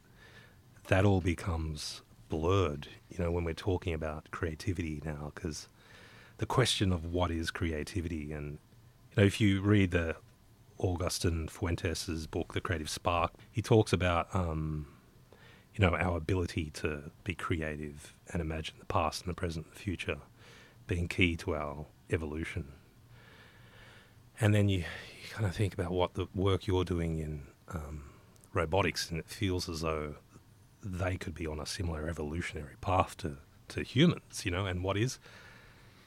that 0.87 1.05
all 1.05 1.21
becomes 1.21 2.01
blurred. 2.31 2.89
You 3.11 3.23
know, 3.23 3.31
when 3.31 3.45
we're 3.45 3.53
talking 3.53 3.93
about 3.93 4.31
creativity 4.31 5.03
now, 5.05 5.31
because 5.35 5.69
the 6.39 6.47
question 6.47 6.91
of 6.91 7.13
what 7.13 7.31
is 7.31 7.51
creativity, 7.51 8.33
and 8.33 8.59
you 9.11 9.17
know, 9.19 9.25
if 9.25 9.39
you 9.39 9.61
read 9.61 9.91
the 9.91 10.17
Agustín 10.81 11.51
Fuentes' 11.51 12.27
book, 12.27 12.55
The 12.55 12.63
Creative 12.63 12.89
Spark, 12.89 13.33
he 13.51 13.61
talks 13.61 13.93
about, 13.93 14.35
um, 14.35 14.87
you 15.75 15.85
know, 15.85 15.95
our 15.97 16.17
ability 16.17 16.71
to 16.81 17.11
be 17.25 17.35
creative 17.35 18.15
and 18.33 18.41
imagine 18.41 18.77
the 18.79 18.87
past 18.87 19.21
and 19.23 19.31
the 19.31 19.35
present 19.35 19.67
and 19.67 19.75
the 19.75 19.79
future 19.79 20.21
being 20.89 21.07
key 21.07 21.37
to 21.37 21.55
our 21.55 21.87
evolution. 22.11 22.73
And 24.41 24.53
then 24.55 24.69
you, 24.69 24.79
you 24.79 25.31
kind 25.31 25.47
of 25.47 25.55
think 25.55 25.75
about 25.75 25.93
what 25.93 26.15
the 26.15 26.27
work 26.35 26.67
you're 26.67 26.85
doing 26.85 27.19
in 27.21 27.43
um, 27.73 28.05
robotics, 28.53 29.11
and 29.11 29.21
it 29.21 29.29
feels 29.29 29.69
as 29.69 29.83
though 29.83 30.17
they 30.83 31.17
could 31.17 31.35
be 31.35 31.47
on 31.47 31.61
a 31.61 31.67
similar 31.67 32.09
evolutionary 32.09 32.75
path 32.81 33.17
to, 33.19 33.37
to 33.69 33.83
humans, 33.83 34.45
you 34.45 34.51
know, 34.51 34.67
and 34.67 34.83
what 34.83 34.97
is 34.97 35.21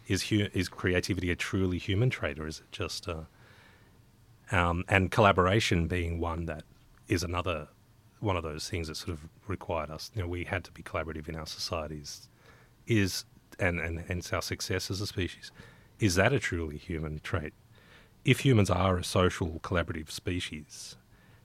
is 0.08 0.30
hu- 0.30 0.50
is 0.54 0.68
creativity 0.68 1.30
a 1.32 1.36
truly 1.36 1.78
human 1.78 2.10
trait 2.10 2.40
or 2.40 2.48
is 2.48 2.60
it 2.60 2.72
just 2.72 3.08
uh, 3.08 3.22
um, 4.52 4.84
and 4.90 5.12
collaboration 5.12 5.88
being 5.88 6.20
one 6.20 6.46
that 6.48 6.64
is 7.08 7.24
another 7.24 7.68
one 8.20 8.38
of 8.38 8.44
those 8.44 8.70
things 8.70 8.88
that 8.88 8.96
sort 8.96 9.10
of 9.10 9.28
required 9.48 9.90
us. 9.90 10.12
You 10.14 10.22
know, 10.22 10.28
we 10.28 10.44
had 10.44 10.64
to 10.66 10.72
be 10.72 10.84
collaborative 10.84 11.28
in 11.28 11.36
our 11.36 11.48
societies. 11.48 12.28
Is 12.88 13.26
and 13.62 13.80
and 13.80 14.00
hence 14.08 14.34
our 14.34 14.42
success 14.42 14.92
as 14.92 15.00
a 15.02 15.08
species. 15.08 15.52
Is 16.00 16.16
that 16.16 16.34
a 16.34 16.40
truly 16.40 16.78
human 16.78 17.20
trait? 17.20 17.54
If 18.26 18.42
humans 18.42 18.70
are 18.70 18.98
a 18.98 19.04
social 19.04 19.60
collaborative 19.64 20.12
species, 20.12 20.96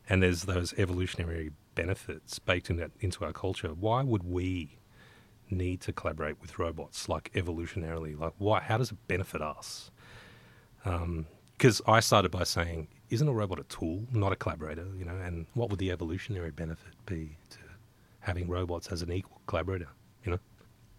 and 0.09 0.23
there's 0.23 0.43
those 0.43 0.73
evolutionary 0.79 1.51
benefits 1.75 2.39
baked 2.39 2.71
in 2.71 2.77
that, 2.77 2.91
into 3.01 3.25
our 3.25 3.33
culture, 3.33 3.69
why 3.69 4.03
would 4.03 4.25
we 4.25 4.79
need 5.51 5.81
to 5.83 5.93
collaborate 5.93 6.41
with 6.41 6.59
robots 6.59 7.09
like 7.09 7.31
evolutionarily? 7.35 8.19
Like, 8.19 8.33
why? 8.39 8.61
How 8.61 8.79
does 8.79 8.91
it 8.93 8.99
benefit 9.09 9.43
us? 9.43 9.91
Um, 10.85 11.27
because 11.53 11.81
I 11.87 12.01
started 12.01 12.31
by 12.31 12.45
saying, 12.45 12.89
isn't 13.09 13.27
a 13.27 13.33
robot 13.33 13.59
a 13.59 13.65
tool, 13.65 14.05
not 14.13 14.33
a 14.33 14.37
collaborator? 14.37 14.87
You 14.99 15.07
know, 15.07 15.17
and 15.17 15.47
what 15.55 15.71
would 15.71 15.79
the 15.79 15.91
evolutionary 15.91 16.51
benefit 16.51 16.93
be 17.07 17.39
to 17.51 17.59
having 18.21 18.49
robots 18.49 18.89
as 18.89 19.01
an 19.03 19.11
equal 19.11 19.41
collaborator? 19.47 19.89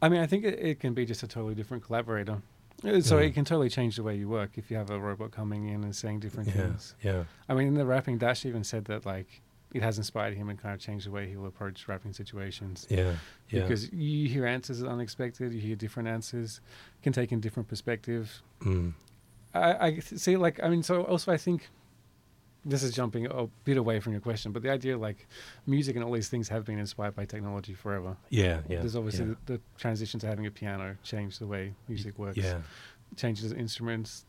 I 0.01 0.09
mean, 0.09 0.21
I 0.21 0.27
think 0.27 0.43
it, 0.45 0.59
it 0.59 0.79
can 0.79 0.93
be 0.93 1.05
just 1.05 1.23
a 1.23 1.27
totally 1.27 1.55
different 1.55 1.83
collaborator. 1.83 2.41
Uh, 2.83 3.01
So 3.01 3.17
Mm. 3.17 3.25
it 3.27 3.33
can 3.33 3.45
totally 3.45 3.69
change 3.69 3.95
the 3.95 4.03
way 4.03 4.15
you 4.15 4.29
work 4.29 4.51
if 4.57 4.69
you 4.69 4.77
have 4.77 4.91
a 4.91 4.99
robot 4.99 5.31
coming 5.31 5.67
in 5.67 5.83
and 5.83 5.95
saying 5.95 6.19
different 6.19 6.49
yeah, 6.49 6.53
things. 6.61 6.95
yeah, 7.03 7.23
I 7.49 7.55
mean, 7.55 7.67
in 7.67 7.73
the 7.73 7.85
rapping, 7.85 8.17
Dash 8.19 8.45
even 8.45 8.63
said 8.63 8.85
that 8.85 9.05
like 9.05 9.41
it 9.73 9.81
has 9.81 9.97
inspired 9.97 10.35
him 10.35 10.47
and 10.49 10.57
kind 10.59 10.73
of 10.75 10.79
changed 10.79 11.07
the 11.07 11.11
way 11.11 11.27
he'll 11.27 11.45
approach 11.47 11.87
rapping 11.87 12.13
situations. 12.13 12.85
yeah, 12.89 13.15
yeah. 13.49 13.61
Because 13.63 13.91
you 13.91 14.29
hear 14.29 14.45
answers 14.45 14.79
that 14.79 14.87
are 14.87 14.93
unexpected, 14.93 15.51
you 15.53 15.59
hear 15.59 15.75
different 15.75 16.07
answers, 16.07 16.61
can 17.01 17.11
take 17.13 17.31
in 17.31 17.39
different 17.41 17.67
perspective. 17.67 18.41
Mm. 18.61 18.93
I, 19.53 19.87
I 19.87 19.99
see, 19.99 20.37
like, 20.37 20.61
I 20.63 20.69
mean, 20.69 20.83
so 20.83 21.03
also 21.03 21.31
I 21.31 21.37
think 21.37 21.69
this 22.67 22.83
is 22.83 22.93
jumping 22.93 23.25
a 23.27 23.47
bit 23.63 23.77
away 23.77 23.99
from 23.99 24.11
your 24.11 24.21
question, 24.21 24.51
but 24.51 24.61
the 24.61 24.69
idea 24.69 24.97
like 24.97 25.27
music 25.65 25.95
and 25.95 26.03
all 26.05 26.11
these 26.11 26.27
things 26.29 26.49
have 26.49 26.65
been 26.65 26.77
inspired 26.79 27.15
by 27.15 27.25
technology 27.25 27.73
forever. 27.73 28.17
yeah, 28.29 28.59
yeah. 28.69 28.79
There's 28.79 28.95
obviously 28.95 29.25
yeah. 29.27 29.33
the, 29.45 29.53
the 29.53 29.61
transition 29.77 30.19
to 30.19 30.27
having 30.27 30.45
a 30.45 30.51
piano 30.51 30.97
changed 31.03 31.39
the 31.39 31.47
way 31.47 31.73
music 31.87 32.19
works. 32.19 32.37
yeah, 32.37 32.59
Changes 33.15 33.51
of 33.51 33.57
instruments, 33.57 34.25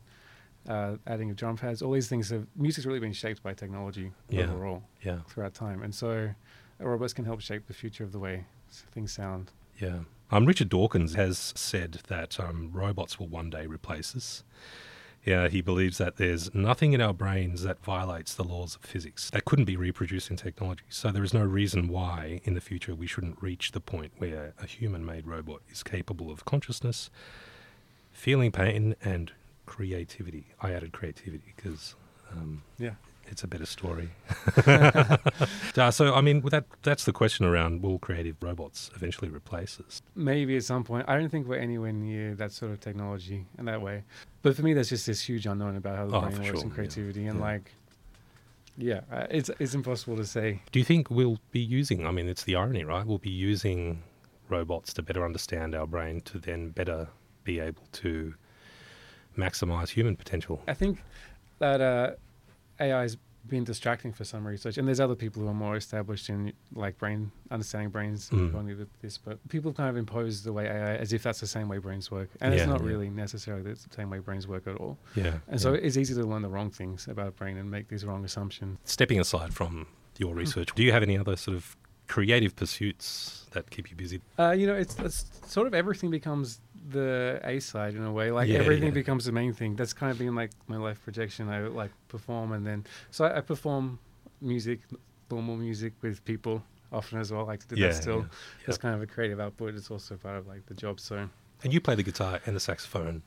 uh, 0.68 0.96
adding 1.06 1.30
of 1.30 1.36
drum 1.36 1.56
pads. 1.56 1.82
All 1.82 1.92
these 1.92 2.08
things 2.08 2.30
have 2.30 2.46
music's 2.56 2.86
really 2.86 3.00
been 3.00 3.12
shaped 3.12 3.42
by 3.42 3.54
technology 3.54 4.12
Yeah. 4.30 4.44
overall 4.44 4.82
yeah, 5.02 5.18
throughout 5.28 5.54
time, 5.54 5.82
and 5.82 5.94
so 5.94 6.30
robots 6.78 7.12
can 7.12 7.24
help 7.24 7.40
shape 7.40 7.66
the 7.66 7.74
future 7.74 8.04
of 8.04 8.12
the 8.12 8.18
way 8.20 8.44
things 8.92 9.12
sound. 9.12 9.50
yeah. 9.80 10.00
Um, 10.30 10.44
Richard 10.44 10.68
Dawkins 10.68 11.14
has 11.14 11.54
said 11.56 12.00
that 12.08 12.38
um, 12.38 12.70
robots 12.72 13.18
will 13.18 13.28
one 13.28 13.48
day 13.48 13.64
replace 13.66 14.14
us. 14.14 14.44
Yeah, 15.24 15.48
he 15.48 15.60
believes 15.60 15.98
that 15.98 16.16
there's 16.16 16.54
nothing 16.54 16.92
in 16.94 17.00
our 17.00 17.12
brains 17.12 17.62
that 17.62 17.84
violates 17.84 18.34
the 18.34 18.44
laws 18.44 18.76
of 18.76 18.82
physics 18.82 19.30
that 19.30 19.44
couldn't 19.44 19.66
be 19.66 19.76
reproduced 19.76 20.30
in 20.30 20.36
technology. 20.36 20.84
So 20.88 21.10
there 21.10 21.24
is 21.24 21.34
no 21.34 21.44
reason 21.44 21.88
why 21.88 22.40
in 22.44 22.54
the 22.54 22.60
future 22.60 22.94
we 22.94 23.06
shouldn't 23.06 23.42
reach 23.42 23.72
the 23.72 23.80
point 23.80 24.12
where 24.18 24.54
a 24.62 24.66
human 24.66 25.04
made 25.04 25.26
robot 25.26 25.60
is 25.70 25.82
capable 25.82 26.30
of 26.30 26.44
consciousness, 26.44 27.10
feeling 28.12 28.52
pain, 28.52 28.96
and 29.02 29.32
creativity. 29.66 30.46
I 30.62 30.72
added 30.72 30.92
creativity 30.92 31.52
because 31.56 31.94
um, 32.32 32.62
Yeah. 32.78 32.94
It's 33.30 33.42
a 33.44 33.46
better 33.46 33.66
story. 33.66 34.10
Uh, 35.76 35.92
so, 35.92 36.12
I 36.12 36.20
mean, 36.22 36.40
that 36.50 36.64
that's 36.82 37.04
the 37.04 37.12
question 37.12 37.46
around 37.46 37.82
will 37.82 38.00
creative 38.00 38.34
robots 38.42 38.90
eventually 38.96 39.28
replace 39.30 39.78
us? 39.86 40.02
Maybe 40.16 40.56
at 40.56 40.64
some 40.64 40.82
point. 40.82 41.04
I 41.08 41.16
don't 41.16 41.28
think 41.28 41.46
we're 41.46 41.58
anywhere 41.58 41.92
near 41.92 42.34
that 42.34 42.50
sort 42.50 42.72
of 42.72 42.80
technology 42.80 43.46
in 43.58 43.66
that 43.66 43.80
way. 43.80 44.02
But 44.42 44.56
for 44.56 44.62
me, 44.62 44.72
there's 44.74 44.88
just 44.88 45.06
this 45.06 45.20
huge 45.22 45.46
unknown 45.46 45.76
about 45.76 45.96
how 45.96 46.06
the 46.06 46.16
Oh, 46.16 46.20
brain 46.22 46.32
works 46.32 46.46
sure, 46.46 46.60
and 46.62 46.70
yeah. 46.70 46.74
creativity, 46.74 47.26
and 47.26 47.38
Yeah. 47.38 47.44
like, 47.44 47.72
yeah, 48.76 49.00
uh, 49.12 49.26
it's 49.30 49.50
it's 49.60 49.74
impossible 49.74 50.16
to 50.16 50.24
say. 50.26 50.60
Do 50.72 50.80
you 50.80 50.84
think 50.84 51.10
we'll 51.10 51.38
be 51.52 51.60
using, 51.60 52.04
I 52.06 52.10
mean, 52.10 52.28
it's 52.28 52.42
the 52.42 52.56
irony, 52.56 52.82
right? 52.82 53.06
We'll 53.06 53.18
be 53.18 53.30
using 53.30 54.02
robots 54.48 54.92
to 54.94 55.02
better 55.02 55.24
understand 55.24 55.76
our 55.76 55.86
brain 55.86 56.22
to 56.22 56.38
then 56.40 56.70
better 56.70 57.06
be 57.44 57.60
able 57.60 57.84
to 57.92 58.34
maximize 59.36 59.90
human 59.90 60.16
potential. 60.16 60.60
I 60.66 60.74
think 60.74 60.98
that 61.60 61.80
uh, 61.80 62.10
AI 62.80 63.02
has 63.02 63.16
been 63.46 63.64
distracting 63.64 64.12
for 64.12 64.24
some 64.24 64.46
research, 64.46 64.76
and 64.76 64.86
there's 64.86 65.00
other 65.00 65.14
people 65.14 65.42
who 65.42 65.48
are 65.48 65.54
more 65.54 65.76
established 65.76 66.28
in 66.28 66.52
like 66.74 66.98
brain 66.98 67.30
understanding 67.50 67.88
brains 67.88 68.28
Mm. 68.28 68.52
going 68.52 68.66
with 68.66 68.88
this. 69.00 69.16
But 69.16 69.38
people 69.48 69.72
kind 69.72 69.88
of 69.88 69.96
impose 69.96 70.42
the 70.42 70.52
way 70.52 70.66
AI 70.66 70.96
as 70.96 71.12
if 71.12 71.22
that's 71.22 71.40
the 71.40 71.46
same 71.46 71.68
way 71.68 71.78
brains 71.78 72.10
work, 72.10 72.28
and 72.40 72.52
it's 72.52 72.66
not 72.66 72.80
yeah. 72.80 72.86
really 72.86 73.08
necessarily 73.08 73.62
the 73.62 73.78
same 73.94 74.10
way 74.10 74.18
brains 74.18 74.46
work 74.46 74.66
at 74.66 74.76
all. 74.76 74.98
Yeah. 75.14 75.38
And 75.48 75.60
so 75.60 75.72
yeah. 75.72 75.80
it's 75.82 75.96
easy 75.96 76.14
to 76.14 76.24
learn 76.24 76.42
the 76.42 76.48
wrong 76.50 76.70
things 76.70 77.08
about 77.08 77.36
brain 77.36 77.56
and 77.56 77.70
make 77.70 77.88
these 77.88 78.04
wrong 78.04 78.24
assumptions. 78.24 78.78
stepping 78.84 79.18
aside 79.18 79.54
from 79.54 79.86
your 80.18 80.34
research, 80.34 80.74
do 80.74 80.82
you 80.82 80.92
have 80.92 81.02
any 81.02 81.16
other 81.16 81.36
sort 81.36 81.56
of 81.56 81.76
creative 82.08 82.56
pursuits 82.56 83.46
that 83.52 83.70
keep 83.70 83.90
you 83.90 83.96
busy? 83.96 84.20
Uh, 84.38 84.50
you 84.50 84.66
know, 84.66 84.74
it's, 84.74 84.98
it's 84.98 85.26
sort 85.46 85.66
of 85.66 85.74
everything 85.74 86.10
becomes 86.10 86.60
the 86.90 87.40
A 87.44 87.60
side 87.60 87.94
in 87.94 88.02
a 88.04 88.12
way. 88.12 88.30
Like 88.30 88.48
Yeah, 88.48 88.58
everything 88.60 88.88
yeah. 88.88 88.94
becomes 89.02 89.24
the 89.26 89.32
main 89.32 89.52
thing. 89.52 89.76
That's 89.76 89.92
kind 89.92 90.10
of 90.10 90.18
been 90.18 90.34
like 90.34 90.50
my 90.66 90.76
life 90.76 91.02
projection. 91.04 91.48
I 91.48 91.60
like 91.60 91.90
perform 92.08 92.52
and 92.52 92.66
then 92.66 92.84
so 93.10 93.24
I, 93.26 93.38
I 93.38 93.40
perform 93.42 93.98
music, 94.40 94.80
normal 95.30 95.56
music 95.56 95.92
with 96.02 96.24
people 96.24 96.62
often 96.92 97.18
as 97.18 97.30
well. 97.32 97.44
Like 97.46 97.60
to 97.60 97.74
do 97.74 97.80
Yeah, 97.82 97.88
that 97.88 97.94
still. 97.94 98.20
yeah, 98.20 98.24
That's 98.66 98.78
kind 98.78 98.94
of 98.94 99.02
a 99.02 99.06
creative 99.06 99.38
output. 99.40 99.74
It's 99.74 99.90
also 99.90 100.16
part 100.16 100.36
of 100.38 100.46
like 100.46 100.64
the 100.66 100.74
job. 100.74 100.98
So 101.00 101.28
And 101.62 101.72
you 101.74 101.80
play 101.80 101.94
the 101.94 102.02
guitar 102.02 102.40
and 102.46 102.56
the 102.56 102.60
saxophone. 102.60 103.22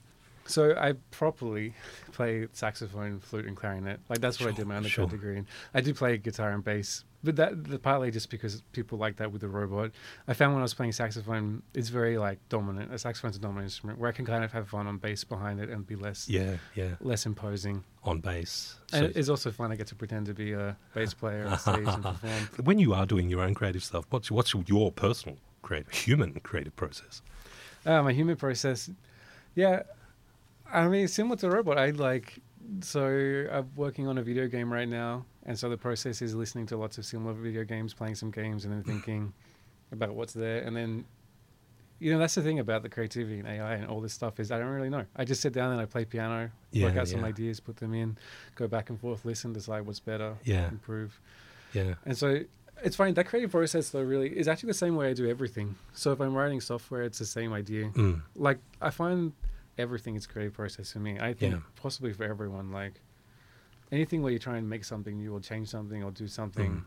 so 0.46 0.76
I 0.76 0.94
properly 1.12 1.76
play 2.14 2.48
saxophone, 2.54 3.20
flute, 3.20 3.46
and 3.46 3.56
clarinet. 3.56 4.00
Like 4.10 4.22
that's 4.22 4.40
what 4.40 4.50
I 4.50 4.54
did 4.54 4.66
my 4.66 4.78
undergrad 4.78 5.10
sure. 5.10 5.18
degree 5.18 5.38
in. 5.38 5.48
I 5.74 5.82
do 5.82 5.94
play 5.94 6.18
guitar 6.18 6.52
and 6.52 6.64
bass, 6.64 7.04
but 7.24 7.36
that 7.36 7.64
the, 7.66 7.78
partly 7.80 8.12
just 8.12 8.30
because 8.30 8.62
people 8.72 8.98
like 8.98 9.18
that 9.18 9.32
with 9.32 9.42
the 9.42 9.48
robot. 9.48 9.92
I 10.28 10.34
found 10.34 10.54
when 10.54 10.62
I 10.62 10.64
was 10.64 10.74
playing 10.74 10.92
saxophone, 10.94 11.62
it's 11.74 11.90
very 11.90 12.18
like 12.18 12.40
dominant. 12.50 12.94
A 12.94 12.98
saxophone's 12.98 13.36
a 13.36 13.40
dominant 13.40 13.66
instrument 13.66 14.00
where 14.00 14.10
I 14.10 14.12
can 14.14 14.26
kind 14.26 14.44
of 14.44 14.52
have 14.54 14.68
fun 14.70 14.88
on 14.88 14.98
bass 14.98 15.24
behind 15.24 15.60
it 15.60 15.70
and 15.70 15.86
be 15.86 15.96
less 15.96 16.28
Yeah, 16.30 16.58
yeah. 16.76 16.96
less 17.00 17.26
imposing. 17.26 17.84
On 18.04 18.20
bass. 18.20 18.78
And 18.94 19.06
So- 19.14 19.20
it's 19.20 19.30
also 19.30 19.52
fun. 19.52 19.72
I 19.72 19.76
get 19.76 19.88
to 19.88 19.96
pretend 19.96 20.26
to 20.28 20.34
be 20.34 20.54
a 20.54 20.76
bass 20.94 21.14
player 21.14 21.46
on 21.48 21.60
stage 21.60 21.88
and 21.88 22.04
perform. 22.04 22.48
when 22.64 22.80
you 22.80 22.94
are 22.94 23.06
doing 23.06 23.30
your 23.30 23.42
own 23.42 23.54
creative 23.54 23.84
stuff, 23.84 24.06
what's 24.10 24.32
what's 24.32 24.54
your 24.68 24.92
personal 24.92 25.38
creative, 25.62 25.92
human 25.94 26.34
creative 26.42 26.76
process? 26.76 27.22
Uh, 27.86 28.02
my 28.04 28.14
human 28.14 28.36
process, 28.36 28.90
yeah. 29.56 29.84
I 30.72 30.88
mean, 30.88 31.08
similar 31.08 31.36
to 31.38 31.48
a 31.48 31.52
robot. 31.52 31.78
I 31.78 31.90
like. 31.92 32.40
So 32.82 33.04
I'm 33.52 33.70
working 33.76 34.08
on 34.08 34.18
a 34.18 34.24
video 34.24 34.48
game 34.48 34.72
right 34.72 34.88
now, 34.88 35.26
and 35.46 35.58
so 35.58 35.70
the 35.70 35.78
process 35.78 36.22
is 36.22 36.36
listening 36.36 36.66
to 36.68 36.78
lots 36.78 36.98
of 36.98 37.06
similar 37.06 37.34
video 37.34 37.64
games, 37.64 37.94
playing 37.94 38.16
some 38.16 38.32
games, 38.32 38.66
and 38.66 38.74
then 38.74 38.84
thinking 38.84 39.34
about 39.92 40.14
what's 40.16 40.34
there, 40.34 40.62
and 40.64 40.76
then. 40.76 41.06
You 42.04 42.12
know, 42.12 42.18
that's 42.18 42.34
the 42.34 42.42
thing 42.42 42.58
about 42.58 42.82
the 42.82 42.90
creativity 42.90 43.38
and 43.38 43.48
AI 43.48 43.76
and 43.76 43.86
all 43.86 44.02
this 44.02 44.12
stuff 44.12 44.40
is 44.40 44.52
I 44.52 44.58
don't 44.58 44.70
really 44.72 44.90
know. 44.90 45.06
I 45.16 45.24
just 45.24 45.40
sit 45.40 45.54
down 45.54 45.72
and 45.72 45.80
I 45.80 45.86
play 45.86 46.04
piano, 46.04 46.46
work 46.46 46.52
Yeah, 46.72 47.00
out 47.00 47.08
some 47.08 47.24
ideas, 47.24 47.60
put 47.60 47.78
them 47.78 47.94
in, 47.94 48.18
go 48.56 48.68
back 48.68 48.90
and 48.90 49.00
forth, 49.00 49.24
listen, 49.24 49.54
decide 49.54 49.82
what's 49.86 50.00
better, 50.00 50.36
Yeah. 50.44 50.68
improve. 50.70 51.22
Yeah. 51.74 51.94
And 52.04 52.18
so 52.18 52.40
it's 52.84 52.96
funny 52.96 53.12
that 53.12 53.28
creative 53.28 53.52
process 53.52 53.92
though 53.92 54.02
really 54.02 54.36
is 54.36 54.48
actually 54.48 54.70
the 54.70 54.74
same 54.74 54.96
way 54.96 55.12
I 55.12 55.14
do 55.14 55.30
everything. 55.30 55.76
So 55.94 56.12
if 56.12 56.20
I'm 56.20 56.34
writing 56.34 56.60
software, 56.60 57.04
it's 57.04 57.20
the 57.20 57.26
same 57.28 57.54
idea. 57.54 57.90
Mm. 57.92 58.24
Like 58.36 58.58
I 58.82 58.90
find 58.90 59.34
everything 59.78 60.16
is 60.16 60.26
creative 60.26 60.54
process 60.54 60.92
for 60.94 60.98
me. 61.00 61.20
I 61.20 61.36
think 61.36 61.54
Yeah. 61.54 61.60
possibly 61.76 62.14
for 62.14 62.24
everyone. 62.24 62.72
Like 62.72 62.94
anything 63.92 64.22
where 64.22 64.32
you 64.32 64.40
try 64.40 64.58
and 64.58 64.70
make 64.70 64.84
something 64.84 65.18
new 65.18 65.34
or 65.34 65.40
change 65.40 65.68
something 65.68 66.04
or 66.04 66.12
do 66.12 66.28
something. 66.28 66.72
Mm. 66.72 66.84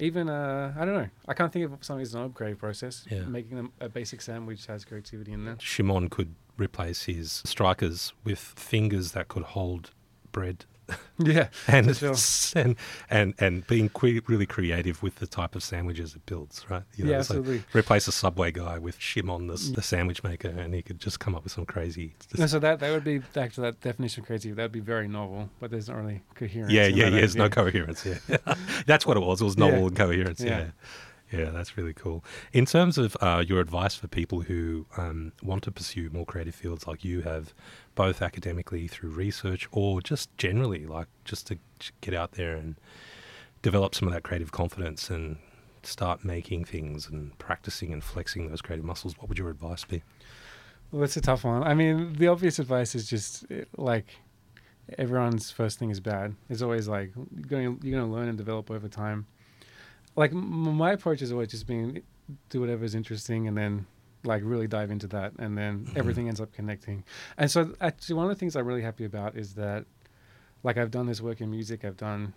Even 0.00 0.28
uh, 0.28 0.74
I 0.78 0.84
don't 0.84 0.94
know. 0.94 1.08
I 1.26 1.34
can't 1.34 1.52
think 1.52 1.64
of 1.64 1.84
something 1.84 2.04
that's 2.04 2.14
not 2.14 2.26
a 2.26 2.28
creative 2.30 2.58
process. 2.58 3.04
Yeah. 3.10 3.22
Making 3.22 3.56
them 3.56 3.72
a 3.80 3.88
basic 3.88 4.20
sandwich 4.20 4.66
has 4.66 4.84
creativity 4.84 5.32
in 5.32 5.44
there. 5.44 5.56
Shimon 5.58 6.08
could 6.08 6.34
replace 6.56 7.04
his 7.04 7.42
strikers 7.44 8.12
with 8.24 8.38
fingers 8.38 9.12
that 9.12 9.28
could 9.28 9.42
hold 9.42 9.90
bread 10.30 10.64
yeah, 11.18 11.48
and 11.66 11.94
sure. 11.96 12.14
and 12.56 12.76
and 13.10 13.34
and 13.38 13.66
being 13.66 13.88
que- 13.88 14.20
really 14.26 14.46
creative 14.46 15.02
with 15.02 15.16
the 15.16 15.26
type 15.26 15.54
of 15.54 15.62
sandwiches 15.62 16.14
it 16.14 16.24
builds, 16.26 16.64
right? 16.70 16.82
You 16.96 17.06
yeah, 17.06 17.22
so 17.22 17.36
absolutely. 17.36 17.62
replace 17.74 18.08
a 18.08 18.12
subway 18.12 18.50
guy 18.52 18.78
with 18.78 18.98
Shimon, 18.98 19.48
the, 19.48 19.56
the 19.74 19.82
sandwich 19.82 20.22
maker, 20.22 20.48
and 20.48 20.72
he 20.74 20.82
could 20.82 20.98
just 21.00 21.20
come 21.20 21.34
up 21.34 21.44
with 21.44 21.52
some 21.52 21.66
crazy. 21.66 22.14
No, 22.36 22.46
so 22.46 22.58
that 22.60 22.80
that 22.80 22.90
would 22.90 23.04
be 23.04 23.18
back 23.18 23.52
to 23.54 23.60
that 23.62 23.80
definition 23.80 24.22
of 24.22 24.26
creativity. 24.26 24.54
That 24.56 24.62
would 24.62 24.72
be 24.72 24.80
very 24.80 25.08
novel, 25.08 25.50
but 25.60 25.70
there's 25.70 25.88
not 25.88 25.98
really 25.98 26.22
coherence. 26.34 26.72
yeah, 26.72 26.86
yeah, 26.86 27.04
yeah. 27.04 27.10
There's 27.10 27.36
no 27.36 27.48
coherence. 27.48 28.06
Yeah, 28.06 28.38
that's 28.86 29.04
what 29.04 29.16
it 29.16 29.20
was. 29.20 29.40
It 29.40 29.44
was 29.44 29.58
novel 29.58 29.80
Yeah. 29.80 29.86
and 29.86 29.96
coherence. 29.96 30.40
Yeah. 30.40 30.58
Yeah. 30.58 30.66
Yeah, 31.32 31.50
that's 31.50 31.76
really 31.76 31.92
cool. 31.92 32.24
In 32.52 32.64
terms 32.64 32.96
of 32.98 33.16
uh, 33.20 33.44
your 33.46 33.60
advice 33.60 33.94
for 33.94 34.08
people 34.08 34.40
who 34.40 34.86
um, 34.96 35.32
want 35.42 35.62
to 35.64 35.70
pursue 35.70 36.08
more 36.10 36.24
creative 36.24 36.54
fields 36.54 36.86
like 36.86 37.04
you 37.04 37.20
have, 37.22 37.52
both 37.94 38.22
academically 38.22 38.88
through 38.88 39.10
research 39.10 39.68
or 39.72 40.00
just 40.00 40.34
generally, 40.38 40.86
like 40.86 41.08
just 41.24 41.46
to 41.48 41.58
get 42.00 42.14
out 42.14 42.32
there 42.32 42.56
and 42.56 42.76
develop 43.62 43.94
some 43.94 44.08
of 44.08 44.14
that 44.14 44.22
creative 44.22 44.52
confidence 44.52 45.10
and 45.10 45.36
start 45.82 46.24
making 46.24 46.64
things 46.64 47.08
and 47.08 47.36
practicing 47.38 47.92
and 47.92 48.02
flexing 48.02 48.48
those 48.48 48.62
creative 48.62 48.84
muscles, 48.84 49.16
what 49.18 49.28
would 49.28 49.38
your 49.38 49.50
advice 49.50 49.84
be? 49.84 50.02
Well, 50.90 51.02
it's 51.02 51.16
a 51.16 51.20
tough 51.20 51.44
one. 51.44 51.62
I 51.62 51.74
mean, 51.74 52.14
the 52.14 52.28
obvious 52.28 52.58
advice 52.58 52.94
is 52.94 53.08
just 53.08 53.44
eh, 53.50 53.64
like 53.76 54.16
everyone's 54.96 55.50
first 55.50 55.78
thing 55.78 55.90
is 55.90 56.00
bad. 56.00 56.34
It's 56.48 56.62
always 56.62 56.88
like 56.88 57.12
you're 57.50 57.72
going 57.72 57.80
to 57.80 58.04
learn 58.06 58.28
and 58.28 58.38
develop 58.38 58.70
over 58.70 58.88
time. 58.88 59.26
Like 60.16 60.32
my 60.32 60.92
approach 60.92 61.22
is 61.22 61.32
always 61.32 61.48
just 61.48 61.66
being 61.66 62.02
do 62.50 62.60
whatever's 62.60 62.94
interesting 62.94 63.46
and 63.48 63.56
then 63.56 63.86
like 64.24 64.42
really 64.44 64.66
dive 64.66 64.90
into 64.90 65.06
that 65.06 65.32
and 65.38 65.56
then 65.56 65.86
Mhm. 65.86 65.96
everything 65.96 66.28
ends 66.28 66.40
up 66.40 66.52
connecting. 66.52 67.04
And 67.38 67.50
so 67.50 67.74
actually 67.80 68.16
one 68.16 68.24
of 68.24 68.30
the 68.30 68.34
things 68.34 68.56
I'm 68.56 68.66
really 68.66 68.82
happy 68.82 69.04
about 69.04 69.36
is 69.36 69.54
that 69.54 69.86
like 70.64 70.76
I've 70.76 70.90
done 70.90 71.06
this 71.06 71.20
work 71.20 71.40
in 71.40 71.50
music, 71.50 71.84
I've 71.84 71.96
done 71.96 72.34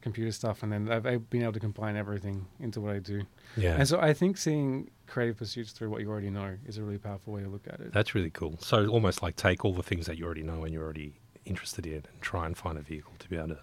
computer 0.00 0.32
stuff 0.32 0.62
and 0.64 0.72
then 0.72 0.90
I've, 0.90 1.06
I've 1.06 1.30
been 1.30 1.42
able 1.42 1.52
to 1.52 1.60
combine 1.60 1.96
everything 1.96 2.46
into 2.58 2.80
what 2.80 2.94
I 2.94 2.98
do. 2.98 3.22
Yeah. 3.56 3.76
And 3.78 3.86
so 3.86 4.00
I 4.00 4.12
think 4.12 4.36
seeing 4.38 4.90
creative 5.06 5.36
pursuits 5.36 5.70
through 5.70 5.90
what 5.90 6.00
you 6.00 6.10
already 6.10 6.30
know 6.30 6.56
is 6.66 6.78
a 6.78 6.82
really 6.82 6.98
powerful 6.98 7.34
way 7.34 7.42
to 7.42 7.48
look 7.48 7.68
at 7.68 7.78
it. 7.80 7.92
That's 7.92 8.14
really 8.14 8.30
cool. 8.30 8.58
So 8.60 8.88
almost 8.88 9.22
like 9.22 9.36
take 9.36 9.64
all 9.64 9.74
the 9.74 9.82
things 9.84 10.06
that 10.06 10.18
you 10.18 10.24
already 10.24 10.42
know 10.42 10.64
and 10.64 10.72
you're 10.72 10.82
already 10.82 11.20
interested 11.44 11.86
in 11.86 11.92
and 11.94 12.20
try 12.22 12.46
and 12.46 12.56
find 12.56 12.76
a 12.76 12.82
vehicle 12.82 13.12
to 13.20 13.28
be 13.28 13.36
able 13.36 13.48
to 13.48 13.58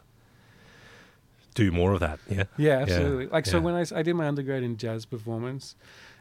do 1.55 1.71
more 1.71 1.93
of 1.93 1.99
that. 2.01 2.19
Yeah. 2.29 2.43
Yeah, 2.57 2.77
absolutely. 2.79 3.27
Like 3.27 3.45
so, 3.47 3.57
yeah. 3.57 3.63
when 3.63 3.75
I 3.93 4.01
did 4.03 4.13
my 4.15 4.27
undergrad 4.27 4.61
in 4.63 4.77
jazz 4.77 5.05
performance, 5.05 5.75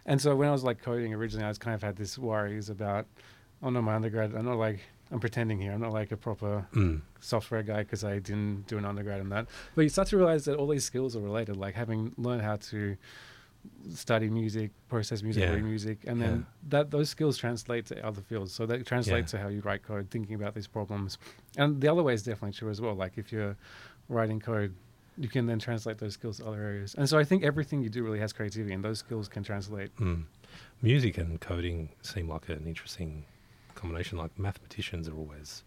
and 0.06 0.20
so 0.20 0.34
when 0.34 0.48
I 0.48 0.52
was 0.52 0.64
like 0.64 0.80
coding 0.82 1.12
originally, 1.12 1.44
I 1.44 1.48
was 1.48 1.58
kind 1.58 1.74
of 1.74 1.82
had 1.82 1.96
this 1.96 2.16
worries 2.18 2.70
about, 2.70 3.06
oh 3.62 3.70
no, 3.70 3.82
my 3.82 3.94
undergrad. 3.94 4.34
I'm 4.34 4.44
not 4.46 4.56
like 4.56 4.80
I'm 5.10 5.20
pretending 5.20 5.60
here. 5.60 5.72
I'm 5.72 5.80
not 5.80 5.92
like 5.92 6.10
a 6.12 6.16
proper 6.16 6.66
Mm. 6.72 7.02
software 7.20 7.62
guy 7.62 7.82
because 7.82 8.04
I 8.04 8.14
didn't 8.18 8.66
do 8.66 8.78
an 8.78 8.84
undergrad 8.86 9.20
in 9.20 9.28
that. 9.28 9.46
But 9.74 9.82
you 9.82 9.88
start 9.90 10.08
to 10.08 10.16
realize 10.16 10.44
that 10.46 10.56
all 10.56 10.66
these 10.66 10.84
skills 10.84 11.14
are 11.14 11.20
related. 11.20 11.56
Like 11.56 11.74
having 11.74 12.12
learned 12.16 12.42
how 12.42 12.56
to 12.56 12.96
study 13.94 14.28
music, 14.28 14.70
process 14.88 15.22
music, 15.22 15.42
Yeah. 15.42 15.52
read 15.54 15.64
music, 15.64 15.98
and 16.06 16.20
then 16.20 16.46
that 16.68 16.90
those 16.90 17.08
skills 17.10 17.36
translate 17.38 17.86
to 17.86 18.06
other 18.06 18.20
fields. 18.22 18.52
So 18.52 18.66
that 18.66 18.86
translates 18.86 19.30
to 19.32 19.38
how 19.38 19.48
you 19.48 19.60
write 19.60 19.82
code, 19.82 20.10
thinking 20.10 20.34
about 20.34 20.54
these 20.54 20.66
problems. 20.66 21.16
And 21.56 21.80
the 21.80 21.88
other 21.88 22.02
way 22.02 22.14
is 22.14 22.22
definitely 22.22 22.52
true 22.52 22.70
as 22.70 22.80
well. 22.80 22.94
Like 22.94 23.16
if 23.16 23.32
you're 23.32 23.56
writing 24.08 24.38
code, 24.40 24.74
you 25.18 25.28
can 25.28 25.46
then 25.46 25.58
translate 25.58 25.98
those 25.98 26.14
skills 26.14 26.38
to 26.38 26.46
other 26.46 26.62
areas. 26.62 26.94
And 26.96 27.08
so 27.08 27.18
I 27.18 27.24
think 27.24 27.44
everything 27.44 27.82
you 27.82 27.88
do 27.88 28.02
really 28.02 28.18
has 28.20 28.32
creativity, 28.32 28.74
and 28.74 28.84
those 28.84 28.98
skills 28.98 29.28
can 29.28 29.42
translate. 29.44 29.94
Mm. 29.96 30.24
Music 30.82 31.18
and 31.18 31.40
coding 31.40 31.88
seem 32.02 32.28
like 32.28 32.48
an 32.48 32.64
interesting 32.66 33.24
combination. 33.74 34.18
Like 34.18 34.38
mathematicians 34.38 35.08
are 35.08 35.14
always, 35.16 35.62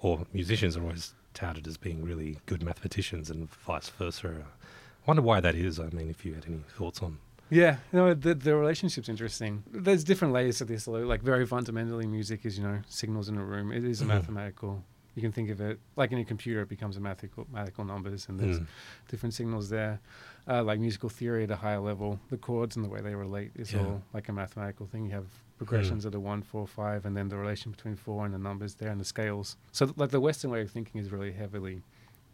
or 0.00 0.26
musicians 0.32 0.76
are 0.76 0.82
always 0.82 1.14
touted 1.34 1.66
as 1.66 1.76
being 1.76 2.02
really 2.04 2.38
good 2.46 2.62
mathematicians, 2.62 3.30
and 3.30 3.50
vice 3.50 3.88
versa. 3.90 4.28
I 4.38 5.06
wonder 5.06 5.22
why 5.22 5.40
that 5.40 5.54
is. 5.54 5.78
I 5.80 5.88
mean, 5.90 6.08
if 6.10 6.24
you 6.24 6.34
had 6.34 6.46
any 6.46 6.60
thoughts 6.76 7.02
on. 7.02 7.18
Yeah, 7.50 7.76
you 7.92 7.98
know, 7.98 8.14
the, 8.14 8.34
the 8.34 8.56
relationship's 8.56 9.08
interesting. 9.08 9.62
There's 9.70 10.02
different 10.02 10.32
layers 10.32 10.58
to 10.58 10.64
this. 10.64 10.86
though. 10.86 10.92
Like, 10.92 11.20
very 11.22 11.44
fundamentally, 11.46 12.06
music 12.06 12.44
is, 12.46 12.56
you 12.58 12.64
know, 12.64 12.80
signals 12.88 13.28
in 13.28 13.36
a 13.36 13.44
room. 13.44 13.70
It 13.70 13.84
is 13.84 14.00
a 14.00 14.04
Mhm. 14.04 14.08
mathematical. 14.08 14.82
You 15.14 15.22
can 15.22 15.30
think 15.32 15.50
of 15.50 15.60
it 15.60 15.78
like 15.96 16.10
in 16.12 16.18
a 16.18 16.24
computer, 16.24 16.62
it 16.62 16.68
becomes 16.68 16.96
a 16.96 17.00
mathematical, 17.00 17.46
mathematical 17.50 17.84
numbers, 17.84 18.28
and 18.28 18.38
there's 18.40 18.58
Mm. 18.60 18.66
different 19.08 19.34
signals 19.34 19.68
there. 19.68 20.00
Uh, 20.48 20.62
like 20.62 20.80
musical 20.80 21.08
theory 21.08 21.44
at 21.44 21.50
a 21.50 21.56
higher 21.56 21.78
level, 21.80 22.18
the 22.30 22.36
chords 22.36 22.74
and 22.76 22.84
the 22.84 22.88
way 22.88 23.00
they 23.00 23.14
relate 23.14 23.52
is 23.54 23.72
Yeah. 23.72 23.80
all 23.80 24.02
like 24.12 24.28
a 24.28 24.32
mathematical 24.32 24.86
thing. 24.86 25.06
You 25.06 25.12
have 25.12 25.26
progressions 25.56 26.02
that 26.04 26.14
are 26.14 26.20
one, 26.20 26.42
four, 26.42 26.66
five, 26.66 27.06
and 27.06 27.16
then 27.16 27.28
the 27.28 27.36
relation 27.36 27.70
between 27.70 27.94
four 27.96 28.24
and 28.24 28.34
the 28.34 28.38
numbers 28.38 28.74
there 28.74 28.90
and 28.90 29.00
the 29.00 29.04
scales. 29.04 29.56
So, 29.72 29.92
like, 29.96 30.10
the 30.10 30.20
Western 30.20 30.50
way 30.50 30.62
of 30.62 30.70
thinking 30.70 31.00
is 31.00 31.12
really 31.12 31.32
heavily 31.32 31.82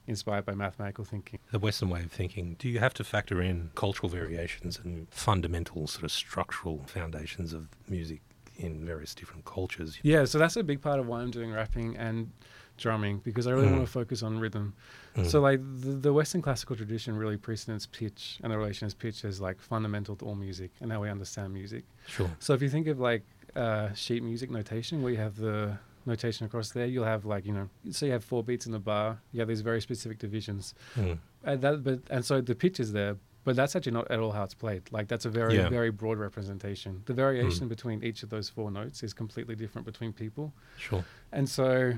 inspired 0.07 0.45
by 0.47 0.55
mathematical 0.55 1.05
thinking. 1.05 1.38
The 1.53 1.59
Western 1.59 1.90
way 1.90 2.03
of 2.03 2.11
thinking, 2.11 2.57
do 2.59 2.69
you 2.69 2.79
have 2.81 2.95
to 2.95 3.05
factor 3.05 3.40
in 3.43 3.71
cultural 3.75 4.09
variations 4.09 4.79
and 4.83 5.07
fundamental 5.11 5.87
sort 5.87 6.05
of 6.05 6.11
structural 6.11 6.79
foundations 6.87 7.53
of 7.53 7.69
music 7.88 8.23
in 8.57 8.85
various 8.85 9.14
different 9.14 9.45
cultures? 9.45 9.99
Yeah, 10.03 10.25
so 10.25 10.38
that's 10.38 10.57
a 10.57 10.64
big 10.64 10.81
part 10.81 10.99
of 10.99 11.07
why 11.07 11.21
I'm 11.21 11.31
doing 11.31 11.53
rapping 11.53 11.97
and 11.97 12.33
drumming 12.81 13.19
because 13.29 13.47
I 13.47 13.53
really 13.53 13.69
Mm. 13.69 13.73
want 13.77 13.87
to 13.87 13.93
focus 13.93 14.23
on 14.23 14.38
rhythm. 14.40 14.75
Mm. 15.16 15.27
So 15.31 15.40
like 15.40 15.61
the, 15.81 15.93
the 16.07 16.12
Western 16.12 16.43
classical 16.43 16.75
tradition 16.77 17.16
really 17.16 17.37
precedents 17.37 17.87
pitch 17.87 18.38
and 18.43 18.53
the 18.53 18.59
relation 18.59 18.87
as 18.87 18.95
pitch 18.95 19.25
as 19.25 19.40
like 19.40 19.61
fundamental 19.61 20.16
to 20.16 20.25
all 20.25 20.35
music 20.35 20.71
and 20.81 20.90
how 20.93 21.01
we 21.03 21.09
understand 21.11 21.53
music. 21.53 21.85
Sure. 22.09 22.31
So 22.39 22.55
if 22.55 22.62
you 22.62 22.68
think 22.70 22.87
of 22.89 22.99
like 22.99 23.22
uh, 23.55 23.93
sheet 23.95 24.22
music 24.22 24.51
notation, 24.51 25.03
where 25.03 25.12
you 25.12 25.18
have 25.18 25.37
the 25.37 25.76
notation 26.07 26.47
across 26.47 26.70
there, 26.70 26.87
you'll 26.87 27.05
have 27.14 27.24
like 27.24 27.45
you 27.45 27.53
know, 27.53 27.68
so 27.91 28.07
you 28.07 28.12
have 28.12 28.24
four 28.24 28.43
beats 28.43 28.66
in 28.66 28.72
the 28.72 28.78
bar. 28.93 29.20
You 29.33 29.41
have 29.41 29.49
these 29.49 29.61
very 29.70 29.81
specific 29.81 30.18
divisions, 30.18 30.74
Mm. 30.97 31.18
and 31.45 31.61
that 31.62 31.85
but 31.85 32.01
and 32.11 32.24
so 32.24 32.41
the 32.41 32.55
pitch 32.55 32.81
is 32.81 32.93
there. 32.93 33.16
But 33.43 33.57
that's 33.57 33.74
actually 33.74 33.93
not 33.93 34.11
at 34.11 34.18
all 34.20 34.33
how 34.33 34.45
it's 34.45 34.53
played. 34.64 34.83
Like 34.93 35.09
that's 35.09 35.24
a 35.24 35.31
very, 35.31 35.57
Yeah. 35.57 35.70
very 35.70 35.91
broad 35.91 36.18
representation. 36.18 37.03
The 37.07 37.14
variation 37.14 37.66
Mm. 37.66 37.70
between 37.70 38.05
each 38.05 38.22
of 38.22 38.28
those 38.28 38.51
four 38.51 38.70
notes 38.70 39.03
is 39.03 39.14
completely 39.14 39.57
different 39.57 39.87
between 39.87 40.12
people. 40.12 40.53
Sure. 40.76 41.03
And 41.33 41.49
so 41.49 41.95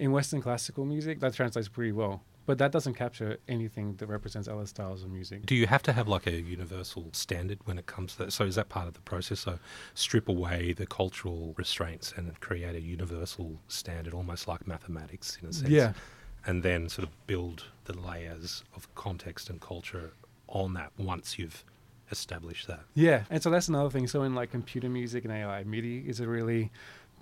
in 0.00 0.10
Western 0.12 0.40
classical 0.42 0.84
music, 0.84 1.20
that 1.20 1.34
translates 1.34 1.68
pretty 1.68 1.92
well. 1.92 2.22
but 2.46 2.58
that 2.58 2.72
doesn't 2.72 2.94
capture 2.94 3.36
anything 3.46 3.94
that 3.98 4.06
represents 4.08 4.48
other 4.48 4.66
styles 4.66 5.04
of 5.04 5.10
music. 5.10 5.46
Do 5.46 5.54
you 5.54 5.66
have 5.68 5.82
to 5.84 5.92
have 5.92 6.08
like 6.08 6.26
a 6.26 6.40
universal 6.58 7.04
standard 7.12 7.58
when 7.66 7.78
it 7.78 7.86
comes 7.86 8.08
to 8.12 8.18
that? 8.24 8.32
So 8.32 8.42
is 8.44 8.54
that 8.56 8.68
part 8.68 8.88
of 8.88 8.94
the 8.94 9.02
process? 9.12 9.38
So 9.40 9.58
strip 9.94 10.26
away 10.28 10.72
the 10.72 10.86
cultural 10.86 11.54
restraints 11.62 12.12
and 12.16 12.24
create 12.40 12.74
a 12.74 12.80
universal 12.80 13.60
standard, 13.68 14.12
almost 14.14 14.48
like 14.48 14.66
mathematics 14.66 15.38
in 15.40 15.48
a 15.48 15.52
sense. 15.52 15.70
Yeah, 15.70 15.92
And 16.48 16.62
then 16.64 16.88
sort 16.88 17.06
of 17.06 17.12
build 17.28 17.58
the 17.84 17.96
layers 17.96 18.64
of 18.74 18.92
context 18.96 19.48
and 19.50 19.60
culture 19.60 20.12
on 20.48 20.72
that 20.74 20.90
once 20.98 21.38
you've 21.38 21.62
established 22.10 22.66
that. 22.66 22.84
yeah, 22.94 23.22
and 23.30 23.40
so 23.42 23.50
that's 23.50 23.68
another 23.68 23.90
thing. 23.90 24.08
So 24.08 24.24
in 24.24 24.34
like 24.34 24.50
computer 24.50 24.88
music 24.88 25.24
and 25.24 25.32
AI, 25.32 25.62
MIDI 25.62 25.98
is 26.08 26.18
a 26.18 26.26
really 26.26 26.72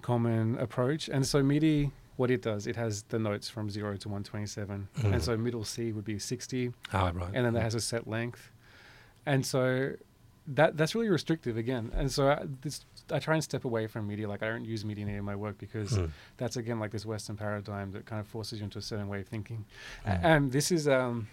common 0.00 0.56
approach, 0.58 1.08
and 1.08 1.26
so 1.26 1.42
MIDI. 1.42 1.90
What 2.18 2.30
it 2.30 2.42
does, 2.42 2.66
it 2.66 2.76
has 2.76 3.02
the 3.14 3.18
notes 3.18 3.48
from 3.48 3.70
zero 3.70 3.96
to 3.96 4.08
127, 4.08 4.88
Mm. 4.96 5.12
and 5.14 5.22
so 5.22 5.36
middle 5.36 5.64
C 5.64 5.92
would 5.92 6.04
be 6.04 6.18
60, 6.18 6.72
Ah, 6.92 7.10
right. 7.14 7.30
and 7.34 7.42
then 7.46 7.52
that 7.54 7.62
has 7.62 7.74
a 7.74 7.80
set 7.80 8.06
length, 8.08 8.50
and 9.24 9.46
so 9.46 9.92
that 10.58 10.76
that's 10.76 10.94
really 10.96 11.08
restrictive 11.10 11.56
again. 11.56 11.92
And 11.94 12.10
so 12.10 12.28
I, 12.30 12.44
this, 12.62 12.84
I 13.12 13.18
try 13.20 13.34
and 13.34 13.44
step 13.44 13.64
away 13.64 13.86
from 13.86 14.08
MIDI. 14.08 14.26
Like 14.26 14.42
I 14.42 14.48
don't 14.48 14.64
use 14.64 14.82
MIDI 14.84 15.02
in 15.02 15.24
my 15.24 15.36
work 15.36 15.58
because 15.58 15.92
Mm. 15.92 16.10
that's 16.38 16.56
again 16.56 16.78
like 16.80 16.90
this 16.90 17.04
Western 17.06 17.36
paradigm 17.36 17.92
that 17.92 18.04
kind 18.06 18.18
of 18.20 18.26
forces 18.26 18.58
you 18.58 18.64
into 18.64 18.78
a 18.78 18.82
certain 18.82 19.08
way 19.08 19.20
of 19.20 19.28
thinking. 19.28 19.64
Mm. 20.06 20.24
And 20.24 20.52
this 20.52 20.72
is 20.72 20.88
um, 20.88 21.28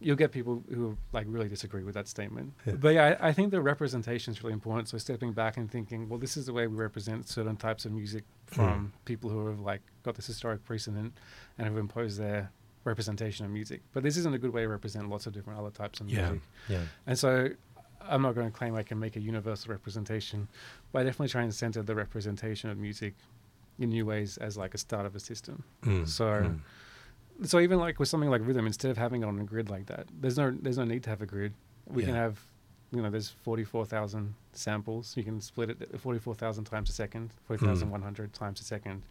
you'll 0.00 0.16
get 0.24 0.32
people 0.32 0.64
who 0.74 0.96
like 1.12 1.26
really 1.28 1.48
disagree 1.48 1.84
with 1.84 1.94
that 1.94 2.08
statement. 2.08 2.54
Yeah. 2.66 2.74
But 2.84 2.94
yeah, 2.94 3.16
I, 3.20 3.28
I 3.28 3.32
think 3.34 3.50
the 3.50 3.60
representation 3.60 4.32
is 4.32 4.42
really 4.42 4.54
important. 4.54 4.88
So 4.88 4.96
stepping 4.98 5.32
back 5.34 5.56
and 5.58 5.70
thinking, 5.70 6.08
well, 6.08 6.18
this 6.18 6.36
is 6.38 6.46
the 6.46 6.52
way 6.54 6.66
we 6.66 6.76
represent 6.76 7.28
certain 7.28 7.56
types 7.56 7.84
of 7.84 7.92
music 7.92 8.24
from 8.54 8.92
people 9.04 9.30
who 9.30 9.46
have 9.48 9.60
like 9.60 9.82
got 10.02 10.14
this 10.14 10.26
historic 10.26 10.64
precedent 10.64 11.12
and 11.58 11.66
have 11.66 11.76
imposed 11.76 12.18
their 12.18 12.50
representation 12.84 13.44
of 13.46 13.50
music. 13.52 13.80
But 13.92 14.02
this 14.02 14.16
isn't 14.16 14.34
a 14.34 14.38
good 14.38 14.52
way 14.52 14.62
to 14.62 14.68
represent 14.68 15.08
lots 15.08 15.26
of 15.26 15.32
different 15.32 15.58
other 15.58 15.70
types 15.70 16.00
of 16.00 16.08
Yeah. 16.08 16.22
music. 16.30 16.42
Yeah. 16.68 16.82
And 17.06 17.18
so 17.18 17.48
I'm 18.00 18.22
not 18.22 18.34
going 18.34 18.50
to 18.50 18.56
claim 18.56 18.74
I 18.74 18.82
can 18.82 18.98
make 19.00 19.16
a 19.16 19.20
universal 19.20 19.70
representation, 19.72 20.48
but 20.92 21.00
I 21.00 21.04
definitely 21.04 21.28
try 21.28 21.42
and 21.42 21.54
center 21.54 21.82
the 21.82 21.94
representation 21.94 22.68
of 22.70 22.76
music 22.78 23.14
in 23.78 23.88
new 23.88 24.04
ways 24.06 24.36
as 24.38 24.56
like 24.56 24.74
a 24.74 24.78
start 24.78 25.06
of 25.06 25.14
a 25.16 25.20
system. 25.20 25.64
Mm. 25.82 26.06
So- 26.08 26.24
Mm. 26.44 26.60
So 27.42 27.58
even 27.58 27.80
like 27.80 27.98
with 27.98 28.08
something 28.08 28.30
like 28.30 28.42
rhythm, 28.46 28.64
instead 28.64 28.92
of 28.92 28.96
having 28.96 29.22
it 29.22 29.26
on 29.26 29.40
a 29.40 29.44
grid 29.44 29.68
like 29.68 29.86
that, 29.86 30.06
there's 30.20 30.36
no 30.38 30.52
there's 30.52 30.78
no 30.78 30.84
need 30.84 31.02
to 31.02 31.10
have 31.10 31.20
a 31.20 31.26
grid. 31.26 31.52
We 31.86 32.04
can 32.04 32.14
have, 32.14 32.38
you 32.94 33.02
know, 33.02 33.10
there's 33.10 33.30
44,000 33.42 34.34
samples. 34.52 35.16
You 35.16 35.24
can 35.24 35.40
split 35.40 35.70
it 35.70 36.00
44,000 36.00 36.64
times 36.64 36.90
a 36.90 36.92
second, 36.92 37.30
40,100 37.46 38.32
times 38.32 38.60
a 38.60 38.64
second. 38.64 39.02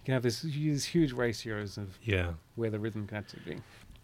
You 0.00 0.04
can 0.04 0.14
have 0.14 0.22
this 0.22 0.42
these 0.42 0.84
huge 0.84 1.12
ratios 1.12 1.76
of 1.78 1.98
Yeah. 2.02 2.34
where 2.54 2.70
the 2.70 2.78
rhythm 2.78 3.06
can 3.06 3.18
actually 3.18 3.42
be. 3.44 3.62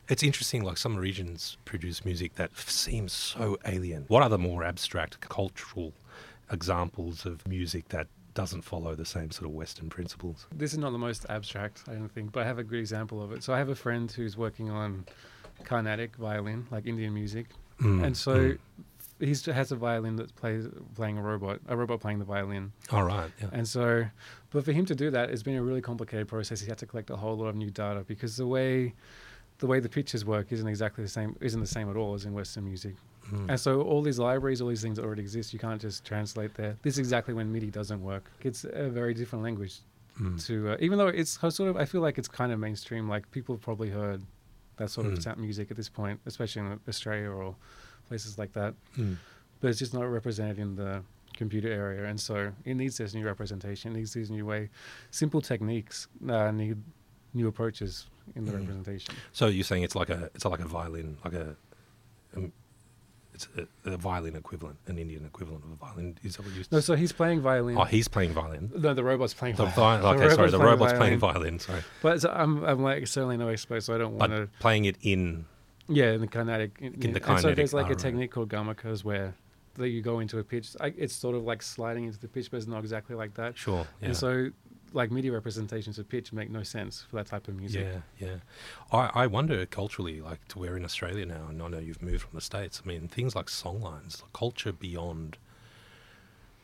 It's 0.08 0.22
interesting, 0.22 0.62
like 0.62 0.76
some 0.76 0.96
regions 0.96 1.56
produce 1.64 2.04
music 2.04 2.34
that 2.34 2.56
seems 2.58 3.12
so 3.12 3.56
alien. 3.64 4.04
What 4.08 4.22
are 4.22 4.28
the 4.28 4.38
more 4.38 4.62
abstract 4.64 5.20
cultural 5.20 5.92
examples 6.50 7.24
of 7.24 7.46
music 7.48 7.88
that 7.88 8.06
doesn't 8.34 8.62
follow 8.62 8.94
the 8.94 9.04
same 9.06 9.30
sort 9.30 9.46
of 9.48 9.54
Western 9.54 9.88
principles? 9.88 10.46
This 10.54 10.72
is 10.72 10.78
not 10.78 10.90
the 10.90 10.98
most 10.98 11.24
abstract, 11.30 11.84
I 11.88 11.92
don't 11.94 12.08
think, 12.10 12.32
but 12.32 12.42
I 12.42 12.46
have 12.46 12.58
a 12.58 12.64
good 12.64 12.80
example 12.80 13.22
of 13.22 13.32
it. 13.32 13.42
So 13.42 13.54
I 13.54 13.58
have 13.58 13.68
a 13.70 13.74
friend 13.76 14.10
who's 14.10 14.36
working 14.36 14.70
on 14.70 15.06
Carnatic 15.64 16.16
violin, 16.16 16.66
like 16.70 16.86
Indian 16.86 17.14
music, 17.14 17.46
Mm, 17.80 18.04
and 18.04 18.16
so 18.16 18.36
mm. 18.38 18.58
He 19.20 19.34
has 19.52 19.70
a 19.72 19.76
violin 19.76 20.16
that 20.16 20.34
plays 20.36 20.66
playing 20.94 21.18
a 21.18 21.22
robot, 21.22 21.60
a 21.68 21.76
robot 21.76 22.00
playing 22.00 22.18
the 22.18 22.24
violin. 22.24 22.72
all 22.90 23.04
right, 23.04 23.30
yeah. 23.40 23.48
And 23.52 23.66
so, 23.68 24.06
but 24.50 24.64
for 24.64 24.72
him 24.72 24.84
to 24.86 24.94
do 24.94 25.10
that, 25.10 25.30
it's 25.30 25.42
been 25.42 25.56
a 25.56 25.62
really 25.62 25.80
complicated 25.80 26.28
process. 26.28 26.60
He 26.60 26.68
had 26.68 26.78
to 26.78 26.86
collect 26.86 27.10
a 27.10 27.16
whole 27.16 27.36
lot 27.36 27.46
of 27.46 27.56
new 27.56 27.70
data 27.70 28.04
because 28.06 28.36
the 28.36 28.46
way 28.46 28.94
the 29.58 29.66
way 29.68 29.78
the 29.78 29.88
pitches 29.88 30.24
work 30.24 30.50
isn't 30.50 30.66
exactly 30.66 31.04
the 31.04 31.08
same, 31.10 31.36
isn't 31.40 31.60
the 31.60 31.66
same 31.66 31.88
at 31.88 31.96
all 31.96 32.14
as 32.14 32.24
in 32.24 32.32
Western 32.32 32.64
music. 32.64 32.96
Mm. 33.32 33.50
And 33.50 33.60
so, 33.60 33.82
all 33.82 34.02
these 34.02 34.18
libraries, 34.18 34.60
all 34.60 34.68
these 34.68 34.82
things 34.82 34.96
that 34.96 35.04
already 35.04 35.22
exist, 35.22 35.52
you 35.52 35.58
can't 35.60 35.80
just 35.80 36.04
translate 36.04 36.54
there. 36.54 36.76
This 36.82 36.94
is 36.94 36.98
exactly 36.98 37.34
when 37.34 37.50
MIDI 37.52 37.70
doesn't 37.70 38.02
work. 38.02 38.30
It's 38.42 38.64
a 38.64 38.88
very 38.90 39.14
different 39.14 39.42
language 39.44 39.78
Mm. 40.20 40.44
to, 40.46 40.70
uh, 40.70 40.76
even 40.78 40.96
though 40.98 41.08
it's 41.08 41.32
sort 41.40 41.60
of, 41.70 41.76
I 41.76 41.86
feel 41.86 42.00
like 42.00 42.18
it's 42.18 42.28
kind 42.28 42.52
of 42.52 42.58
mainstream. 42.60 43.08
Like 43.08 43.28
people 43.32 43.54
have 43.56 43.62
probably 43.62 43.90
heard 43.90 44.22
that 44.76 44.90
sort 44.90 45.06
Mm. 45.08 45.12
of 45.14 45.24
tap 45.24 45.38
music 45.38 45.70
at 45.72 45.76
this 45.76 45.88
point, 45.88 46.20
especially 46.26 46.62
in 46.62 46.78
Australia 46.88 47.30
or 47.30 47.56
places 48.08 48.38
like 48.38 48.52
that 48.52 48.74
Mm. 48.98 49.16
but 49.60 49.68
it's 49.70 49.78
just 49.78 49.94
not 49.94 50.02
represented 50.04 50.58
in 50.58 50.76
the 50.76 51.02
computer 51.36 51.68
area, 51.68 52.04
and 52.04 52.20
so 52.20 52.52
it 52.64 52.74
needs 52.74 52.96
this 52.98 53.12
new 53.14 53.24
representation. 53.26 53.92
It 53.92 53.96
needs 53.98 54.12
these 54.12 54.30
new 54.30 54.46
way, 54.46 54.70
simple 55.10 55.40
techniques 55.40 56.06
uh, 56.28 56.50
need 56.52 56.76
new 57.32 57.48
approaches 57.48 58.06
in 58.36 58.44
the 58.44 58.52
Mm. 58.52 58.60
representation. 58.60 59.14
So 59.32 59.48
you're 59.48 59.64
saying 59.64 59.82
it's 59.82 59.96
like 59.96 60.10
a 60.10 60.30
it's 60.34 60.44
like 60.44 60.60
a 60.60 60.66
violin, 60.68 61.16
like 61.24 61.34
a 61.34 61.56
um, 62.36 62.52
it's 63.34 63.48
a, 63.56 63.90
a 63.90 63.96
violin 63.96 64.36
equivalent, 64.36 64.76
an 64.86 64.96
Indian 64.96 65.24
equivalent 65.26 65.64
of 65.64 65.72
a 65.72 65.74
violin. 65.74 66.16
Is 66.22 66.36
that 66.36 66.46
what 66.46 66.54
you? 66.54 66.62
No, 66.70 66.78
so 66.78 66.94
he's 66.94 67.10
playing 67.10 67.40
violin. 67.40 67.76
oh, 67.76 67.82
he's 67.82 68.06
playing 68.06 68.32
violin. 68.32 68.70
no, 68.76 68.94
the 68.94 69.02
robot's 69.02 69.34
playing 69.34 69.56
The 69.56 69.64
violin. 69.66 70.02
vi- 70.02 70.24
okay, 70.24 70.34
sorry, 70.36 70.50
the 70.52 70.58
playing 70.58 70.70
robot's 70.72 70.92
playing 70.92 71.18
violin. 71.18 71.58
Sorry, 71.58 71.82
But 72.00 72.20
so 72.20 72.30
I'm, 72.30 72.62
I'm 72.64 72.80
like 72.80 73.08
certainly 73.08 73.36
no 73.36 73.48
expert, 73.48 73.82
so 73.82 73.92
I 73.94 73.98
don't 73.98 74.16
want 74.16 74.30
to. 74.30 74.48
playing 74.60 74.84
it 74.84 74.96
in. 75.02 75.46
Yeah, 75.88 76.12
in 76.12 76.20
the 76.20 76.26
Carnatic. 76.26 76.78
In, 76.80 76.94
In 76.94 77.12
the 77.12 77.30
and 77.30 77.40
so 77.40 77.54
there's 77.54 77.74
like 77.74 77.90
a 77.90 77.94
technique 77.94 78.30
called 78.30 78.48
gamakas 78.48 79.04
where 79.04 79.34
that 79.74 79.88
you 79.88 80.02
go 80.02 80.20
into 80.20 80.38
a 80.38 80.44
pitch. 80.44 80.76
I, 80.80 80.94
it's 80.96 81.14
sort 81.14 81.34
of 81.34 81.44
like 81.44 81.62
sliding 81.62 82.04
into 82.04 82.18
the 82.18 82.28
pitch, 82.28 82.50
but 82.50 82.58
it's 82.58 82.66
not 82.66 82.80
exactly 82.80 83.16
like 83.16 83.34
that. 83.34 83.56
Sure. 83.58 83.86
Yeah. 84.00 84.06
And 84.08 84.16
so, 84.16 84.50
like 84.92 85.10
MIDI 85.10 85.30
representations 85.30 85.98
of 85.98 86.08
pitch 86.08 86.32
make 86.32 86.50
no 86.50 86.62
sense 86.62 87.04
for 87.08 87.16
that 87.16 87.26
type 87.26 87.48
of 87.48 87.56
music. 87.56 87.86
Yeah, 88.20 88.28
yeah. 88.28 88.36
I, 88.92 89.24
I 89.24 89.26
wonder 89.26 89.66
culturally, 89.66 90.20
like 90.20 90.46
to 90.48 90.58
where 90.58 90.76
in 90.76 90.84
Australia 90.84 91.26
now, 91.26 91.46
and 91.48 91.60
I 91.60 91.68
know 91.68 91.78
you've 91.78 92.02
moved 92.02 92.22
from 92.22 92.34
the 92.34 92.40
States. 92.40 92.80
I 92.84 92.88
mean, 92.88 93.08
things 93.08 93.34
like 93.34 93.46
songlines, 93.46 94.22
culture 94.32 94.72
beyond 94.72 95.36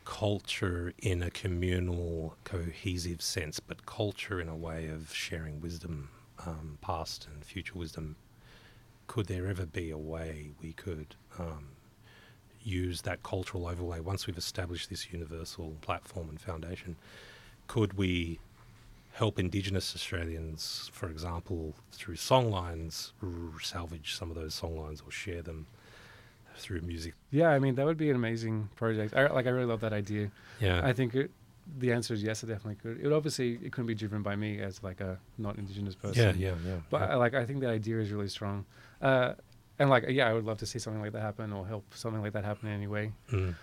culture 0.05 0.93
in 0.99 1.21
a 1.21 1.29
communal, 1.29 2.35
cohesive 2.43 3.21
sense, 3.21 3.59
but 3.59 3.85
culture 3.85 4.39
in 4.39 4.49
a 4.49 4.55
way 4.55 4.87
of 4.87 5.13
sharing 5.13 5.61
wisdom, 5.61 6.09
um, 6.45 6.77
past 6.81 7.27
and 7.31 7.43
future 7.45 7.77
wisdom. 7.77 8.15
Could 9.11 9.25
there 9.25 9.47
ever 9.47 9.65
be 9.65 9.91
a 9.91 9.97
way 9.97 10.51
we 10.61 10.71
could 10.71 11.15
um, 11.37 11.67
use 12.63 13.01
that 13.01 13.21
cultural 13.23 13.67
overlay 13.67 13.99
once 13.99 14.25
we've 14.25 14.37
established 14.37 14.89
this 14.89 15.11
universal 15.11 15.75
platform 15.81 16.29
and 16.29 16.39
foundation? 16.39 16.95
Could 17.67 17.97
we 17.97 18.39
help 19.11 19.37
Indigenous 19.37 19.93
Australians, 19.93 20.89
for 20.93 21.09
example, 21.09 21.73
through 21.91 22.15
songlines, 22.15 23.11
r- 23.21 23.59
salvage 23.61 24.15
some 24.15 24.29
of 24.29 24.37
those 24.37 24.57
songlines 24.57 25.05
or 25.05 25.11
share 25.11 25.41
them 25.41 25.67
through 26.55 26.79
music? 26.79 27.13
Yeah, 27.31 27.49
I 27.49 27.59
mean 27.59 27.75
that 27.75 27.85
would 27.85 27.97
be 27.97 28.09
an 28.11 28.15
amazing 28.15 28.69
project. 28.77 29.13
I 29.13 29.27
like 29.27 29.45
I 29.45 29.49
really 29.49 29.65
love 29.65 29.81
that 29.81 29.91
idea. 29.91 30.31
Yeah. 30.61 30.79
I 30.85 30.93
think 30.93 31.15
it, 31.15 31.31
the 31.77 31.91
answer 31.91 32.13
is 32.13 32.21
yes, 32.23 32.43
it 32.43 32.47
definitely 32.47 32.75
could. 32.75 33.03
It 33.05 33.11
obviously 33.11 33.53
it 33.63 33.71
couldn't 33.71 33.87
be 33.87 33.95
driven 33.95 34.21
by 34.21 34.35
me 34.35 34.59
as 34.59 34.83
like 34.83 34.99
a 35.01 35.19
not 35.37 35.57
indigenous 35.57 35.95
person. 35.95 36.37
yeah, 36.39 36.49
yeah, 36.49 36.55
yeah. 36.65 36.75
But 36.89 37.03
I, 37.11 37.15
like 37.15 37.33
I 37.33 37.45
think 37.45 37.59
the 37.61 37.69
idea 37.69 37.99
is 37.99 38.11
really 38.11 38.27
strong. 38.27 38.65
Uh, 39.01 39.33
and 39.79 39.89
like 39.89 40.05
yeah, 40.09 40.27
I 40.27 40.33
would 40.33 40.45
love 40.45 40.57
to 40.59 40.65
see 40.65 40.79
something 40.79 41.01
like 41.01 41.13
that 41.13 41.21
happen 41.21 41.53
or 41.53 41.65
help 41.65 41.85
something 41.93 42.21
like 42.21 42.33
that 42.33 42.43
happen 42.45 42.67
in 42.69 42.73
any 42.75 42.87
way. 42.87 43.13
Mm. 43.31 43.55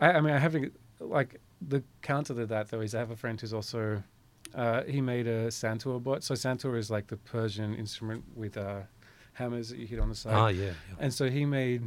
I, 0.00 0.12
I 0.12 0.20
mean 0.20 0.34
I 0.34 0.38
have 0.38 0.54
a- 0.56 0.70
like 1.00 1.40
the 1.60 1.82
counter 2.02 2.34
to 2.34 2.46
that 2.46 2.68
though 2.70 2.80
is 2.80 2.94
I 2.94 2.98
have 2.98 3.10
a 3.10 3.16
friend 3.16 3.40
who's 3.40 3.52
also 3.54 4.02
uh, 4.54 4.82
he 4.84 5.00
made 5.00 5.26
a 5.26 5.48
santur 5.48 6.02
bot. 6.02 6.22
So 6.22 6.34
santur 6.34 6.76
is 6.76 6.90
like 6.90 7.06
the 7.06 7.16
Persian 7.16 7.74
instrument 7.74 8.24
with 8.34 8.56
uh, 8.56 8.80
hammers 9.34 9.70
that 9.70 9.78
you 9.78 9.86
hit 9.86 9.98
on 9.98 10.08
the 10.08 10.14
side. 10.14 10.34
Ah, 10.34 10.48
yeah, 10.48 10.64
yeah. 10.66 10.72
And 10.98 11.12
so 11.14 11.30
he 11.30 11.46
made, 11.46 11.82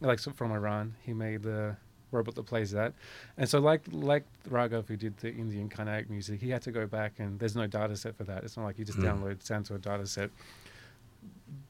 like 0.00 0.18
so 0.18 0.32
from 0.32 0.50
Iran, 0.52 0.96
he 1.02 1.12
made 1.12 1.42
the 1.42 1.76
robot 2.12 2.34
that 2.34 2.44
plays 2.46 2.70
that. 2.72 2.92
And 3.38 3.48
so 3.48 3.58
like 3.60 3.82
like 3.90 4.24
Raghav 4.48 4.86
who 4.88 4.96
did 4.96 5.16
the 5.18 5.32
Indian 5.32 5.68
Carnatic 5.68 6.10
music, 6.10 6.40
he 6.40 6.50
had 6.50 6.62
to 6.62 6.70
go 6.72 6.86
back 6.86 7.12
and 7.18 7.38
there's 7.38 7.56
no 7.56 7.66
data 7.66 7.96
set 7.96 8.16
for 8.16 8.24
that. 8.24 8.44
It's 8.44 8.56
not 8.56 8.64
like 8.64 8.78
you 8.78 8.84
just 8.84 8.98
Mm. 8.98 9.04
download 9.04 9.36
Santur 9.44 9.80
data 9.80 10.06
set. 10.06 10.30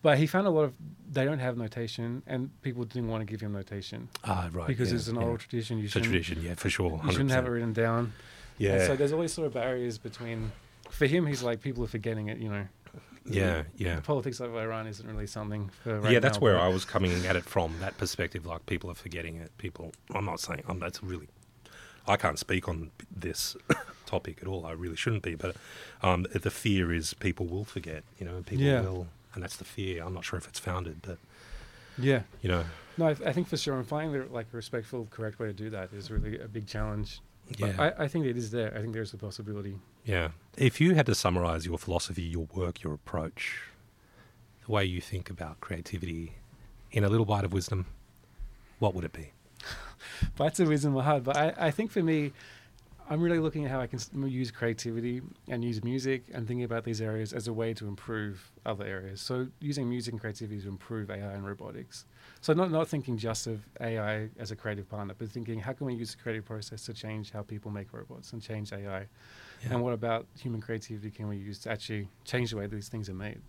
But 0.03 0.19
he 0.19 0.27
found 0.27 0.47
a 0.47 0.51
lot 0.51 0.63
of 0.65 0.75
they 1.13 1.25
don't 1.25 1.39
have 1.41 1.57
notation 1.57 2.23
and 2.27 2.51
people 2.63 2.85
didn't 2.85 3.09
want 3.09 3.21
to 3.23 3.25
give 3.27 3.41
him 3.41 3.53
notation 3.53 4.09
Ah, 4.25 4.49
right. 4.53 4.67
because 4.67 4.91
yeah, 4.91 4.97
it's 4.97 5.09
an 5.09 5.17
yeah. 5.17 5.23
oral 5.23 5.39
tradition. 5.39 5.79
You 5.79 5.85
It's 5.85 5.97
a 5.97 6.01
tradition, 6.01 6.41
yeah, 6.43 6.55
for 6.55 6.71
sure. 6.71 7.01
you 7.05 7.11
shouldn't 7.13 7.31
have 7.31 7.47
it 7.47 7.51
written 7.51 7.73
down. 7.73 8.13
Yeah, 8.59 8.75
And 8.75 8.83
so 8.87 8.97
there's 8.97 9.13
all 9.13 9.21
these 9.23 9.33
sort 9.33 9.47
of 9.47 9.55
barriers 9.55 9.99
between. 9.99 10.53
For 10.91 11.07
him, 11.07 11.27
he's 11.27 11.43
like 11.43 11.61
people 11.63 11.83
are 11.85 11.89
forgetting 11.89 12.29
it. 12.29 12.39
You 12.39 12.51
know. 12.51 12.67
Yeah, 13.25 13.63
yeah. 13.77 13.97
The 13.97 14.03
politics 14.03 14.41
of 14.41 14.55
Iran 14.57 14.87
isn't 14.87 15.07
really 15.07 15.27
something 15.27 15.71
for. 15.83 16.01
Right 16.01 16.13
yeah, 16.13 16.19
that's 16.21 16.39
now, 16.39 16.43
where 16.43 16.59
I 16.59 16.69
was 16.69 16.85
coming 16.85 17.13
at 17.27 17.37
it 17.37 17.45
from 17.45 17.75
that 17.81 17.97
perspective. 17.99 18.47
Like 18.47 18.67
people 18.67 18.91
are 18.91 18.95
forgetting 18.95 19.37
it. 19.37 19.57
People, 19.59 19.93
I'm 20.15 20.25
not 20.25 20.41
saying 20.41 20.63
I'm. 20.69 20.79
That's 20.79 21.03
really, 21.03 21.29
I 22.07 22.17
can't 22.17 22.39
speak 22.39 22.69
on 22.69 22.91
this 23.15 23.57
topic 24.07 24.39
at 24.43 24.49
all. 24.49 24.65
I 24.67 24.73
really 24.73 24.97
shouldn't 24.97 25.23
be. 25.23 25.35
But 25.35 25.57
um, 26.03 26.27
the 26.33 26.51
fear 26.51 26.93
is 26.93 27.15
people 27.15 27.47
will 27.47 27.65
forget. 27.65 28.03
You 28.19 28.27
know, 28.27 28.43
people 28.47 28.65
Yeah. 28.65 28.81
will, 28.83 29.07
and 29.35 29.43
that's 29.43 29.57
the 29.57 29.65
fear. 29.65 30.03
I'm 30.05 30.15
not 30.15 30.25
sure 30.25 30.39
if 30.39 30.49
it's 30.49 30.59
founded, 30.59 31.01
but 31.03 31.19
Yeah. 31.99 32.23
you 32.43 32.49
know, 32.49 32.65
No, 32.97 33.07
I, 33.09 33.11
I 33.11 33.33
think 33.33 33.49
for 33.49 33.57
sure, 33.57 33.77
and 33.77 33.87
finding 33.87 34.13
the 34.19 34.27
like 34.33 34.47
a 34.53 34.57
respectful, 34.57 35.07
correct 35.11 35.39
way 35.39 35.47
to 35.47 35.53
do 35.53 35.71
that 35.71 35.93
is 35.93 36.11
really 36.11 36.39
a 36.41 36.49
big 36.49 36.67
challenge. 36.67 37.21
Yeah, 37.59 37.75
I, 37.79 38.05
I 38.05 38.09
think 38.09 38.27
it 38.27 38.37
is 38.37 38.51
there. 38.51 38.73
I 38.77 38.81
think 38.81 38.93
there's 38.93 39.13
a 39.13 39.17
possibility. 39.19 39.79
yeah. 40.05 40.29
If 40.57 40.81
you 40.81 40.95
had 40.95 41.07
to 41.07 41.15
summarize 41.15 41.65
your 41.65 41.79
philosophy, 41.79 42.23
your 42.23 42.47
work, 42.55 42.83
your 42.83 42.93
approach, 42.93 43.63
the 44.67 44.73
way 44.73 44.85
you 44.85 45.01
think 45.01 45.31
about 45.31 45.61
creativity 45.61 46.35
in 46.93 47.03
a 47.05 47.09
little 47.09 47.25
bite 47.25 47.45
of 47.45 47.53
wisdom, 47.53 47.87
what 48.79 48.95
would 48.95 49.05
it 49.05 49.13
be? 49.13 49.33
Bites 50.37 50.61
of 50.61 50.69
wisdom 50.69 50.97
are 50.97 51.03
hard, 51.03 51.25
but 51.25 51.37
I, 51.37 51.55
I 51.57 51.71
think 51.71 51.91
for 51.91 52.03
me, 52.03 52.33
I'm 53.11 53.21
really 53.21 53.41
looking 53.41 53.65
at 53.65 53.73
how 53.73 53.81
I 53.81 53.89
can 53.89 53.99
use 54.29 54.53
creativity 54.53 55.21
and 55.49 55.65
use 55.65 55.83
music 55.83 56.23
and 56.33 56.47
thinking 56.47 56.63
about 56.63 56.85
these 56.85 57.01
areas 57.01 57.33
as 57.33 57.49
a 57.49 57.53
way 57.53 57.75
to 57.75 57.89
improve 57.89 58.53
other 58.65 58.85
areas. 58.85 59.21
So 59.21 59.49
using 59.59 59.89
music 59.89 60.13
and 60.13 60.21
creativity 60.21 60.61
to 60.63 60.69
improve 60.69 61.11
AI 61.11 61.33
and 61.33 61.45
robotics. 61.45 62.07
So 62.41 62.53
not 62.53 62.71
not 62.71 62.87
thinking 62.87 63.19
just 63.19 63.49
of 63.49 63.67
AI 63.81 64.29
as 64.39 64.53
a 64.53 64.57
creative 64.57 64.89
partner, 64.89 65.15
but 65.19 65.29
thinking 65.29 65.59
how 65.59 65.73
can 65.73 65.89
we 65.89 65.95
use 65.95 66.15
the 66.15 66.23
creative 66.23 66.45
process 66.45 66.85
to 66.85 66.95
change 66.95 67.33
how 67.33 67.43
people 67.43 67.73
make 67.73 67.93
robots 67.93 68.33
and 68.33 68.41
change 68.41 68.73
AI, 68.73 69.01
yeah. 69.01 69.07
and 69.71 69.83
what 69.83 69.93
about 69.93 70.27
human 70.39 70.61
creativity 70.61 71.11
can 71.11 71.27
we 71.27 71.37
use 71.37 71.59
to 71.61 71.71
actually 71.71 72.09
change 72.25 72.53
the 72.53 72.59
way 72.59 72.69
these 72.69 72.89
things 72.89 73.11
are 73.11 73.15
made? 73.15 73.41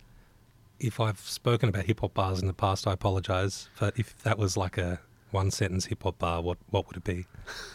If 0.80 0.98
I've 0.98 1.20
spoken 1.20 1.68
about 1.68 1.84
hip 1.84 2.00
hop 2.00 2.14
bars 2.14 2.40
in 2.40 2.48
the 2.48 2.52
past, 2.52 2.88
I 2.88 2.94
apologize. 2.94 3.68
But 3.78 3.96
if 3.96 4.20
that 4.24 4.38
was 4.38 4.56
like 4.56 4.76
a 4.76 4.98
one 5.32 5.50
sentence 5.50 5.86
hip 5.86 6.02
hop 6.02 6.18
bar, 6.18 6.40
what 6.40 6.58
what 6.70 6.86
would 6.86 6.96
it 6.96 7.04
be? 7.04 7.26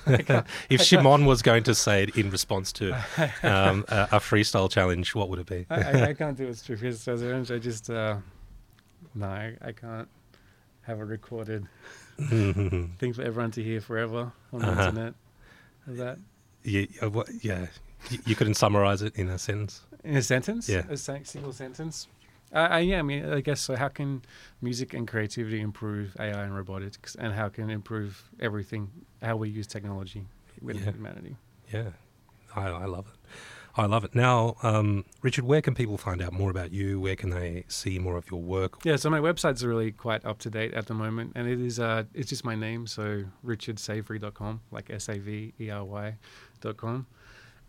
if 0.69 0.81
Shimon 0.81 1.25
was 1.25 1.41
going 1.41 1.63
to 1.63 1.75
say 1.75 2.03
it 2.03 2.17
in 2.17 2.29
response 2.29 2.71
to 2.73 2.93
um, 3.43 3.85
a, 3.89 4.07
a, 4.13 4.19
freestyle 4.19 4.69
challenge, 4.69 5.13
what 5.15 5.29
would 5.29 5.39
it 5.39 5.47
be? 5.47 5.65
I, 5.69 5.75
I, 5.75 6.03
I, 6.09 6.13
can't 6.17 6.37
do 6.37 6.47
a 6.47 6.53
through 6.53 6.77
freestyle 6.77 7.55
I 7.55 7.59
just 7.59 7.89
uh, 7.89 8.17
no, 9.15 9.27
I, 9.27 9.55
I, 9.61 9.71
can't 9.71 10.07
have 10.81 10.99
a 10.99 11.05
recorded 11.05 11.67
thing 12.17 13.13
for 13.13 13.21
everyone 13.21 13.51
to 13.51 13.63
hear 13.63 13.81
forever 13.81 14.31
on 14.53 14.59
the 14.59 14.67
uh-huh. 14.67 14.81
internet. 14.89 15.13
Is 15.87 15.97
that? 15.97 16.17
Yeah, 16.63 16.85
uh, 17.01 17.09
what, 17.09 17.27
yeah. 17.41 17.67
You 18.25 18.35
couldn't 18.35 18.55
summarize 18.55 19.01
it 19.01 19.15
in 19.15 19.29
a 19.29 19.39
sentence. 19.39 19.81
In 20.03 20.15
a 20.15 20.21
sentence? 20.21 20.69
Yeah. 20.69 20.83
A 20.89 20.97
single 20.97 21.51
sentence. 21.51 22.07
Uh, 22.53 22.81
yeah, 22.81 22.99
I 22.99 23.01
mean, 23.01 23.25
I 23.31 23.41
guess 23.41 23.59
so. 23.59 23.75
How 23.75 23.89
can 23.89 24.21
music 24.61 24.93
and 24.93 25.07
creativity 25.07 25.59
improve 25.59 26.15
AI 26.19 26.43
and 26.43 26.55
robotics, 26.55 27.15
and 27.15 27.33
how 27.33 27.49
can 27.49 27.69
it 27.69 27.73
improve 27.73 28.23
everything, 28.39 28.89
how 29.21 29.35
we 29.35 29.49
use 29.49 29.67
technology 29.67 30.25
with 30.61 30.77
yeah. 30.77 30.91
humanity? 30.91 31.35
Yeah, 31.73 31.89
I, 32.55 32.69
I, 32.69 32.85
love 32.85 33.07
it. 33.07 33.29
I 33.75 33.85
love 33.85 34.05
it. 34.05 34.15
Now, 34.15 34.55
um, 34.63 35.03
Richard, 35.21 35.43
where 35.43 35.61
can 35.61 35.75
people 35.75 35.97
find 35.97 36.21
out 36.21 36.31
more 36.31 36.49
about 36.49 36.71
you? 36.71 37.01
Where 37.01 37.17
can 37.17 37.31
they 37.31 37.65
see 37.67 37.99
more 37.99 38.15
of 38.15 38.31
your 38.31 38.41
work? 38.41 38.79
Yeah, 38.85 38.95
so 38.95 39.09
my 39.09 39.19
website's 39.19 39.61
are 39.63 39.67
really 39.69 39.91
quite 39.91 40.23
up 40.23 40.39
to 40.39 40.49
date 40.49 40.73
at 40.73 40.87
the 40.87 40.93
moment, 40.93 41.33
and 41.35 41.49
it 41.49 41.59
is 41.59 41.81
uh, 41.81 42.05
it's 42.13 42.29
just 42.29 42.45
my 42.45 42.55
name, 42.55 42.87
so 42.87 43.25
richardsavery.com, 43.45 44.61
like 44.71 44.89
S 44.89 45.09
A 45.09 45.19
V 45.19 45.53
E 45.59 45.69
R 45.69 45.83
Y.com 45.83 47.07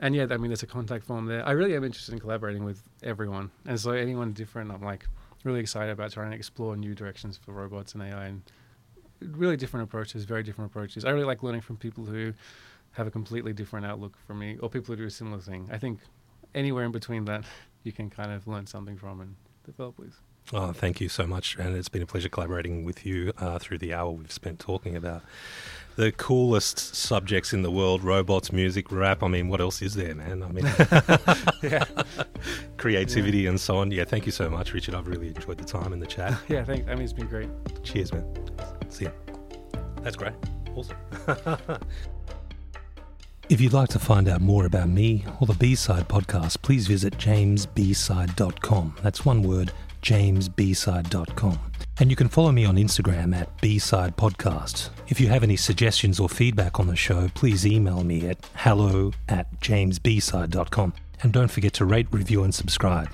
and 0.01 0.15
yeah, 0.15 0.27
I 0.31 0.37
mean, 0.37 0.49
there's 0.51 0.63
a 0.63 0.67
contact 0.67 1.05
form 1.05 1.27
there. 1.27 1.47
I 1.47 1.53
really 1.53 1.75
am 1.75 1.85
interested 1.85 2.13
in 2.13 2.21
collaborating 2.21 2.65
with 2.65 2.83
everyone, 3.03 3.51
and 3.67 3.79
so 3.79 3.93
anyone 3.93 4.33
different, 4.33 4.71
I'm 4.71 4.83
like 4.83 5.07
really 5.45 5.61
excited 5.61 5.91
about 5.91 6.13
trying 6.13 6.31
to 6.31 6.37
explore 6.37 6.77
new 6.77 6.95
directions 6.95 7.37
for 7.37 7.53
robots 7.53 7.95
and 7.95 8.03
AI, 8.03 8.27
and 8.27 8.43
really 9.21 9.57
different 9.57 9.85
approaches, 9.85 10.25
very 10.25 10.43
different 10.43 10.71
approaches. 10.71 11.05
I 11.05 11.11
really 11.11 11.25
like 11.25 11.43
learning 11.43 11.63
from 11.63 11.77
people 11.77 12.05
who 12.05 12.33
have 12.93 13.07
a 13.07 13.11
completely 13.11 13.53
different 13.53 13.87
outlook 13.87 14.17
from 14.27 14.39
me, 14.39 14.57
or 14.61 14.69
people 14.69 14.95
who 14.95 15.03
do 15.03 15.07
a 15.07 15.11
similar 15.11 15.41
thing. 15.41 15.69
I 15.73 15.79
think 15.79 16.01
anywhere 16.55 16.85
in 16.85 16.93
between 16.93 17.25
that, 17.27 17.45
you 17.83 17.93
can 17.93 18.11
kind 18.11 18.33
of 18.33 18.47
learn 18.47 18.67
something 18.67 18.97
from 18.97 19.21
and 19.21 19.37
develop 19.65 19.99
with. 19.99 20.21
Oh, 20.53 20.73
thank 20.73 21.01
you 21.01 21.09
so 21.09 21.27
much, 21.27 21.57
and 21.59 21.77
it's 21.77 21.91
been 21.91 22.03
a 22.03 22.07
pleasure 22.07 22.31
collaborating 22.31 22.85
with 22.85 23.05
you 23.05 23.33
uh, 23.39 23.59
through 23.59 23.79
the 23.79 23.93
hour 23.93 24.11
we've 24.11 24.33
spent 24.33 24.59
talking 24.59 24.97
about 24.97 25.23
the 25.97 26.13
coolest 26.13 26.95
subjects 26.95 27.53
in 27.53 27.63
the 27.63 27.71
world 27.71 28.05
robots, 28.05 28.53
music, 28.53 28.91
rap. 28.93 29.23
I 29.23 29.29
mean, 29.29 29.49
what 29.49 29.61
else 29.61 29.83
is 29.83 29.95
there, 29.95 30.15
man? 30.15 30.45
I 30.45 30.49
mean, 30.49 30.65
yeah. 31.63 31.85
creativity 32.77 33.39
yeah. 33.39 33.51
and 33.51 33.61
so 33.61 33.79
on. 33.79 33.91
Yeah, 33.91 34.05
thank 34.05 34.25
you 34.25 34.33
so 34.33 34.49
much, 34.49 34.73
Richard. 34.73 34.95
I've 34.95 35.09
really 35.09 35.29
enjoyed 35.29 35.59
the 35.59 35.65
time 35.65 35.93
in 35.93 35.99
the 35.99 36.07
chat. 36.07 36.39
yeah, 36.49 36.65
thanks. 36.65 36.89
I 36.89 36.95
mean, 36.95 37.03
it's 37.03 37.13
been 37.13 37.27
great. 37.27 37.51
Cheers, 37.83 38.13
man. 38.13 38.25
See 38.89 39.07
ya. 39.07 39.11
That's 40.03 40.17
great. 40.17 40.35
Awesome. 40.75 40.97
If 43.49 43.61
you'd 43.61 43.73
like 43.73 43.89
to 43.91 43.99
find 43.99 44.29
out 44.29 44.41
more 44.41 44.67
about 44.67 44.89
me 44.89 45.25
or 45.41 45.47
the 45.47 45.55
B 45.55 45.75
Side 45.75 46.07
podcast, 46.07 46.63
please 46.63 46.87
visit 46.87 47.17
jamesbside.com. 47.17 48.97
That's 49.03 49.25
one 49.25 49.43
word, 49.43 49.73
jamesbside.com. 50.03 51.59
And 52.01 52.11
you 52.11 52.17
can 52.17 52.29
follow 52.29 52.53
me 52.53 52.65
on 52.65 52.77
Instagram 52.77 53.35
at 53.35 53.61
B-Side 53.61 54.17
Podcast. 54.17 54.91
If 55.09 55.21
you 55.21 55.29
have 55.29 55.43
any 55.43 55.57
suggestions 55.57 56.21
or 56.21 56.29
feedback 56.29 56.79
on 56.79 56.87
the 56.87 56.95
show, 56.95 57.29
please 57.35 57.67
email 57.67 58.05
me 58.05 58.29
at 58.29 58.39
hello 58.55 59.13
at 59.29 59.61
jamesbside.com. 59.61 60.93
And 61.23 61.33
don't 61.33 61.51
forget 61.51 61.73
to 61.75 61.85
rate, 61.85 62.07
review, 62.13 62.45
and 62.45 62.55
subscribe. 62.55 63.11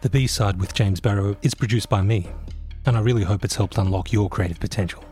The 0.00 0.10
B-Side 0.10 0.60
with 0.60 0.74
James 0.74 1.00
Barrow 1.00 1.36
is 1.42 1.54
produced 1.54 1.88
by 1.88 2.02
me, 2.02 2.28
and 2.86 2.96
I 2.96 3.00
really 3.00 3.24
hope 3.24 3.44
it's 3.44 3.56
helped 3.56 3.78
unlock 3.78 4.12
your 4.12 4.28
creative 4.28 4.60
potential. 4.60 5.04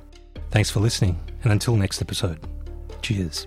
Thanks 0.51 0.71
for 0.71 0.81
listening, 0.81 1.21
and 1.43 1.53
until 1.53 1.77
next 1.77 2.01
episode, 2.01 2.41
cheers. 3.03 3.47